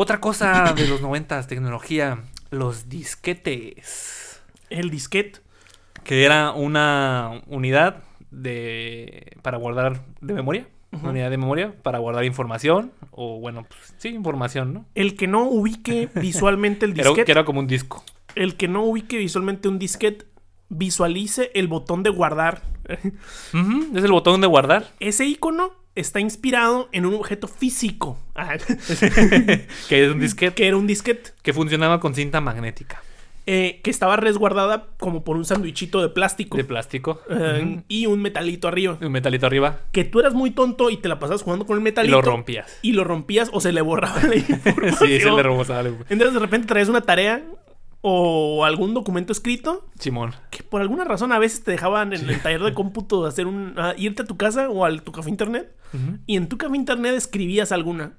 [0.00, 4.40] Otra cosa de los noventas, tecnología, los disquetes.
[4.70, 5.40] El disquete.
[6.04, 10.68] Que era una unidad de para guardar de memoria.
[10.92, 12.92] Una unidad de memoria para guardar información.
[13.10, 14.86] O bueno, pues, sí, información, ¿no?
[14.94, 17.24] El que no ubique visualmente el disquete.
[17.24, 18.04] que era como un disco.
[18.36, 20.26] El que no ubique visualmente un disquete.
[20.68, 22.62] Visualice el botón de guardar.
[22.84, 24.92] Es el botón de guardar.
[25.00, 28.18] Ese icono está inspirado en un objeto físico.
[28.34, 28.56] Ah,
[29.88, 30.54] que es un disquete.
[30.54, 31.32] que era un disquete.
[31.42, 33.02] Que funcionaba con cinta magnética.
[33.50, 36.56] eh, que estaba resguardada como por un sandwichito de plástico.
[36.58, 37.20] De plástico.
[37.30, 37.82] eh.
[37.88, 38.98] Y un metalito arriba.
[39.00, 39.80] Un metalito arriba.
[39.90, 42.16] Que tú eras muy tonto y te la pasabas jugando con el Y metalito.
[42.16, 42.78] lo rompías.
[42.82, 44.94] Y lo rompías o se le borraba la información.
[45.08, 45.94] sí, se le robó sale.
[46.10, 47.42] Entonces de repente traes una tarea
[48.00, 50.32] o algún documento escrito Simón.
[50.50, 53.74] que por alguna razón a veces te dejaban en el taller de cómputo hacer un
[53.76, 55.74] a irte a tu casa o a tu café internet
[56.26, 58.12] y en tu café internet escribías alguna.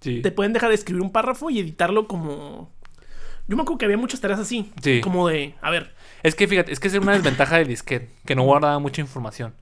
[0.00, 0.22] Sí.
[0.22, 2.70] Te pueden dejar de escribir un párrafo y editarlo como
[3.48, 5.00] yo me acuerdo que había muchas tareas así, Sí.
[5.00, 8.34] como de, a ver, Es que fíjate, es que es una desventaja del disquete, que
[8.34, 9.54] no guardaba mucha información.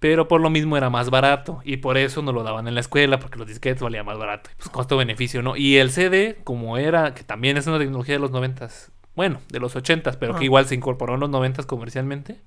[0.00, 1.60] Pero por lo mismo era más barato.
[1.64, 4.50] Y por eso no lo daban en la escuela, porque los disquetes valían más barato.
[4.56, 5.56] Pues costo-beneficio, ¿no?
[5.56, 9.60] Y el CD, como era, que también es una tecnología de los noventas, bueno, de
[9.60, 10.38] los ochentas, pero Ajá.
[10.38, 12.40] que igual se incorporó en los noventas comercialmente,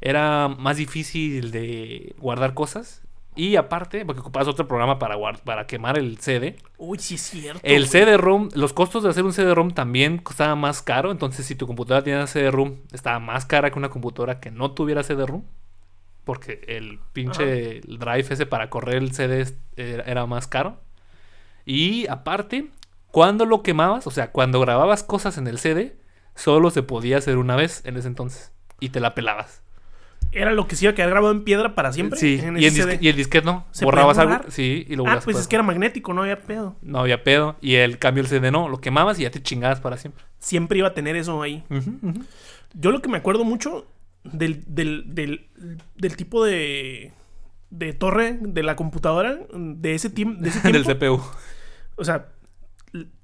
[0.00, 3.02] era más difícil de guardar cosas.
[3.34, 6.56] Y aparte, porque ocupabas otro programa para, para quemar el CD.
[6.76, 7.60] uy, sí es cierto.
[7.62, 7.86] El.
[7.86, 11.10] CD-ROM, los costos de hacer un CD-ROM también costaba más caro.
[11.10, 15.02] Entonces, si tu computadora tenía CD-ROM, estaba más cara que una computadora que no tuviera
[15.02, 15.44] CD-ROM.
[16.24, 20.78] Porque el pinche drive ese para correr el CD era más caro.
[21.64, 22.68] Y aparte,
[23.12, 25.96] cuando lo quemabas, o sea, cuando grababas cosas en el CD,
[26.34, 28.50] solo se podía hacer una vez en ese entonces.
[28.80, 29.62] Y te la pelabas.
[30.32, 32.18] Era lo que se iba a quedar grabado en piedra para siempre.
[32.18, 32.98] Sí, en y, el ese disque- CD.
[33.02, 33.66] y el disquete no.
[33.70, 34.38] ¿Se Borrabas algo.
[34.48, 36.74] Sí, y lo Ah, pues es que era magnético, no había pedo.
[36.80, 37.56] No había pedo.
[37.60, 40.24] Y el cambio el CD no, lo quemabas y ya te chingabas para siempre.
[40.38, 41.62] Siempre iba a tener eso ahí.
[42.72, 43.86] Yo lo que me acuerdo mucho
[44.24, 45.48] del, del, del,
[45.96, 47.12] del tipo de,
[47.68, 51.18] de torre de la computadora de ese, de ese Del tiempo.
[51.18, 51.22] CPU.
[51.96, 52.28] o sea,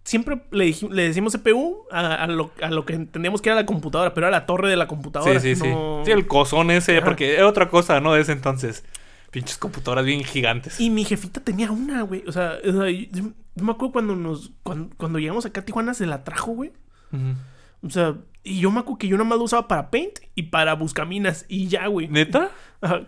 [0.04, 3.66] siempre le, le decimos CPU a, a lo, a lo que entendíamos que era la
[3.66, 5.38] computadora, pero era la torre de la computadora.
[5.40, 5.68] Sí, sí, sí.
[5.68, 7.04] no- Sí, el cozón ese, Ajá.
[7.04, 8.12] porque era otra cosa, ¿no?
[8.14, 8.84] De ese entonces.
[9.30, 10.80] Pinches computadoras bien gigantes.
[10.80, 12.24] Y mi jefita tenía una, güey.
[12.26, 13.06] O sea, o sea, yo,
[13.54, 16.72] yo me acuerdo cuando nos cuando, cuando llegamos acá a Tijuana se la trajo, güey.
[17.82, 20.44] O sea, y yo me acuerdo que yo nada más lo usaba para Paint y
[20.44, 22.08] para Buscaminas y ya, güey.
[22.08, 22.50] ¿Neta?
[22.80, 23.02] Ajá.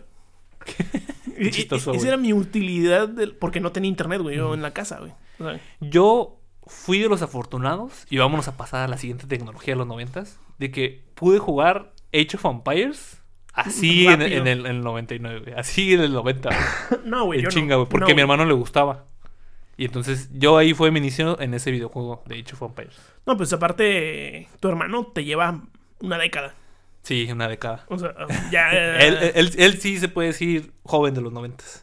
[1.36, 2.08] Qué chistoso, y- Esa güey.
[2.08, 5.12] era mi utilidad del- porque no tenía internet, güey, yo en la casa, güey.
[5.38, 6.39] O sea, Yo
[6.70, 10.38] fui de los afortunados, y vámonos a pasar a la siguiente tecnología de los noventas,
[10.58, 13.20] de que pude jugar Age of Empires
[13.52, 15.54] así en, el, en el 99, güey.
[15.54, 16.48] Así en el 90.
[16.48, 17.00] güey.
[17.04, 17.80] no, güey, En chinga, no.
[17.80, 17.88] güey.
[17.90, 19.06] Porque No, a mi hermano le gustaba.
[19.76, 22.96] Y entonces yo ahí fue mi inicio en ese videojuego de Age of Empires.
[23.26, 25.62] No, pues aparte, tu hermano te lleva
[26.00, 26.54] una década.
[27.02, 27.84] Sí, una década.
[27.88, 28.14] O sea,
[28.52, 28.70] ya.
[29.00, 31.82] Él, él- él sí se puede decir joven de los noventas.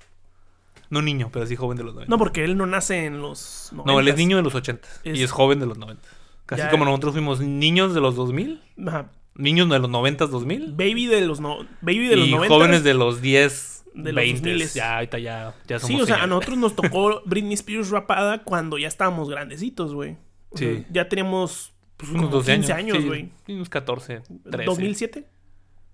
[0.90, 2.10] No niño, pero sí joven de los noventas.
[2.10, 3.72] no, porque él no nace en los.
[3.74, 4.18] No, él es 90s.
[4.18, 5.02] niño de los ochentas.
[5.04, 6.10] Es- Y es joven de los noventas.
[6.46, 8.62] Casi Ya- como nosotros fuimos niños de los 2000.
[8.88, 9.12] Ajá.
[9.36, 10.72] Niños de los noventas, 2000.
[10.74, 12.56] Baby de los no, Baby de los y 90.
[12.56, 14.50] jóvenes de los 10, De los 20.
[14.56, 14.74] 2000s.
[14.74, 18.44] Ya, ahorita ya, ya somos Sí, o sea, a nosotros nos tocó Britney Spears rapada
[18.44, 20.16] cuando ya estábamos grandecitos, güey.
[20.50, 20.86] O sea, Sí.
[20.90, 23.06] ya teníamos Pues como unos 12 15 años.
[23.06, 23.32] güey.
[23.46, 24.64] sí, unos 14, 13.
[24.66, 25.28] 2007.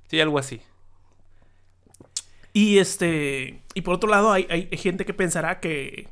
[0.08, 0.62] Sí, algo así.
[2.54, 3.62] Y este.
[3.74, 6.08] Y por otro lado, hay, hay gente que pensará que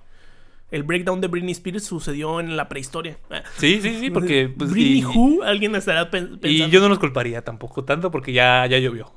[0.72, 3.18] el breakdown de Britney Spears sucedió en la prehistoria.
[3.58, 4.48] Sí, sí, sí, porque...
[4.58, 6.48] Pues, Britney y, Who, alguien estará pen- pensando.
[6.50, 9.12] y yo no los culparía tampoco tanto porque ya, ya llovió.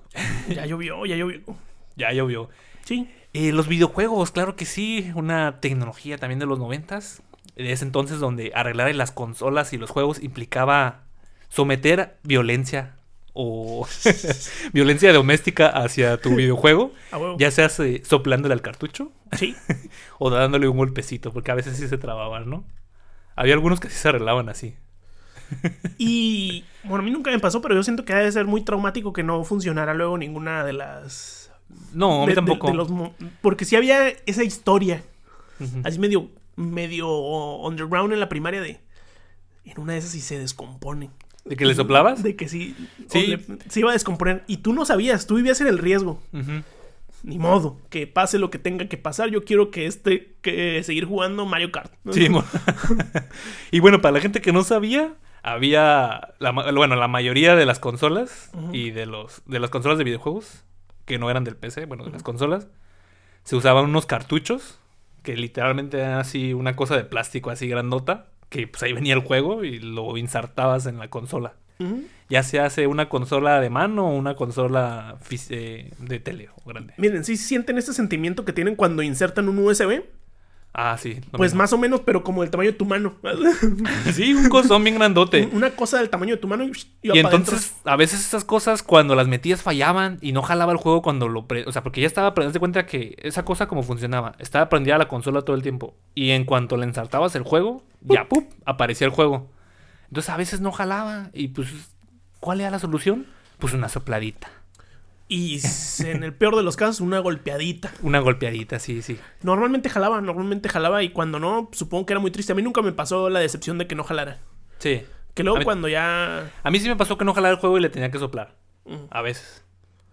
[0.49, 1.41] Ya llovió, ya llovió.
[1.97, 2.51] Ya llovió.
[2.85, 3.09] Sí.
[3.35, 7.23] Eh, los videojuegos, claro que sí, una tecnología también de los noventas.
[7.55, 11.05] De ese entonces donde arreglar las consolas y los juegos implicaba
[11.51, 12.97] someter violencia
[13.35, 13.87] o
[14.73, 17.37] violencia doméstica hacia tu videojuego, A huevo.
[17.39, 19.55] ya seas eh, soplándole al cartucho Sí.
[20.19, 22.65] o dándole un golpecito, porque a veces sí se trababan, ¿no?
[23.37, 24.77] Había algunos que sí se arreglaban así.
[25.99, 29.13] Y bueno, a mí nunca me pasó, pero yo siento que debe ser muy traumático
[29.13, 31.51] que no funcionara luego ninguna de las.
[31.93, 32.69] No, a mí de- de- tampoco.
[32.69, 32.89] de los
[33.43, 35.03] porque sí había esa historia,
[35.85, 37.09] así medio, medio
[37.59, 38.81] underground en la primaria de.
[39.65, 41.11] En una de esas sí se descompone.
[41.45, 42.23] ¿De que le soplabas?
[42.23, 42.75] De que sí,
[43.09, 43.27] Sí.
[43.27, 44.45] le- se iba a descomponer.
[44.47, 46.21] Y tú no sabías, tú vivías en el riesgo.
[47.23, 49.31] Ni modo, que pase lo que tenga que pasar.
[49.31, 51.91] Yo quiero que este, que seguir jugando Mario Kart.
[52.13, 52.29] Sí,
[53.71, 57.79] y bueno, para la gente que no sabía, había, la, bueno, la mayoría de las
[57.79, 60.65] consolas y de los de las consolas de videojuegos,
[61.07, 62.69] que no eran del PC, bueno, de las consolas,
[63.43, 64.79] se usaban unos cartuchos,
[65.23, 69.21] que literalmente era así una cosa de plástico así grandota, que pues ahí venía el
[69.21, 71.55] juego y lo insertabas en la consola.
[72.29, 75.19] Ya se hace una consola de mano o una consola
[75.51, 76.95] eh, de tele o grande.
[76.97, 80.05] Miren, sí sienten este sentimiento que tienen cuando insertan un USB.
[80.77, 81.21] Ah, sí.
[81.31, 83.15] Pues más o menos, pero como el tamaño de tu mano.
[84.13, 85.49] Sí, un cosón bien grandote.
[85.53, 86.73] Una cosa del tamaño de tu mano y,
[87.03, 91.01] Y entonces, a veces esas cosas, cuando las metías, fallaban y no jalaba el juego
[91.01, 91.47] cuando lo...
[91.47, 92.33] pre- O sea, porque ya estaba...
[92.33, 94.35] De cuenta que esa cosa como funcionaba.
[94.41, 95.95] Estaba prendida la consola todo el tiempo.
[96.17, 98.51] Y en cuanto le ensartabas el juego, ya, ¡pup!
[98.65, 99.49] Aparecía el juego.
[100.09, 101.31] Entonces, a veces no jalaba.
[101.33, 101.69] Y pues,
[102.41, 103.27] ¿cuál era la solución?
[103.61, 104.49] Pues una sopladita.
[105.29, 105.59] Y
[106.05, 107.93] en el peor de los casos, una golpeadita.
[108.03, 109.19] Una golpeadita, sí, sí.
[109.43, 111.03] Normalmente jalaba, normalmente jalaba.
[111.03, 112.53] Y cuando no, supongo que era muy triste.
[112.53, 114.39] A mí nunca me pasó la decepción de que no jalara.
[114.79, 115.03] Sí.
[115.33, 116.53] Que luego mí- cuando ya...
[116.63, 118.55] A mí sí me pasó que no jalaba el juego y le tenía que soplar.
[118.85, 119.09] Ujú.
[119.11, 119.65] A veces.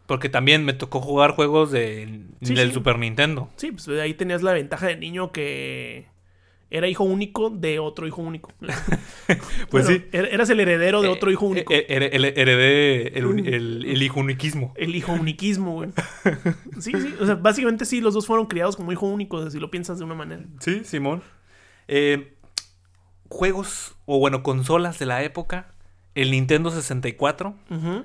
[0.08, 2.74] Porque también me tocó jugar juegos de, Sí, del sí.
[2.74, 3.50] Super Nintendo.
[3.58, 6.08] Sí, pues ahí tenías la ventaja de niño que
[6.72, 8.52] era hijo único de otro hijo único.
[9.70, 10.06] Pues Bueno, sí.
[10.12, 11.72] er- Eras el heredero de otro hijo único.
[11.74, 14.74] Eh, eh, her- heredé el, el, el hijo uniquismo.
[14.76, 15.90] El hijo uniquismo, güey.
[16.80, 17.16] Sí, sí.
[17.20, 20.06] O sea, básicamente sí, los dos fueron criados como hijo único, si lo piensas de
[20.06, 20.44] una manera.
[20.60, 21.22] Sí, Simón.
[21.88, 22.34] Eh,
[23.30, 25.74] juegos, o bueno, consolas de la época.
[26.16, 28.04] El Nintendo 64, Ujú.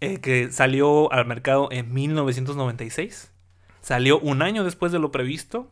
[0.00, 3.32] eh, que salió al mercado en 1996.
[3.80, 5.70] Salió un año después de lo previsto.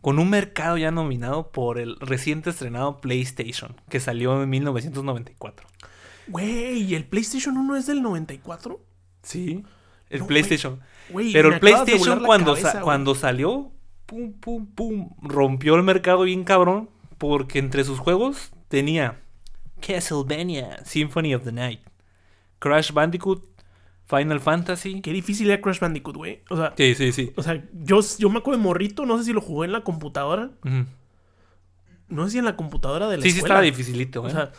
[0.00, 5.66] Con un mercado ya nominado por el reciente estrenado PlayStation, que salió en 1994.
[6.28, 8.80] Güey, ¿y el PlayStation 1 es del 94?
[9.22, 9.64] Sí.
[10.10, 10.80] El No, PlayStation.
[11.10, 12.84] Güey, Pero el PlayStation cuando, cabeza, sa- güey.
[12.84, 13.72] cuando salió,
[14.06, 16.90] pum, pum, pum, rompió el mercado bien cabrón.
[17.18, 19.20] Porque entre sus juegos tenía
[19.80, 21.80] Castlevania, Symphony of the Night,
[22.60, 23.42] Crash Bandicoot,
[24.08, 25.00] Final Fantasy.
[25.02, 26.40] Qué difícil era Crash Bandicoot, güey.
[26.50, 27.32] O sea, Sí, sí, sí.
[27.36, 29.82] o sea yo, yo me acuerdo de morrito, no sé si lo jugué en la
[29.82, 30.50] computadora.
[32.08, 34.26] No sé si en la computadora de la Sí, sí, estaba dificilito, ¿eh?
[34.26, 34.52] O sea,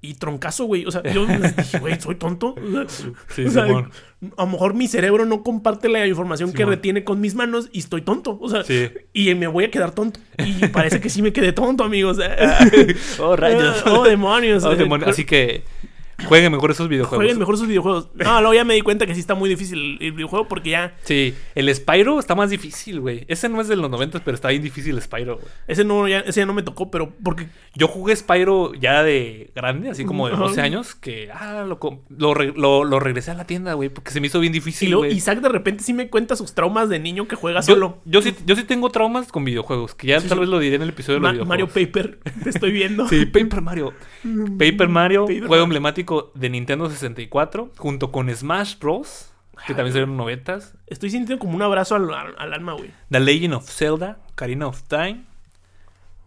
[0.00, 0.84] y troncazo, güey.
[0.86, 1.24] O sea, yo
[1.56, 2.56] dije, güey, soy tonto.
[2.56, 6.64] O sea, Sí, o sea, a lo mejor mi cerebro no comparte la información que
[6.66, 8.38] retiene con mis manos y estoy tonto.
[8.40, 8.90] O sea, Sí.
[9.12, 10.18] y me voy a quedar tonto.
[10.44, 12.18] Y parece que sí me quedé tonto, amigos.
[13.20, 13.82] Oh, rayos.
[13.86, 14.64] oh, demonios.
[14.64, 15.10] Oh, Eh, demonios.
[15.10, 15.62] Así que
[16.28, 17.18] jueguen mejor esos videojuegos.
[17.18, 18.08] Jueguen mejor sus videojuegos.
[18.14, 20.94] No, luego ya me di cuenta que sí está muy difícil el videojuego porque ya.
[21.04, 23.24] Sí, el Spyro está más difícil, güey.
[23.28, 25.48] Ese no es de los 90, pero está bien difícil Spyro, güey.
[25.66, 27.48] Ese no, ya, ese ya no me tocó, pero porque.
[27.74, 30.42] Yo jugué Spyro ya de grande, así como de Ajá.
[30.44, 31.78] 12 años, que ah, lo,
[32.16, 34.90] lo, lo- lo regresé a la tienda, güey, porque se me hizo bien Y difícil,
[34.90, 35.16] luego güey.
[35.16, 37.98] Isaac de repente sí me cuenta sus traumas de niño que juega Yo, solo.
[38.04, 40.40] yo, sí, yo sí tengo traumas con videojuegos, que ya Sí, tal sí.
[40.40, 41.48] vez lo diré en el episodio de los videojuegos.
[41.48, 43.08] Mario Paper, te estoy viendo.
[43.08, 43.92] Sí, Paper Mario.
[44.58, 45.64] Paper Mario, Paper juego Mario.
[45.64, 46.03] emblemático
[46.34, 49.30] de Nintendo 64, junto con Smash Bros.,
[49.66, 52.90] que también salieron 90 Estoy sintiendo como un abrazo al, al- al alma, güey.
[53.10, 55.24] The Legend of Zelda, Karina of Time,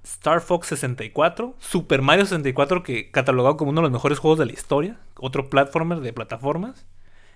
[0.04, 4.46] Star Fox 64, Super Mario 64, que catalogado como uno de los mejores juegos de
[4.46, 6.86] la historia, otro platformer de plataformas,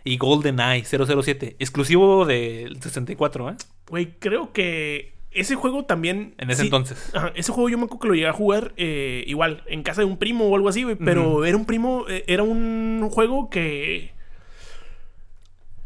[0.03, 3.55] y GoldenEye 007, exclusivo del 64, ¿eh?
[3.87, 6.36] Güey, creo que ese juego también.
[6.38, 7.09] En ese sí- entonces.
[7.13, 10.01] Ajá, ese juego yo me acuerdo que lo llegué a jugar eh, igual, en casa
[10.01, 10.95] de un primo o algo así, güey.
[10.95, 14.11] Pero era un primo, eh, era un juego que.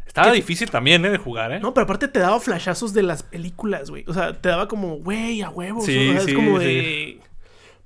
[0.08, 1.10] Estaba difícil también, ¿eh?
[1.10, 1.60] De jugar, ¿eh?
[1.60, 4.06] No, pero aparte te daba flashazos de las películas, güey.
[4.08, 5.86] O sea, te daba como, güey, a huevos.
[5.86, 7.20] Sí, o sea, sí, es como de.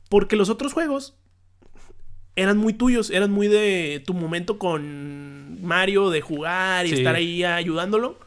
[0.09, 1.17] Porque los otros juegos
[2.35, 7.43] eran muy tuyos, eran muy de tu momento con Mario, de jugar y estar ahí
[7.43, 8.19] ayudándolo.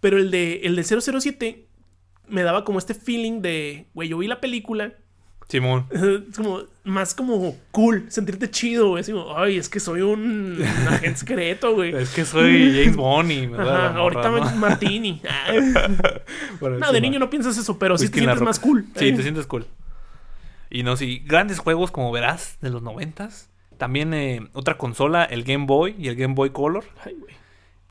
[0.00, 1.66] Pero el de, el de 007
[2.28, 4.92] me daba como este feeling de, güey, yo vi la película.
[5.48, 5.86] Simón.
[5.90, 6.00] Es
[6.36, 9.04] como, más como cool, sentirte chido, güey.
[9.04, 10.58] Como, ay, es que soy un
[10.88, 11.94] agente secreto, güey.
[11.94, 14.56] Es que soy James Bond y me Ajá, morra, ahorita ¿no?
[14.56, 15.20] martini.
[15.28, 15.52] Ah.
[16.60, 18.86] Bueno, No, de niño no piensas eso, pero sí te sientes más cool.
[18.96, 19.12] Sí, Eh.
[19.12, 19.66] te sientes cool.
[20.70, 23.50] Y no, sí, grandes juegos como verás de los noventas.
[23.78, 26.84] También eh, otra consola, el Game Boy y el Game Boy Color.
[27.04, 27.34] Ay, güey.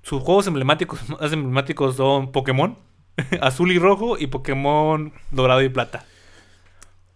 [0.02, 2.78] Sus juegos emblemáticos más emblemáticos son Pokémon,
[3.42, 6.06] azul y rojo, y Pokémon dorado y plata.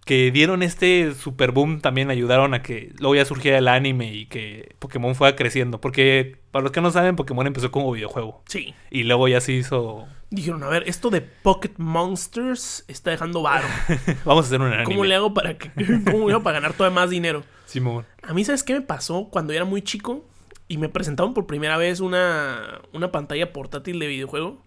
[0.05, 4.25] Que dieron este super boom, también ayudaron a que luego ya surgiera el anime y
[4.27, 5.81] que Pokémon fuera creciendo.
[5.81, 8.41] Porque, para los que no saben, Pokémon empezó como videojuego.
[8.47, 8.73] Sí.
[8.89, 10.07] Y luego ya se hizo...
[10.29, 13.67] Dijeron, a ver, esto de Pocket Monsters está dejando varo.
[14.25, 14.85] Vamos a hacer un anime.
[14.85, 15.71] ¿Cómo le hago para que,
[16.09, 17.43] cómo le hago para ganar todavía más dinero?
[17.65, 18.05] Simón.
[18.23, 20.25] A mí, ¿sabes qué me pasó cuando era muy chico?
[20.67, 24.61] y me presentaron por primera vez una, una pantalla portátil de videojuego.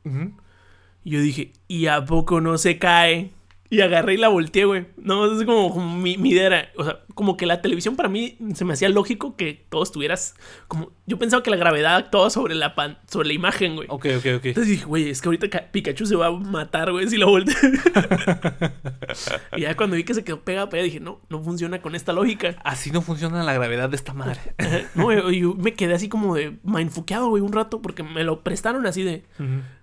[1.04, 3.30] Y yo dije, ¿y a poco no se cae?
[3.72, 4.86] Y agarré y la volteé, güey.
[4.96, 8.08] No, es como, como mi, mi idea era, o sea, como que la televisión para
[8.08, 10.34] mí se me hacía lógico que todo estuvieras
[10.66, 10.90] como...
[11.06, 13.86] Yo pensaba que la gravedad actuaba sobre la, pan, sobre la imagen, güey.
[13.88, 14.46] Ok, ok, ok.
[14.46, 17.54] Entonces dije, güey, es que ahorita Pikachu se va a matar, güey, si lo volteo.
[19.56, 22.12] y ya cuando vi que se quedó pegado, pegado, dije, no, no funciona con esta
[22.12, 22.56] lógica.
[22.64, 24.40] Así no funciona la gravedad de esta madre.
[24.96, 28.42] no, güey, yo me quedé así como de mindfuqueado, güey, un rato, porque me lo
[28.42, 29.22] prestaron así de.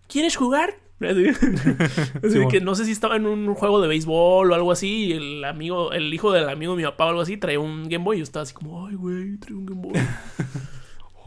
[0.07, 0.75] ¿quieres jugar?
[0.99, 5.11] Así, que no sé si estaba en un juego de béisbol o algo así, y
[5.13, 8.03] el amigo, el hijo del amigo de mi papá o algo así, traía un Game
[8.03, 9.93] Boy, y yo estaba así como, ay, güey, trae un Game Boy.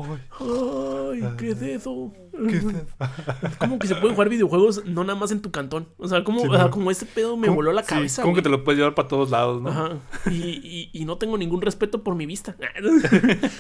[0.05, 2.13] Ay, ¿qué es eso?
[3.59, 5.89] como que se pueden jugar videojuegos no nada más en tu cantón.
[5.99, 6.71] O sea, como, Sí, o sea, no.
[6.71, 8.23] como ese pedo me ¿Cómo- voló la sí, cabeza.
[8.23, 9.71] Como que te lo puedes llevar para todos lados, ¿no?
[9.71, 9.91] Ajá.
[10.31, 12.57] Y, y- y no tengo ningún respeto por mi vista.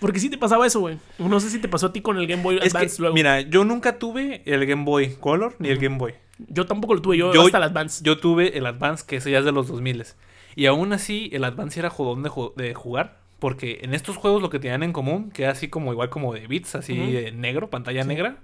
[0.00, 0.98] Porque sí te pasaba eso, güey.
[1.18, 3.14] No sé si te pasó a ti con el Game Boy Es que, Advance luego.
[3.14, 6.14] mira, yo nunca tuve el Game Boy Color ni el Game Boy.
[6.48, 8.04] Yo tampoco lo tuve, yo, Yo- hasta el Advance.
[8.04, 10.04] Yo tuve el Advance, que ese ya es de los 2000
[10.54, 12.22] Y aún así, el Advance era jodón
[12.56, 13.20] de jugar.
[13.38, 16.32] Porque en estos juegos lo que tenían en común, que era así como igual como
[16.32, 18.38] de bits, así de negro, pantalla negra.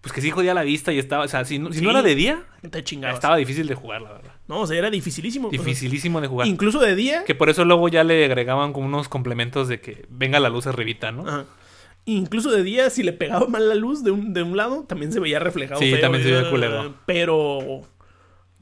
[0.00, 2.02] Pues que sí jodía la vista y estaba, o sea, si no, si no era
[2.02, 3.16] de día, Te chingabas.
[3.16, 4.32] estaba difícil de jugar, la verdad.
[4.46, 5.50] No, o sea, era dificilísimo.
[5.50, 6.46] Dificilísimo de jugar.
[6.46, 7.24] incluso de día.
[7.24, 10.66] Que por eso luego ya le agregaban como unos complementos de que venga la luz
[10.68, 11.26] arribita, ¿no?
[11.26, 11.46] Ajá.
[12.04, 15.12] Incluso de día, si le pegaba mal la luz de un, de un lado, también
[15.12, 15.80] se veía reflejado.
[15.80, 16.52] Sí, feo, también se veía güey.
[16.52, 16.94] culero.
[17.04, 17.82] Pero.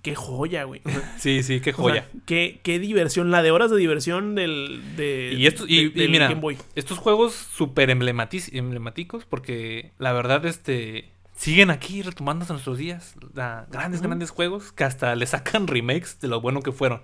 [0.06, 0.80] Qué joya, güey.
[1.18, 2.08] Sí, sí, qué O sea, joya.
[2.26, 3.30] qué, qué diversión.
[3.32, 4.80] La de horas de diversión del.
[4.96, 6.56] De, Y, esto, y, de- y del mira, Game Boy.
[6.76, 13.14] estos juegos súper emblemáticos porque la verdad, este, siguen aquí retomando hasta nuestros días.
[13.34, 17.02] Grandes, grandes juegos que hasta le sacan remakes de lo bueno que fueron.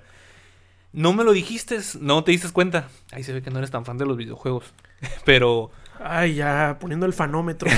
[0.92, 2.88] No me lo dijiste, no te diste cuenta.
[3.10, 4.72] Ahí se ve que no eres tan fan de los videojuegos.
[5.24, 5.70] Pero
[6.00, 7.70] Ay, ya, poniendo el fanómetro.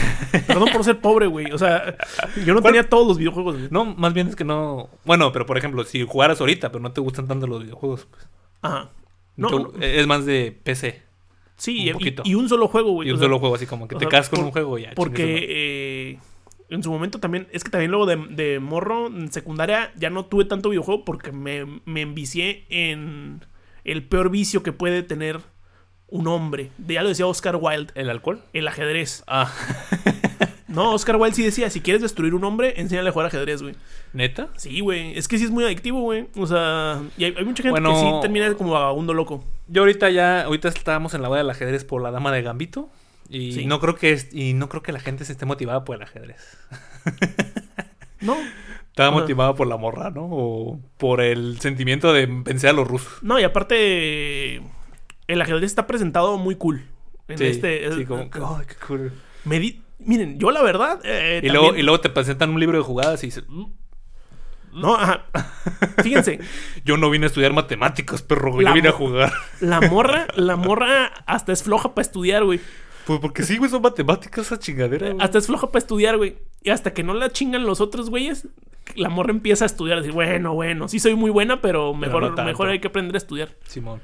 [0.46, 1.50] Perdón por ser pobre, güey.
[1.52, 1.96] O sea,
[2.44, 3.56] yo no ¿Cuál- tenía todos los videojuegos.
[3.56, 3.68] güey.
[3.70, 4.88] no, más bien es que no.
[5.04, 8.26] Bueno, pero por ejemplo, si jugaras ahorita, pero no te gustan tanto los videojuegos, pues,
[8.62, 8.90] Ajá.
[9.36, 11.02] No, no, es más de PC.
[11.56, 12.22] sí, un y- poquito.
[12.24, 13.08] y, un solo juego, güey.
[13.08, 14.52] Y un o sea, solo juego así como que te sea, casas con por- un
[14.52, 14.92] juego y ya.
[14.94, 16.18] Porque eh,
[16.70, 20.24] en su momento también, es que también luego de, de morro, en secundaria, ya no
[20.26, 23.44] tuve tanto videojuego porque me, me envicié en
[23.84, 25.40] el peor vicio que puede tener
[26.08, 26.70] un hombre.
[26.86, 28.40] Ya lo decía Oscar Wilde, ¿El alcohol?
[28.52, 29.22] el ajedrez.
[29.26, 29.50] Ah,
[30.68, 33.76] No, Oscar Wilde sí decía, si quieres destruir un hombre, enséñale a jugar ajedrez, güey.
[34.12, 34.48] ¿neta?
[34.56, 35.16] Sí, güey.
[35.16, 36.26] Es que sí es muy adictivo, güey.
[36.36, 37.92] O sea, y hay, hay mucha gente Bueno.
[37.94, 39.44] que sí termina como vagabundo loco.
[39.68, 42.88] Yo ahorita ya, ahorita estábamos en la boda del ajedrez por la dama de Gambito.
[43.28, 43.66] Y Sí.
[43.66, 46.02] no creo que es- y no creo que la gente se esté motivada por el
[46.02, 46.58] ajedrez.
[48.20, 48.36] No,
[48.88, 49.18] Estaba Ajá.
[49.20, 50.26] motivada por la morra, ¿no?
[50.30, 53.12] O por el sentimiento de vencer a los rusos.
[53.22, 54.62] no, y aparte,
[55.28, 56.84] el ajedrez está presentado muy cool.
[57.28, 57.90] En Sí, este.
[57.94, 59.12] sí, como que, ay, qué cool.
[59.44, 61.00] me di- Miren, yo la verdad.
[61.04, 63.64] eh, Y luego, y luego te presentan un libro de jugadas y dices, "Mm,
[64.72, 65.26] No, ajá.
[66.02, 66.40] Fíjense,
[66.84, 69.32] yo no vine a estudiar matemáticas, perro, La yo vine a jugar.
[69.60, 72.58] la morra, la morra hasta es floja para estudiar, güey.
[73.06, 75.10] Pues porque sí, güey, son matemáticas esa chingadera.
[75.10, 75.24] güey.
[75.24, 76.38] Hasta es floja para estudiar, güey.
[76.62, 78.48] Y hasta que no la chingan los otros güeyes,
[78.96, 79.98] la morra empieza a estudiar.
[79.98, 83.14] A decir, bueno, bueno, sí soy muy buena, pero mejor, no mejor hay que aprender
[83.14, 83.50] a estudiar.
[83.68, 84.00] Simón.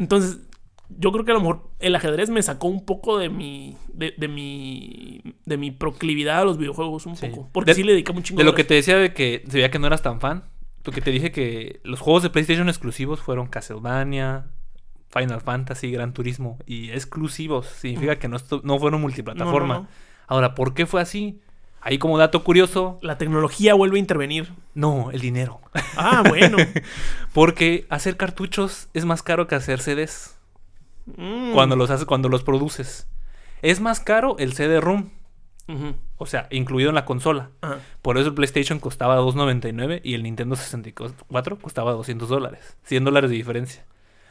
[0.00, 0.40] Entonces,
[0.88, 3.76] yo creo que a lo mejor el ajedrez me sacó un poco de mi.
[3.92, 5.22] de, de mi.
[5.44, 7.28] de mi proclividad a los videojuegos, un Sí.
[7.28, 7.48] poco.
[7.52, 8.56] Porque De- sí le dedicaba un chingo De lo horas.
[8.56, 10.44] que te decía de que se veía que no eras tan fan,
[10.84, 14.46] lo que te dije que los juegos de PlayStation exclusivos fueron Castlevania,
[15.10, 17.66] Final Fantasy, Gran Turismo y exclusivos.
[17.66, 18.38] Significa que no,
[18.78, 19.74] fueron multiplataforma.
[19.74, 19.88] No, no, no.
[20.26, 21.40] Ahora, ¿por qué fue así?
[21.82, 24.52] Ahí como dato curioso, La tecnología vuelve a intervenir.
[24.74, 25.60] no, el dinero.
[25.96, 26.56] Ah, bueno.
[27.32, 30.36] Porque hacer cartuchos es más caro que hacer CDs
[31.16, 31.52] Mm.
[31.54, 33.08] cuando los haces, cuando los produces.
[33.62, 35.08] Es más caro el CD-ROM,
[36.18, 37.50] o sea, incluido en la consola.
[37.62, 37.78] Ajá.
[38.02, 42.76] Por eso el PlayStation costaba 2.99 y el Nintendo 64 costaba 200 dólares.
[42.84, 43.84] 100 dólares de diferencia.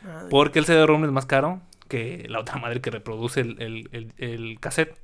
[0.03, 0.27] Madre.
[0.29, 4.13] Porque el CD-ROM es más caro que la otra madre que reproduce el, el- el-
[4.17, 4.95] el cassette.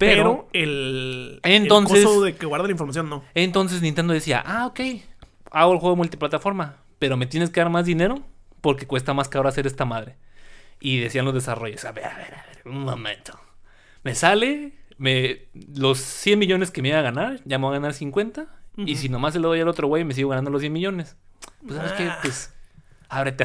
[0.00, 3.22] Pero, Pero, el, Entonces- el coso de que guarda la información no.
[3.34, 4.80] entonces Nintendo decía, ah, ok,
[5.50, 8.22] hago el juego multiplataforma, pero me tienes que dar más dinero
[8.62, 10.16] porque cuesta más caro hacer esta madre.
[10.80, 13.38] Y decían los desarrollos, a ver, a ver, a ver, un momento.
[14.02, 17.78] Me sale me, los 100 millones que me iba a ganar, ya me voy a
[17.80, 18.46] ganar 50.
[18.78, 21.16] Y si nomás se lo doy al otro güey, me sigo ganando los 100 millones.
[21.66, 22.18] Pues sabes qué, Ah.
[22.22, 22.54] pues
[23.10, 23.44] ábrete.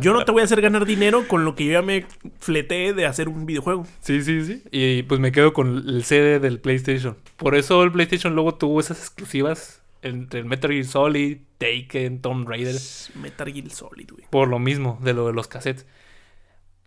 [0.00, 2.06] Yo no te voy a hacer ganar dinero con lo que yo ya me
[2.38, 3.86] fleté de hacer un videojuego.
[4.00, 4.62] Sí, sí, sí.
[4.70, 7.16] Y pues me quedo con el CD del PlayStation.
[7.36, 12.48] Por eso el PlayStation luego tuvo esas exclusivas entre el Metal Gear Solid, Taken, Tomb
[12.48, 12.76] Raider.
[13.14, 14.24] Metal Gear Solid, güey.
[14.30, 15.86] Por lo mismo de lo de los cassettes.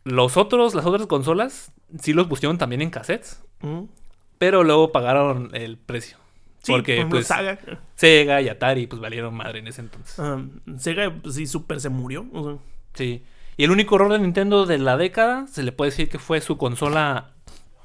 [0.04, 3.42] Los otros, las otras consolas, sí los pusieron también en cassettes.
[3.62, 3.90] Ujú.
[4.38, 6.18] Pero luego pagaron el precio.
[6.66, 7.60] Sí, porque por pues Saga.
[7.96, 10.20] Sega y Atari pues valieron madre en ese entonces.
[10.20, 10.42] ah,
[10.78, 12.26] Sega, pues, sí, súper se murió.
[12.34, 12.58] o sea,
[12.94, 13.24] Sí.
[13.58, 16.42] Y el único error de Nintendo de la década, se le puede decir que fue
[16.42, 17.32] su consola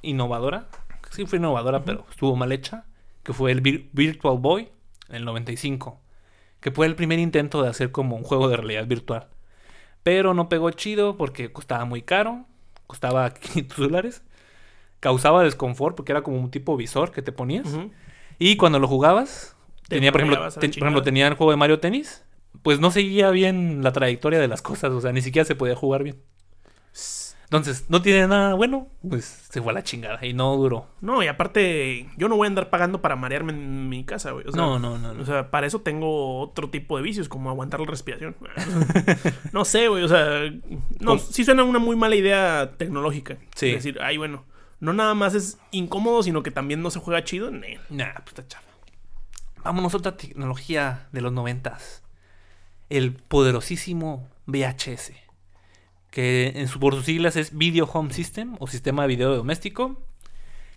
[0.02, 0.68] innovadora.
[1.10, 2.84] Sí fue innovadora, pero estuvo mal hecha.
[3.22, 4.68] Que fue el Vir- Virtual Boy
[5.08, 6.00] en el 95.
[6.60, 9.28] Que fue el primer intento de hacer como un juego de realidad virtual.
[10.02, 12.46] Pero no pegó chido porque costaba muy caro.
[12.86, 14.22] Costaba 500 dólares.
[15.00, 17.66] Causaba desconfort porque era como un tipo visor que te ponías.
[17.68, 17.90] ujú.
[18.40, 19.54] Y cuando lo jugabas,
[19.88, 22.24] Te tenía, por ejemplo, ten- por ejemplo, tenía el juego de Mario Tennis,
[22.62, 25.76] pues no seguía bien la trayectoria de las cosas, o sea, ni siquiera se podía
[25.76, 26.16] jugar bien.
[27.44, 30.86] Entonces, no tiene nada bueno, pues se fue a la chingada y no duró.
[31.00, 34.46] No, y aparte, yo no voy a andar pagando para marearme en mi casa, güey.
[34.46, 35.12] O sea, no, no, no.
[35.14, 35.20] no.
[35.20, 38.36] O sea, para eso tengo otro tipo de vicios, como aguantar la respiración.
[39.52, 40.48] no sé, güey, o sea,
[41.00, 41.18] no, ¿Cómo?
[41.18, 43.36] sí suena una muy mala idea tecnológica.
[43.56, 43.70] Sí.
[43.70, 44.44] Es decir, ay, bueno,
[44.80, 47.50] no nada más es incómodo, sino que también no se juega chido.
[47.50, 47.78] Nee.
[47.90, 48.70] Nah, pues está chafa.
[49.62, 52.02] Vámonos a otra tecnología de los noventas.
[52.88, 55.12] El poderosísimo VHS.
[56.10, 60.02] Que en su, por sus siglas es Video Home System o Sistema de Video Doméstico.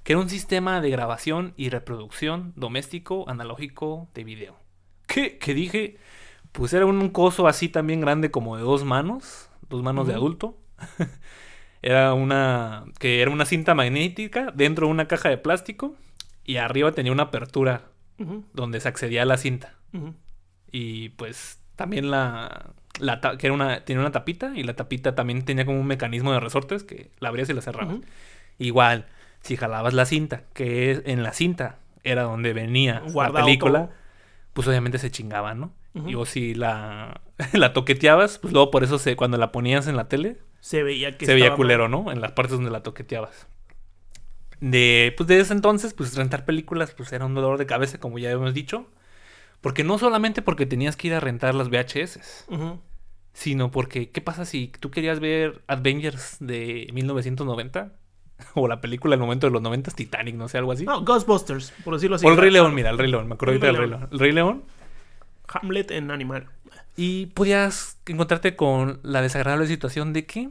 [0.03, 4.59] Que era un sistema de grabación y reproducción doméstico analógico de video.
[5.07, 5.97] Que, que dije,
[6.51, 9.49] pues era un coso así también grande como de dos manos.
[9.69, 10.57] Dos manos de adulto.
[11.83, 12.85] era una.
[12.97, 15.95] que era una cinta magnética dentro de una caja de plástico.
[16.45, 17.83] Y arriba tenía una apertura
[18.53, 19.75] donde se accedía a la cinta.
[20.71, 25.43] Y pues también la, la que era una, tenía una tapita y la tapita también
[25.45, 27.97] tenía como un mecanismo de resortes que la abrías y la cerrabas.
[28.59, 29.07] Igual,
[29.41, 33.89] si jalabas la cinta, que es, en la cinta era donde venía la película,
[34.53, 35.73] pues obviamente se chingaban, ¿no?
[36.07, 37.21] Y o si la,
[37.53, 41.17] la toqueteabas, pues luego por eso se, cuando la ponías en la tele, Se veía
[41.17, 42.05] que se veía culero, mal.
[42.05, 42.11] ¿no?
[42.13, 43.47] En las partes donde la toqueteabas.
[44.61, 48.17] De, pues de ese entonces, pues rentar películas pues era un dolor de cabeza, como
[48.17, 48.87] ya hemos dicho.
[49.59, 52.45] Porque no solamente porque tenías que ir a rentar las VHS,
[53.33, 57.91] sino porque, ¿qué pasa si tú querías ver Avengers de 1990?
[58.55, 60.85] O la película del momento de los 90, Titanic, no sé, algo así.
[60.85, 62.25] No, Ghostbusters, por decirlo así.
[62.25, 64.09] o el Rey León, mira, el Rey León, me acuerdo El ahorita del Rey León.
[64.11, 64.63] El Rey León.
[65.47, 66.47] Hamlet en animal.
[66.95, 70.49] Y podías encontrarte con la desagradable situación de que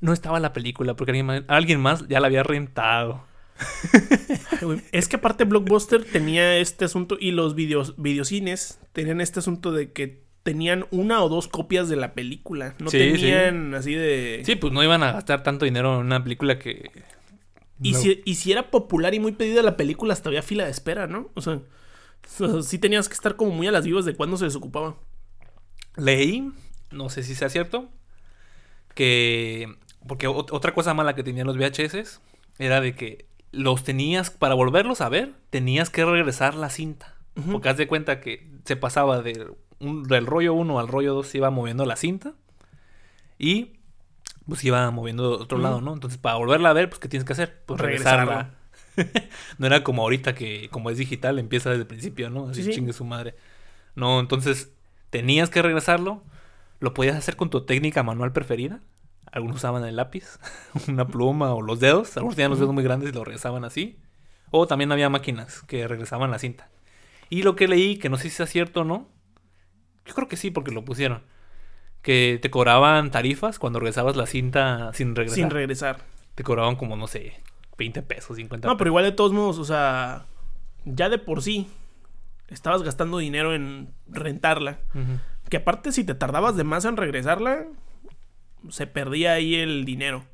[0.00, 3.24] no estaba la película porque alguien más, alguien más ya la había rentado.
[4.92, 9.92] Es que aparte Blockbuster tenía este asunto y los videos, videocines tenían este asunto de
[9.92, 12.74] que tenían una o dos copias de la película.
[12.78, 14.42] No Sí, tenían así de...
[14.44, 16.90] Sí, pues no iban a gastar tanto dinero en una película que...
[17.82, 20.64] Y, no- si, y si era popular y muy pedida la película, hasta había fila
[20.64, 21.30] de espera, ¿no?
[21.34, 21.60] O sea,
[22.62, 24.96] sí tenías que estar como muy a las vivas de cuándo se desocupaba.
[25.96, 26.50] Leí,
[26.90, 27.88] no sé si sea cierto,
[28.94, 29.76] que...
[30.06, 32.20] Porque ot- otra cosa mala que tenían los VHS
[32.58, 37.16] era de que los tenías, para volverlos a ver, tenías que regresar la cinta.
[37.52, 39.46] Porque haz de cuenta que se pasaba de
[39.78, 42.34] un- del rollo 1 al rollo 2, se iba moviendo la cinta.
[43.38, 43.72] Y
[44.46, 45.94] pues iba moviendo de otro lado, ¿no?
[45.94, 47.62] Entonces, para volverla a ver, pues, ¿qué tienes que hacer?
[47.66, 48.54] Pues regresarla.
[49.58, 52.48] no era como ahorita que, como es digital, empieza desde el principio, ¿no?
[52.48, 52.74] Así Sí, sí.
[52.74, 53.36] chingue su madre.
[53.94, 54.72] No, entonces,
[55.10, 56.22] tenías que regresarlo.
[56.78, 58.80] Lo podías hacer con tu técnica manual preferida.
[59.30, 60.38] Algunos usaban el lápiz,
[60.88, 62.16] una pluma o los dedos.
[62.16, 63.98] Algunos tenían los dedos muy grandes y lo regresaban así.
[64.50, 66.68] O también había máquinas que regresaban la cinta.
[67.28, 69.08] Y lo que leí, que no sé si sea cierto o no,
[70.04, 71.22] yo creo que sí, porque lo pusieron.
[72.02, 75.36] Que te cobraban tarifas cuando regresabas la cinta sin regresar.
[75.36, 75.98] Sin regresar.
[76.34, 77.34] te cobraban como, no sé,
[77.78, 80.26] 20 pesos, 50 No, pero igual de todos modos, o sea,
[80.84, 81.68] ya de por sí
[82.50, 84.80] estabas gastando dinero en rentarla.
[85.48, 87.66] Que aparte, si te tardabas de más en regresarla,
[88.68, 90.24] se perdía ahí el dinero.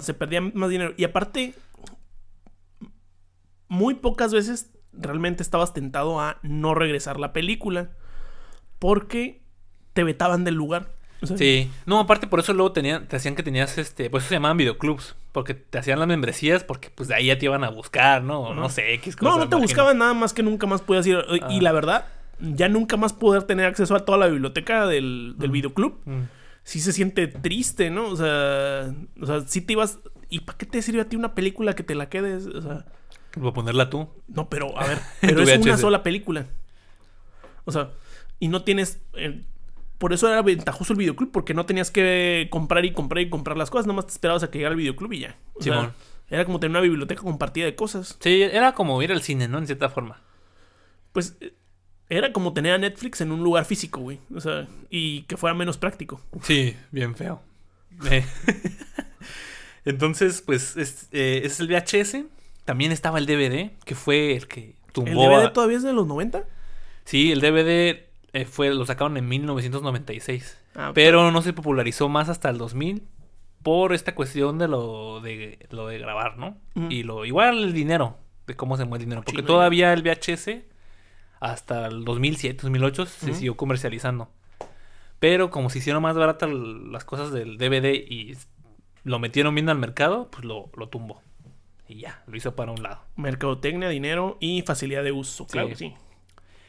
[0.00, 0.92] Se perdía más dinero.
[0.96, 1.54] Y aparte,
[3.68, 7.90] muy pocas veces realmente estabas tentado a no regresar la película.
[8.78, 9.42] Porque
[9.94, 10.95] te vetaban del lugar.
[11.36, 14.34] Sí, no, aparte por eso luego tenían, te hacían que tenías este, por eso se
[14.34, 17.70] llamaban videoclubs, porque te hacían las membresías, porque pues de ahí ya te iban a
[17.70, 18.54] buscar, ¿no?
[18.54, 19.38] No sé, X No, cosas.
[19.38, 19.62] no te imagino.
[19.62, 21.18] buscaban nada más que nunca más podías ir.
[21.50, 21.62] Y Ah.
[21.62, 22.06] la verdad,
[22.38, 25.52] ya nunca más poder tener acceso a toda la biblioteca del, del Mm.
[25.52, 26.00] videoclub.
[26.04, 26.22] Mm.
[26.64, 28.08] Sí se siente triste, ¿no?
[28.08, 29.98] O sea, o sea, sí te ibas.
[30.28, 32.46] ¿Y para qué te sirve a ti una película que te la quedes?
[32.46, 32.84] O sea,
[33.36, 34.08] Voy a ponerla tú.
[34.28, 36.46] no, pero a ver, pero es una sola película.
[37.64, 37.90] O sea,
[38.38, 39.00] y no tienes.
[39.14, 39.42] eh,
[39.98, 43.56] por eso era ventajoso el videoclub, porque no tenías que comprar y comprar y comprar
[43.56, 45.36] las cosas, nomás te esperabas a que llegara el videoclub y ya.
[45.54, 45.94] O sea,
[46.28, 48.16] era como tener una biblioteca compartida de cosas.
[48.20, 49.58] Sí, era como ir al cine, ¿no?
[49.58, 50.20] En cierta forma.
[51.12, 51.54] Pues eh,
[52.08, 54.18] era como tener a Netflix en un lugar físico, güey.
[54.34, 56.20] O sea, y que fuera menos práctico.
[56.42, 57.40] Sí, bien feo.
[58.10, 58.24] Eh,
[59.84, 62.24] Entonces, pues, es, eh, es el VHS.
[62.64, 65.28] También estaba el DVD, que fue el que ¿El tumbó.
[65.28, 66.44] DVD a- todavía es de los 90?
[67.04, 68.05] Sí, el DVD
[68.36, 70.58] eh, fue, lo sacaron en 1996.
[70.74, 73.02] Ah, Pero no se popularizó más hasta el 2000
[73.62, 76.56] por esta cuestión de lo de, lo de grabar, ¿no?
[76.90, 79.22] Y lo igual el dinero, de cómo se mueve el dinero.
[79.24, 80.50] Porque todavía el VHS,
[81.40, 84.28] hasta el 2007, 2008, se siguió comercializando.
[85.18, 88.36] Pero como se hicieron más baratas las cosas del DVD y
[89.02, 91.22] lo metieron bien al mercado, pues lo, lo tumbó.
[91.88, 93.00] Y ya, lo hizo para un lado.
[93.16, 95.46] Mercadotecnia, dinero y facilidad de uso.
[95.46, 95.94] Claro que sí.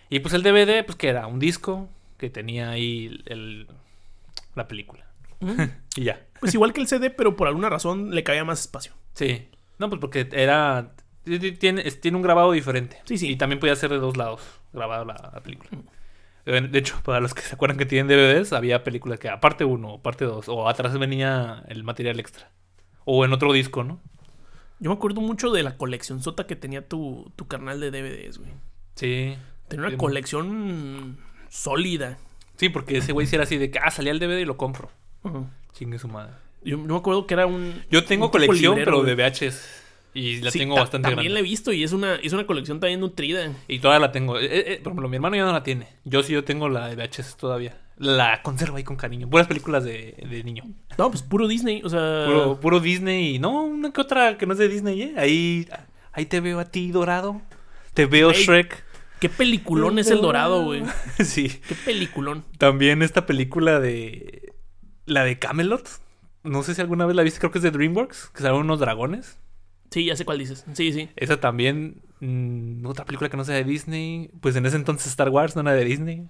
[0.10, 3.68] Y pues el DVD, pues que era un disco que tenía ahí el,
[4.56, 5.06] la película.
[5.42, 5.56] Ujú.
[5.98, 6.22] Y ya.
[6.40, 8.94] Pues igual que el CD, pero por alguna razón le cabía más espacio.
[9.14, 9.48] Sí.
[9.80, 10.94] No, pues porque era.
[11.24, 13.02] ti- ti- Tiene, tiene un grabado diferente.
[13.06, 13.32] Sí, sí.
[13.32, 14.42] Y también podía ser de dos lados
[14.74, 15.72] grabado la, la película.
[16.46, 19.66] Eh, De hecho, para los que se acuerdan que tienen DVDs, había películas que, aparte
[19.66, 22.52] uno, parte dos, o atrás venía el material extra.
[23.06, 24.00] O en otro disco, ¿no?
[24.80, 28.38] Yo me acuerdo mucho de la colección sota que tenía tu, tu carnal de DVDs,
[28.38, 28.52] güey.
[28.94, 29.36] Sí.
[29.68, 29.98] Tenía una Sí.
[29.98, 31.18] colección
[31.50, 32.18] sólida.
[32.58, 34.58] Sí, porque ese güey sí era así de que, ah, salía el DVD y lo
[34.58, 34.90] compro.
[35.74, 36.34] Chingue su madre.
[36.64, 37.84] Yo no me acuerdo que era un.
[37.92, 39.16] Yo tengo un colección, librero, pero de.
[39.16, 39.84] VHS.
[40.14, 41.48] Y la Sí, tengo ta- bastante También la grande.
[41.48, 43.52] he visto y es una, es una colección también nutrida.
[43.68, 44.40] Y todavía la tengo.
[44.40, 45.88] Eh, eh, por ejemplo, mi hermano ya no la tiene.
[46.06, 47.78] Yo sí, yo tengo la de VHS todavía.
[47.98, 49.28] La conservo ahí con cariño.
[49.28, 50.64] Buenas películas de, de niño.
[50.98, 51.82] No, pues puro Disney.
[51.84, 52.24] O sea.
[52.26, 55.14] Puro, puro Disney y no, una que otra que no es de Disney, ¿eh?
[55.18, 55.68] Ahí,
[56.14, 57.42] ahí te veo a ti, Dorado.
[57.94, 58.84] Te veo Shrek.
[59.20, 60.84] Qué peliculón es el dorado, güey.
[61.24, 61.50] sí.
[61.68, 62.46] Qué peliculón.
[62.58, 64.54] También esta película de...
[65.06, 65.90] La de Camelot.
[66.44, 68.32] No sé si alguna vez la viste, creo que es de DreamWorks.
[68.34, 69.40] Que salen unos dragones.
[69.90, 70.66] Sí, ya sé cuál dices.
[70.74, 71.10] Sí, sí.
[71.16, 72.02] Esa también...
[72.20, 74.30] mm, otra película que no sea de Disney.
[74.42, 76.28] Pues en ese entonces Star Wars no era de Disney.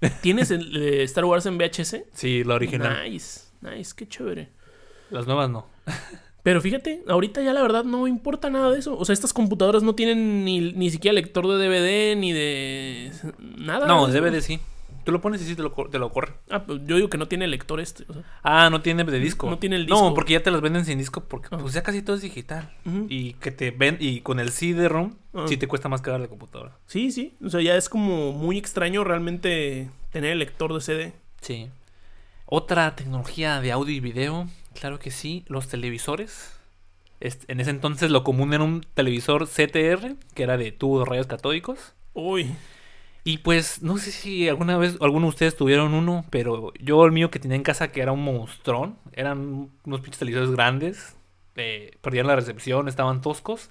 [0.22, 2.04] ¿Tienes el eh, Star Wars en VHS?
[2.12, 3.10] Sí, la original.
[3.10, 4.50] Nice, nice, qué chévere.
[5.10, 5.66] Las nuevas no.
[6.46, 8.96] Pero fíjate, ahorita ya la verdad no importa nada de eso.
[8.96, 13.10] O sea, estas computadoras no tienen ni, ni siquiera lector de DVD ni de
[13.58, 13.88] nada.
[13.88, 14.20] No, de.
[14.20, 14.60] DVD sí.
[15.02, 16.34] Tú lo pones y sí te lo, te lo corre.
[16.48, 18.04] Ah, pues yo digo que no tiene lector este.
[18.08, 18.22] o sea.
[18.44, 19.50] Ah, no tiene de disco.
[19.50, 20.14] No tiene el No, disco.
[20.14, 21.58] porque ya te las venden sin disco porque Ah.
[21.60, 22.70] pues ya casi todo es digital.
[23.08, 25.14] Y que te ven y con el CD-ROM
[25.48, 26.76] sí te cuesta más cara la computadora.
[26.86, 27.34] Sí, sí.
[27.44, 31.12] O sea, ya es como muy extraño realmente tener el lector de CD.
[31.40, 31.70] Sí.
[32.44, 36.58] Otra tecnología de audio y video, claro que sí, los televisores.
[37.20, 41.10] Este, en ese entonces lo común era un televisor CTR, que era de tubos de
[41.10, 41.94] rayos catódicos.
[42.14, 42.54] Uy.
[43.24, 47.12] Y pues no sé si alguna vez alguno de ustedes tuvieron uno, pero yo el
[47.12, 51.16] mío que tenía en casa que era un monstrón, eran unos pinches televisores grandes,
[51.56, 53.70] eh, perdían la recepción, estaban toscos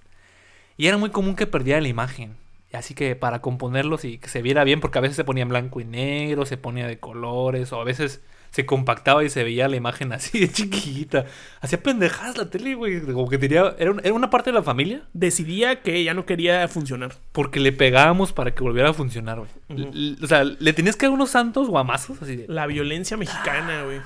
[0.76, 2.36] y era muy común que perdiera la imagen.
[2.74, 5.50] Así que para componerlos y que se viera bien, porque a veces se ponía en
[5.50, 8.22] blanco y negro, se ponía de colores, o a veces
[8.56, 11.26] se compactaba y se veía la imagen así de chiquita.
[11.60, 13.02] Hacía pendejadas la tele, güey.
[13.02, 13.76] Como que tenía.
[13.78, 17.14] Era, un- era una parte de la familia Decidía que ya no quería funcionar.
[17.34, 20.16] porque le pegábamos para que volviera a funcionar, güey.
[20.24, 22.46] O sea, le tenías que dar unos santos guamazos así de.
[22.48, 24.00] La violencia mexicana, güey.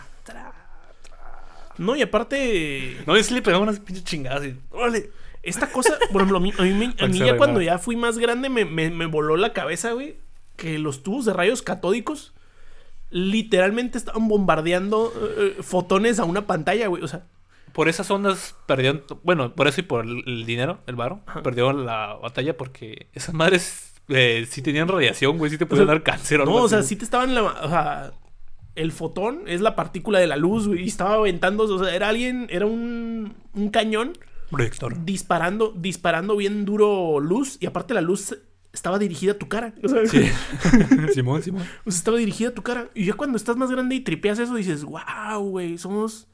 [1.77, 4.55] No, y aparte, No, yo sí le pegaba unas pinches chingadas y.
[4.71, 5.11] ¡Órale!
[5.41, 8.17] esta cosa, por ejemplo, a mí, a mí, a mí ya cuando ya fui más
[8.17, 10.17] grande me, me- me voló la cabeza, güey,
[10.57, 12.33] que los tubos de rayos catódicos
[13.09, 17.03] literalmente estaban bombardeando eh, eh, fotones a una pantalla, güey.
[17.03, 17.25] O sea,
[17.73, 19.03] Por esas ondas perdieron.
[19.23, 21.21] Bueno, por eso y por el, dinero, el varo.
[21.43, 25.51] Perdieron la batalla porque esas madres eh, sí tenían radiación, güey.
[25.51, 26.89] Sí te podían sea, dar cáncer o no, algo o sea, así.
[26.89, 28.11] sí te estaban la, o sea,
[28.75, 32.09] el fotón es la partícula de la luz, güey, y estaba aventando, o sea, era
[32.09, 34.13] alguien, era un, un cañón
[34.49, 35.03] Proyector.
[35.05, 38.37] disparando, disparando bien duro luz, y aparte la luz
[38.73, 39.73] estaba dirigida a tu cara.
[40.09, 40.29] Sí.
[41.13, 41.63] Simón, Simón.
[41.85, 42.89] o sea, estaba dirigida a tu cara.
[42.93, 46.27] Y ya cuando estás más grande y tripeas eso, dices, wow, güey, somos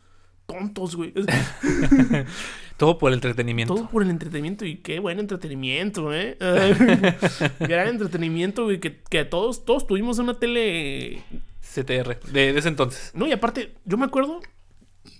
[0.46, 1.14] tontos, güey.
[2.78, 3.74] Todo por el entretenimiento.
[3.74, 4.66] todo por el entretenimiento.
[4.66, 6.38] Y qué buen entretenimiento, ¿eh?
[7.62, 11.24] Gran entretenimiento, güey, que, que todos, todos tuvimos una tele...
[11.62, 12.20] CTR.
[12.34, 13.12] De, de ese entonces.
[13.14, 14.42] No, y aparte, yo me acuerdo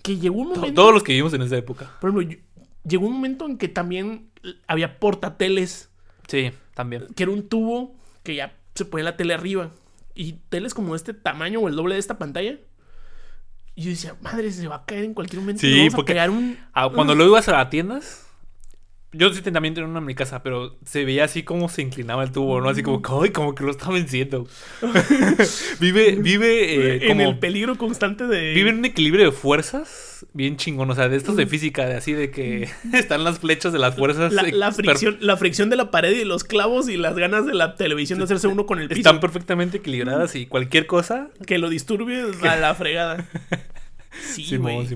[0.02, 0.82] que llegó un To- momento...
[0.82, 1.90] Todos los que vivimos en esa época.
[2.00, 2.38] Por ejemplo, yo-
[2.84, 4.30] llegó un momento en que también
[4.66, 5.90] había portateles,
[6.28, 7.06] Sí, también.
[7.16, 9.70] que era un tubo que ya se ponía la tele arriba.
[10.14, 12.58] Y teles como de este tamaño o el doble de esta pantalla.
[13.74, 15.60] Y yo decía, madre, se va a caer en cualquier momento.
[15.60, 16.58] Sí, vamos a porque- pegar un...
[16.72, 18.25] Ah, cuando lo ibas a las tiendas,
[19.12, 22.22] yo sí también tenía uno en mi casa, pero se veía así como se inclinaba
[22.22, 22.68] el tubo, ¿no?
[22.68, 24.46] Así como, que, ay, como que lo está venciendo.
[25.80, 27.30] vive, vive eh, en como.
[27.30, 28.52] el peligro constante de...
[28.54, 31.94] Vive en un equilibrio de fuerzas bien chingón, o sea, de estos de física, de
[31.94, 34.32] así de que están las flechas de las fuerzas.
[34.32, 37.74] la, fricción, la fricción de la pared y los clavos y las ganas de la
[37.74, 39.00] televisión de hacerse uno con el piso.
[39.00, 41.28] Están perfectamente equilibradas y cualquier cosa.
[41.46, 43.26] Que lo disturbe a la fregada.
[44.20, 44.86] Sí, güey.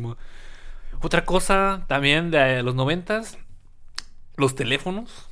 [1.02, 3.38] Otra cosa también de los noventas,
[4.40, 5.28] los teléfonos.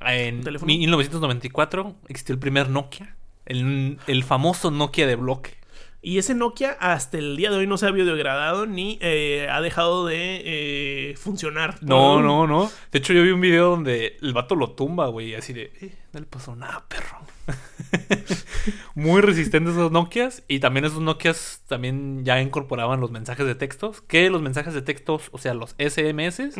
[0.00, 0.66] En ¿Teléfono?
[0.68, 3.16] 1994 existió el primer Nokia.
[3.46, 5.58] El, el famoso Nokia de bloque.
[6.00, 9.60] Y ese Nokia hasta el día de hoy no se ha biodegradado ni eh, ha
[9.60, 11.76] dejado de eh, funcionar.
[11.80, 12.70] No, no, no.
[12.92, 15.34] De hecho, yo vi un video donde el vato lo tumba, güey.
[15.34, 17.18] Así de, eh, no le pasó nada, perro.
[18.94, 20.44] Muy resistentes esos Nokias.
[20.46, 24.00] Y también esos Nokias también ya incorporaban los mensajes de textos.
[24.00, 26.54] Que los mensajes de textos, o sea, los SMS.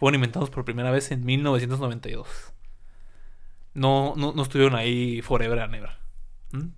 [0.00, 2.26] Fueron inventados por primera vez en 1992.
[3.74, 5.90] No, no, no estuvieron ahí forever and ever.
[6.52, 6.68] ¿Mm?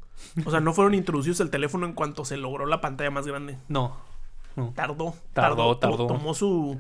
[0.45, 3.57] O sea, no fueron introducidos al teléfono en cuanto se logró la pantalla más grande.
[3.69, 3.97] No.
[4.57, 4.73] no.
[4.77, 5.15] Tardó.
[5.33, 6.07] Tardó, to- tardó.
[6.07, 6.79] Tomó su.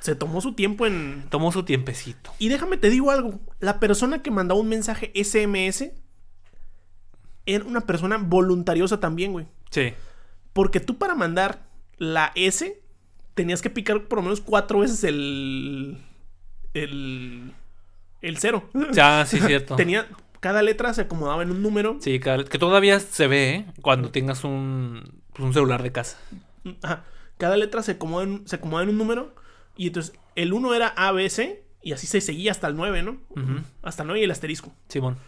[0.00, 1.24] Se tomó su tiempo en.
[1.30, 2.32] Tomó su tiempecito.
[2.38, 3.40] Y déjame te digo algo.
[3.60, 5.92] La persona que mandaba un mensaje SMS
[7.46, 9.46] era una persona voluntariosa también, güey.
[9.70, 9.94] Sí.
[10.52, 12.82] Porque tú para mandar la S
[13.34, 15.98] tenías que picar por lo menos cuatro veces el.
[16.72, 17.52] El.
[18.22, 18.68] El cero.
[18.92, 19.76] Ya, sí, cierto.
[19.76, 20.06] Tenía.
[20.40, 21.96] Cada letra se acomodaba en un número.
[22.00, 23.66] Sí, cada- que todavía se ve ¿eh?
[23.80, 26.18] cuando tengas un, pues, un celular de casa.
[26.82, 27.04] Ajá.
[27.38, 29.34] Cada letra se acomoda, en, se acomoda en un número.
[29.76, 31.60] Y entonces el 1 era ABC.
[31.82, 33.18] Y así se seguía hasta el 9, ¿no?
[33.82, 34.72] Hasta el 9 y el asterisco.
[34.88, 35.18] Simón.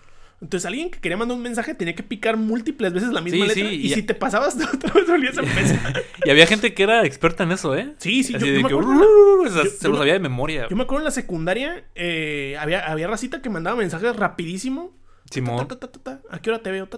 [0.43, 3.49] Entonces alguien que quería mandar un mensaje tenía que picar múltiples veces la misma Sí,
[3.55, 3.71] letra.
[3.71, 6.03] sí, y y- si te pasabas, otra vez volvías a empezar.
[6.25, 7.95] Y había gente que era experta en eso, ¿eh?
[7.99, 8.91] Sí, sí, Así yo, de yo me que, acuerdo.
[9.01, 10.67] "Uh", o sea, yo- se yo lo me- sabía de memoria.
[10.69, 14.95] Yo me acuerdo en la secundaria, eh, había, había racita que mandaba mensajes rapidísimo.
[15.31, 15.67] Simón.
[15.67, 16.21] Ta, ta.
[16.31, 16.89] ¿A qué hora te veo?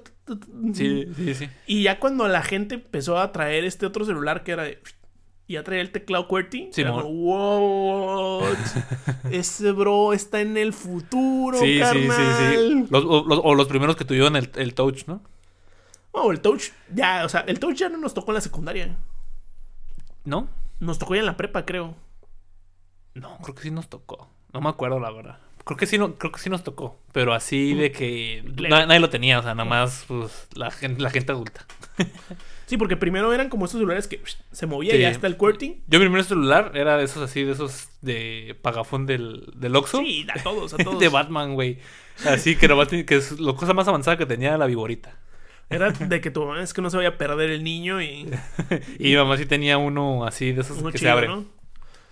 [0.74, 1.48] Sí, sí, sí.
[1.66, 4.78] Y ya cuando la gente empezó a traer este otro celular que era de...
[5.48, 6.68] Y a traer el teclado QWERTY.
[6.72, 7.02] Simón.
[7.02, 8.42] como, wow.
[9.32, 12.86] Ese bro está en el futuro, Sí, sí, sí, sí.
[12.90, 15.22] Los- o, los, o los primeros que tuvieron el, el touch, ¿no?
[16.12, 16.64] Oh, el touch.
[16.94, 18.96] Ya, o sea, el touch ya no nos tocó en la secundaria.
[20.24, 20.48] ¿No?
[20.80, 21.94] Nos tocó ya en la prepa, creo.
[23.14, 24.28] No, creo que sí nos tocó.
[24.52, 25.38] No me acuerdo, la verdad.
[25.64, 26.98] Creo que sí, no, creo que sí nos tocó.
[27.12, 31.00] Pero así de que na- nadie lo tenía, o sea, nada más pues, la, gente,
[31.02, 31.66] la gente adulta.
[32.68, 34.20] Sí, porque primero eran como estos celulares que
[34.52, 34.98] se movía Sí.
[34.98, 35.82] y ya está el QWERTY.
[35.88, 39.98] Yo mi primer celular era de esos así, de esos de pagafón del, del Oxxo.
[39.98, 41.00] Sí, a todos, a todos.
[41.00, 41.78] de Batman, güey.
[42.26, 45.16] Así que nomás que es la cosa más avanzada que tenía la viborita.
[45.70, 48.28] Era de que tu mamá es que no se vaya a perder el niño y
[48.98, 51.30] Y mi mamá sí tenía uno así de esos uno que se abren.
[51.30, 51.44] ¿no?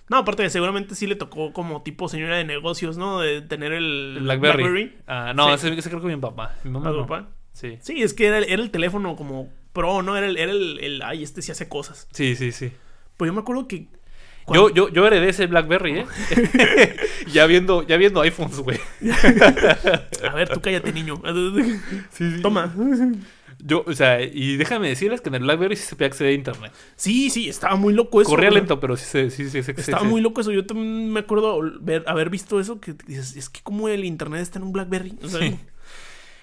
[0.08, 3.20] No, aparte de seguramente sí le tocó como tipo señora de negocios, ¿no?
[3.20, 4.94] De tener el, El Blackberry.
[5.06, 5.66] Ah, no, Sí.
[5.68, 6.54] ese, ese creo que mi papá.
[6.64, 7.06] Mi mamá ¿Ah, no.
[7.06, 7.28] papá?
[7.52, 7.76] Sí.
[7.80, 10.16] Sí, es que era el, era el teléfono como pro, ¿no?
[10.16, 12.08] Era el, era el, el, ay, este sí hace cosas.
[12.12, 12.72] Sí, sí, sí.
[13.18, 13.88] Pues yo me acuerdo que...
[14.52, 16.06] Yo, yo, yo heredé ese Blackberry, ¿eh?
[17.32, 18.78] ya viendo, ya viendo iPhones, güey.
[20.30, 21.20] A ver, tú cállate, niño.
[22.10, 22.42] Sí, sí.
[22.42, 22.74] Toma.
[23.58, 26.34] Yo, o sea, y déjame decirles que en el Blackberry sí se podía acceder a
[26.34, 26.72] internet.
[26.94, 28.30] Sí, sí, estaba muy loco eso.
[28.30, 28.60] Corría güey.
[28.60, 30.52] lento, pero sí se, sí, sí, Estaba muy loco eso.
[30.52, 32.80] Yo también me acuerdo ver, haber visto eso.
[32.80, 35.18] Que dices, es que como el internet está en un Blackberry.
[35.22, 35.40] O sea.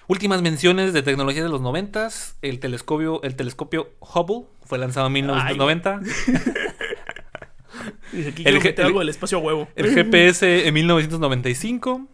[0.06, 2.36] Últimas menciones de tecnología de los noventas.
[2.42, 6.00] El telescopio, el telescopio Hubble fue lanzado en 1990.
[8.12, 9.68] dice, aquí El quiero G- meter el- algo del espacio a huevo.
[9.76, 12.06] El GPS en 1995.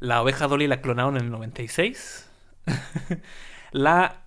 [0.00, 2.28] La oveja Dolly la clonaron en el 96.
[3.72, 4.22] la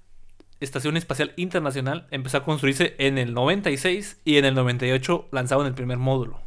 [0.60, 5.74] Estación Espacial Internacional empezó a construirse en el 96 y en el 98 lanzaron el
[5.74, 6.40] primer módulo.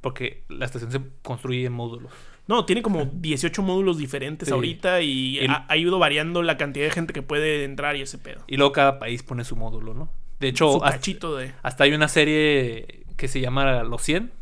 [0.00, 2.12] Porque la estación se construye en módulos.
[2.50, 4.52] No, tiene como 18 módulos diferentes Sí.
[4.54, 8.02] ahorita y El- ha, ha ido variando la cantidad de gente que puede entrar y
[8.02, 8.42] ese pedo.
[8.46, 10.10] Y luego cada país pone su módulo, ¿no?
[10.40, 11.52] De hecho, Su hasta, cachito de...
[11.62, 14.32] hasta hay una serie que se llama Los 100.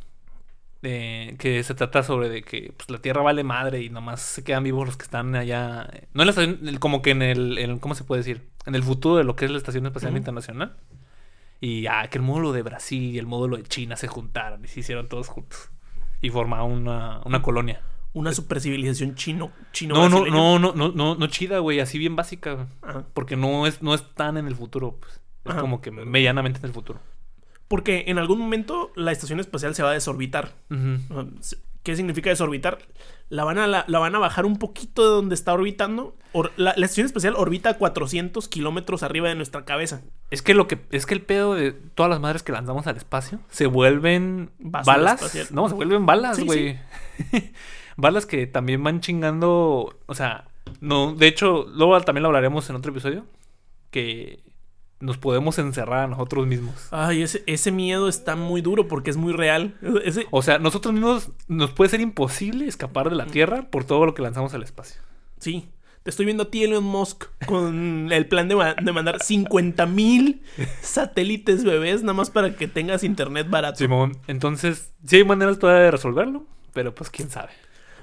[0.81, 4.45] de- que se trata sobre de que pues, la Tierra vale madre y nomás se
[4.45, 5.91] quedan vivos los que están allá.
[6.15, 8.49] No en la estación, como que en el, en- ¿cómo se puede decir?
[8.65, 10.17] En el futuro de lo que es la Estación Espacial.
[10.17, 10.77] Internacional.
[11.61, 14.69] Y ah, que el módulo de Brasil y el módulo de China se juntaron y
[14.69, 15.71] se hicieron todos juntos.
[16.23, 17.81] Y formaron una, una colonia.
[18.15, 22.17] Una supercivilización chino, chino No, no, no, no, no, no, no chida, güey, así bien
[22.17, 22.67] básica.
[22.83, 23.05] Ajá.
[23.15, 25.21] Porque no es, no es tan en el futuro, pues.
[25.45, 25.61] Es Ajá.
[25.61, 27.01] como que medianamente en el futuro.
[27.69, 30.55] Porque en algún momento la estación espacial se va a desorbitar.
[30.71, 31.35] Ujú.
[31.83, 32.79] ¿Qué significa desorbitar?
[33.31, 36.17] La van a, la, la van a bajar un poquito de donde está orbitando.
[36.33, 40.03] Or- la, la estación espacial orbita a 400 kilómetros arriba de nuestra cabeza.
[40.31, 42.97] Es que lo que es que el pedo de todas las madres que lanzamos al
[42.97, 45.51] espacio se vuelven balas.
[45.51, 46.79] No, se vuelven balas, Sí, güey.
[47.99, 49.95] balas que también van chingando.
[50.07, 50.49] O sea,
[50.81, 51.15] no.
[51.15, 53.27] De hecho, luego también lo hablaremos en otro episodio.
[53.91, 54.43] Que
[55.01, 56.89] nos podemos encerrar a nosotros mismos.
[56.91, 59.77] Ay, ese, ese miedo está muy duro porque es muy real.
[60.05, 64.05] Ese, O sea, nosotros mismos nos puede ser imposible escapar de la Tierra por todo
[64.07, 65.01] lo que lanzamos al espacio.
[65.39, 65.69] sí.
[66.05, 69.85] Te estoy viendo a ti, Elon Musk, con el plan de, ma- de mandar 50
[69.85, 70.41] mil
[70.81, 73.77] satélites bebés nada más para que tengas internet barato.
[73.79, 77.51] Simón, entonces, sí hay maneras todavía de resolverlo, pero pues quién sabe.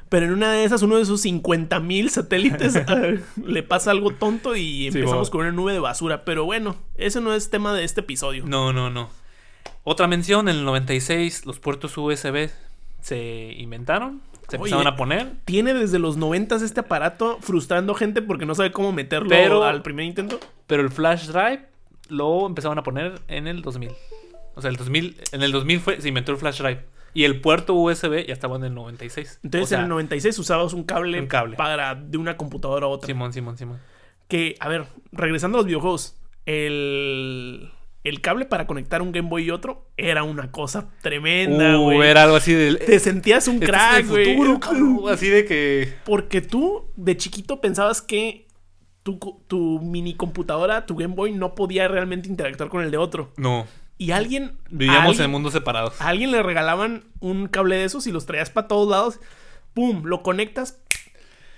[0.09, 4.11] Pero en una de esas, uno de esos 50 mil satélites eh, le pasa algo
[4.11, 5.31] tonto y empezamos mo.
[5.31, 6.23] con una nube de basura.
[6.25, 8.43] Pero bueno, ese no es tema de este episodio.
[8.45, 9.09] No, no, no.
[9.83, 12.49] Otra mención, en el 96 los puertos USB
[13.01, 14.65] se inventaron, se Oye.
[14.71, 18.91] empezaron a poner, Tiene desde los 90 este aparato frustrando gente porque no sabe cómo
[18.91, 20.39] meterlo Pero- al primer intento.
[20.67, 21.67] pero el flash drive
[22.09, 23.91] lo empezaron a poner en el 2000.
[24.55, 26.85] O sea, el 2000, en el 2000 fue, se inventó el flash drive.
[27.15, 29.39] Y el puerto USB ya estaba en el 96.
[29.43, 31.55] Entonces O sea, en el 96 usabas un cable, un cable.
[31.55, 33.07] para de una computadora a otra.
[33.07, 33.79] Simón, Simón, Simón.
[34.27, 37.71] Que, a ver, regresando a los videojuegos, el,
[38.03, 42.01] el cable para conectar un Game Boy y otro era una cosa tremenda, Uh, güey.
[42.09, 42.79] era algo así del...
[42.79, 44.35] Te sentías un Este es crack, güey.
[44.59, 45.93] cabrón, Así de que...
[46.05, 48.45] Porque tú, de chiquito, pensabas que
[49.03, 53.31] tu, tu mini computadora, tu Game Boy, no podía realmente interactuar con el de otro.
[53.37, 53.67] No,
[53.97, 54.57] Y alguien.
[54.69, 56.01] vivíamos en mundos separados.
[56.01, 59.19] A alguien le regalaban un cable de esos y los traías para todos lados.
[59.73, 60.03] ¡Pum!
[60.05, 60.79] Lo conectas.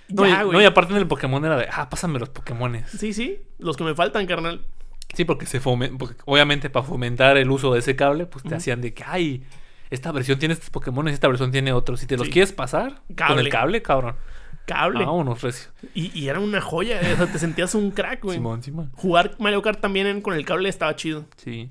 [0.10, 2.90] No, ya, y, no, y aparte en el Pokémon era de, ah, pásame los Pokémones.
[2.92, 3.42] Sí, sí.
[3.60, 4.66] Los que me faltan, carnal.
[5.14, 8.56] Sí, porque se fomen- porque obviamente para fomentar el uso de ese cable, pues te
[8.56, 9.44] hacían de que, ay,
[9.90, 12.00] esta versión tiene estos Pokémon, esta versión tiene otros.
[12.00, 13.42] Si te los quieres pasar con Cable.
[13.42, 14.16] el cable, cabrón.
[14.66, 15.06] Cable.
[15.06, 15.70] Vámonos, recio.
[15.94, 17.00] Y, y era una joya.
[17.14, 18.38] o sea, te sentías un crack, güey.
[18.38, 18.92] Simón, Simón.
[18.96, 21.26] Jugar Mario Kart también en- con el cable estaba chido.
[21.38, 21.70] Sí.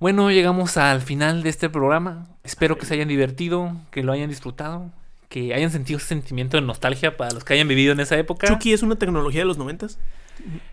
[0.00, 2.26] Bueno, llegamos al final de este programa.
[2.42, 4.90] Espero que se hayan divertido, que lo hayan disfrutado,
[5.28, 8.46] que hayan sentido ese sentimiento de nostalgia para los que hayan vivido en esa época.
[8.48, 9.98] Chucky es una tecnología de los noventas.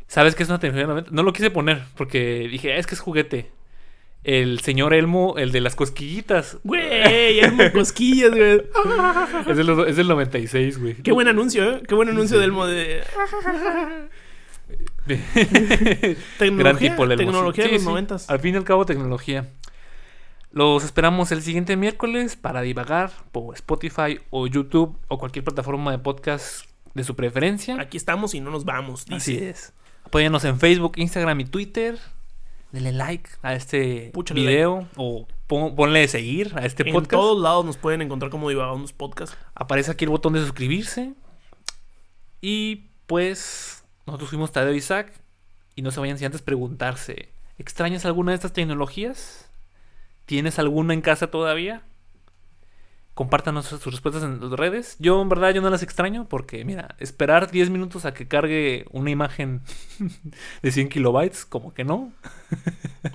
[0.07, 0.87] ¿Sabes qué es una tecnología?
[0.87, 1.11] de 90?
[1.11, 3.51] No lo quise poner porque dije, "Ah, es que es juguete.
[4.23, 6.57] El señor Elmo, el de las cosquillitas.
[6.63, 8.61] Güey, eran cosquillas, güey.
[9.49, 10.95] Es del, es del 96, güey.
[10.95, 11.81] Qué buen anuncio, ¿eh?
[11.87, 13.01] Qué buen anuncio del mo de
[16.37, 17.69] tecnología, Gran tipo el Elmo, tecnología sí.
[17.69, 18.29] de los Sí, noventas.
[18.29, 19.49] Al fin y al cabo, tecnología.
[20.51, 25.99] Los esperamos el siguiente miércoles para divagar por Spotify o YouTube o cualquier plataforma de
[25.99, 27.79] podcast de su preferencia.
[27.79, 29.15] Aquí estamos y no nos vamos, dice.
[29.15, 29.73] Así es.
[30.03, 31.97] Apóyanos en Facebook, Instagram y Twitter.
[32.73, 37.11] Denle like a este Púchale video o pon- ponle seguir a este En podcast.
[37.11, 39.33] todos lados nos pueden encontrar como Divagamos Podcast.
[39.55, 41.13] Aparece aquí el botón de suscribirse.
[42.41, 43.80] Y pues
[44.11, 45.13] nosotros fuimos Tadeo y Isaac.
[45.73, 49.49] Y no se vayan sin antes preguntarse, ¿extrañas alguna de estas tecnologías?
[50.25, 51.83] ¿Tienes alguna en casa todavía?
[53.13, 54.97] Compártanos sus respuestas en las redes.
[54.99, 58.85] Yo en verdad yo no las extraño porque mira, esperar 10 minutos a que cargue
[58.91, 59.61] una imagen
[60.61, 62.11] de 100 kilobytes, como que no.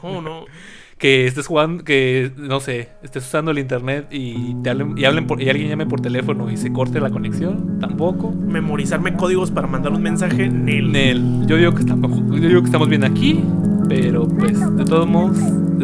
[0.03, 0.47] Oh, no.
[0.99, 5.27] Que estés jugando, que no sé, estés usando el internet y te hablen, y hablen
[5.27, 8.33] por- y alguien llame por teléfono y se corte la conexión, tampoco.
[8.33, 10.49] Memorizarme códigos para mandar un mensaje.
[10.49, 10.91] Nel.
[10.93, 13.41] Nel, yo digo que estamos, yo digo que estamos bien aquí,
[13.91, 15.37] pero pues de todos modos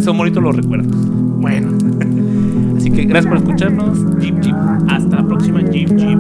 [0.02, 0.96] son bonitos los recuerdos.
[0.96, 1.72] Bueno,
[2.78, 4.18] Así que gracias por escucharnos.
[4.18, 4.56] Jeep Jeep.
[4.88, 5.60] hasta la próxima.
[5.60, 6.18] Jeep, Jeep.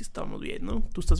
[0.00, 0.88] Sí estábamos bien, ¿no?
[0.94, 1.08] Tú estás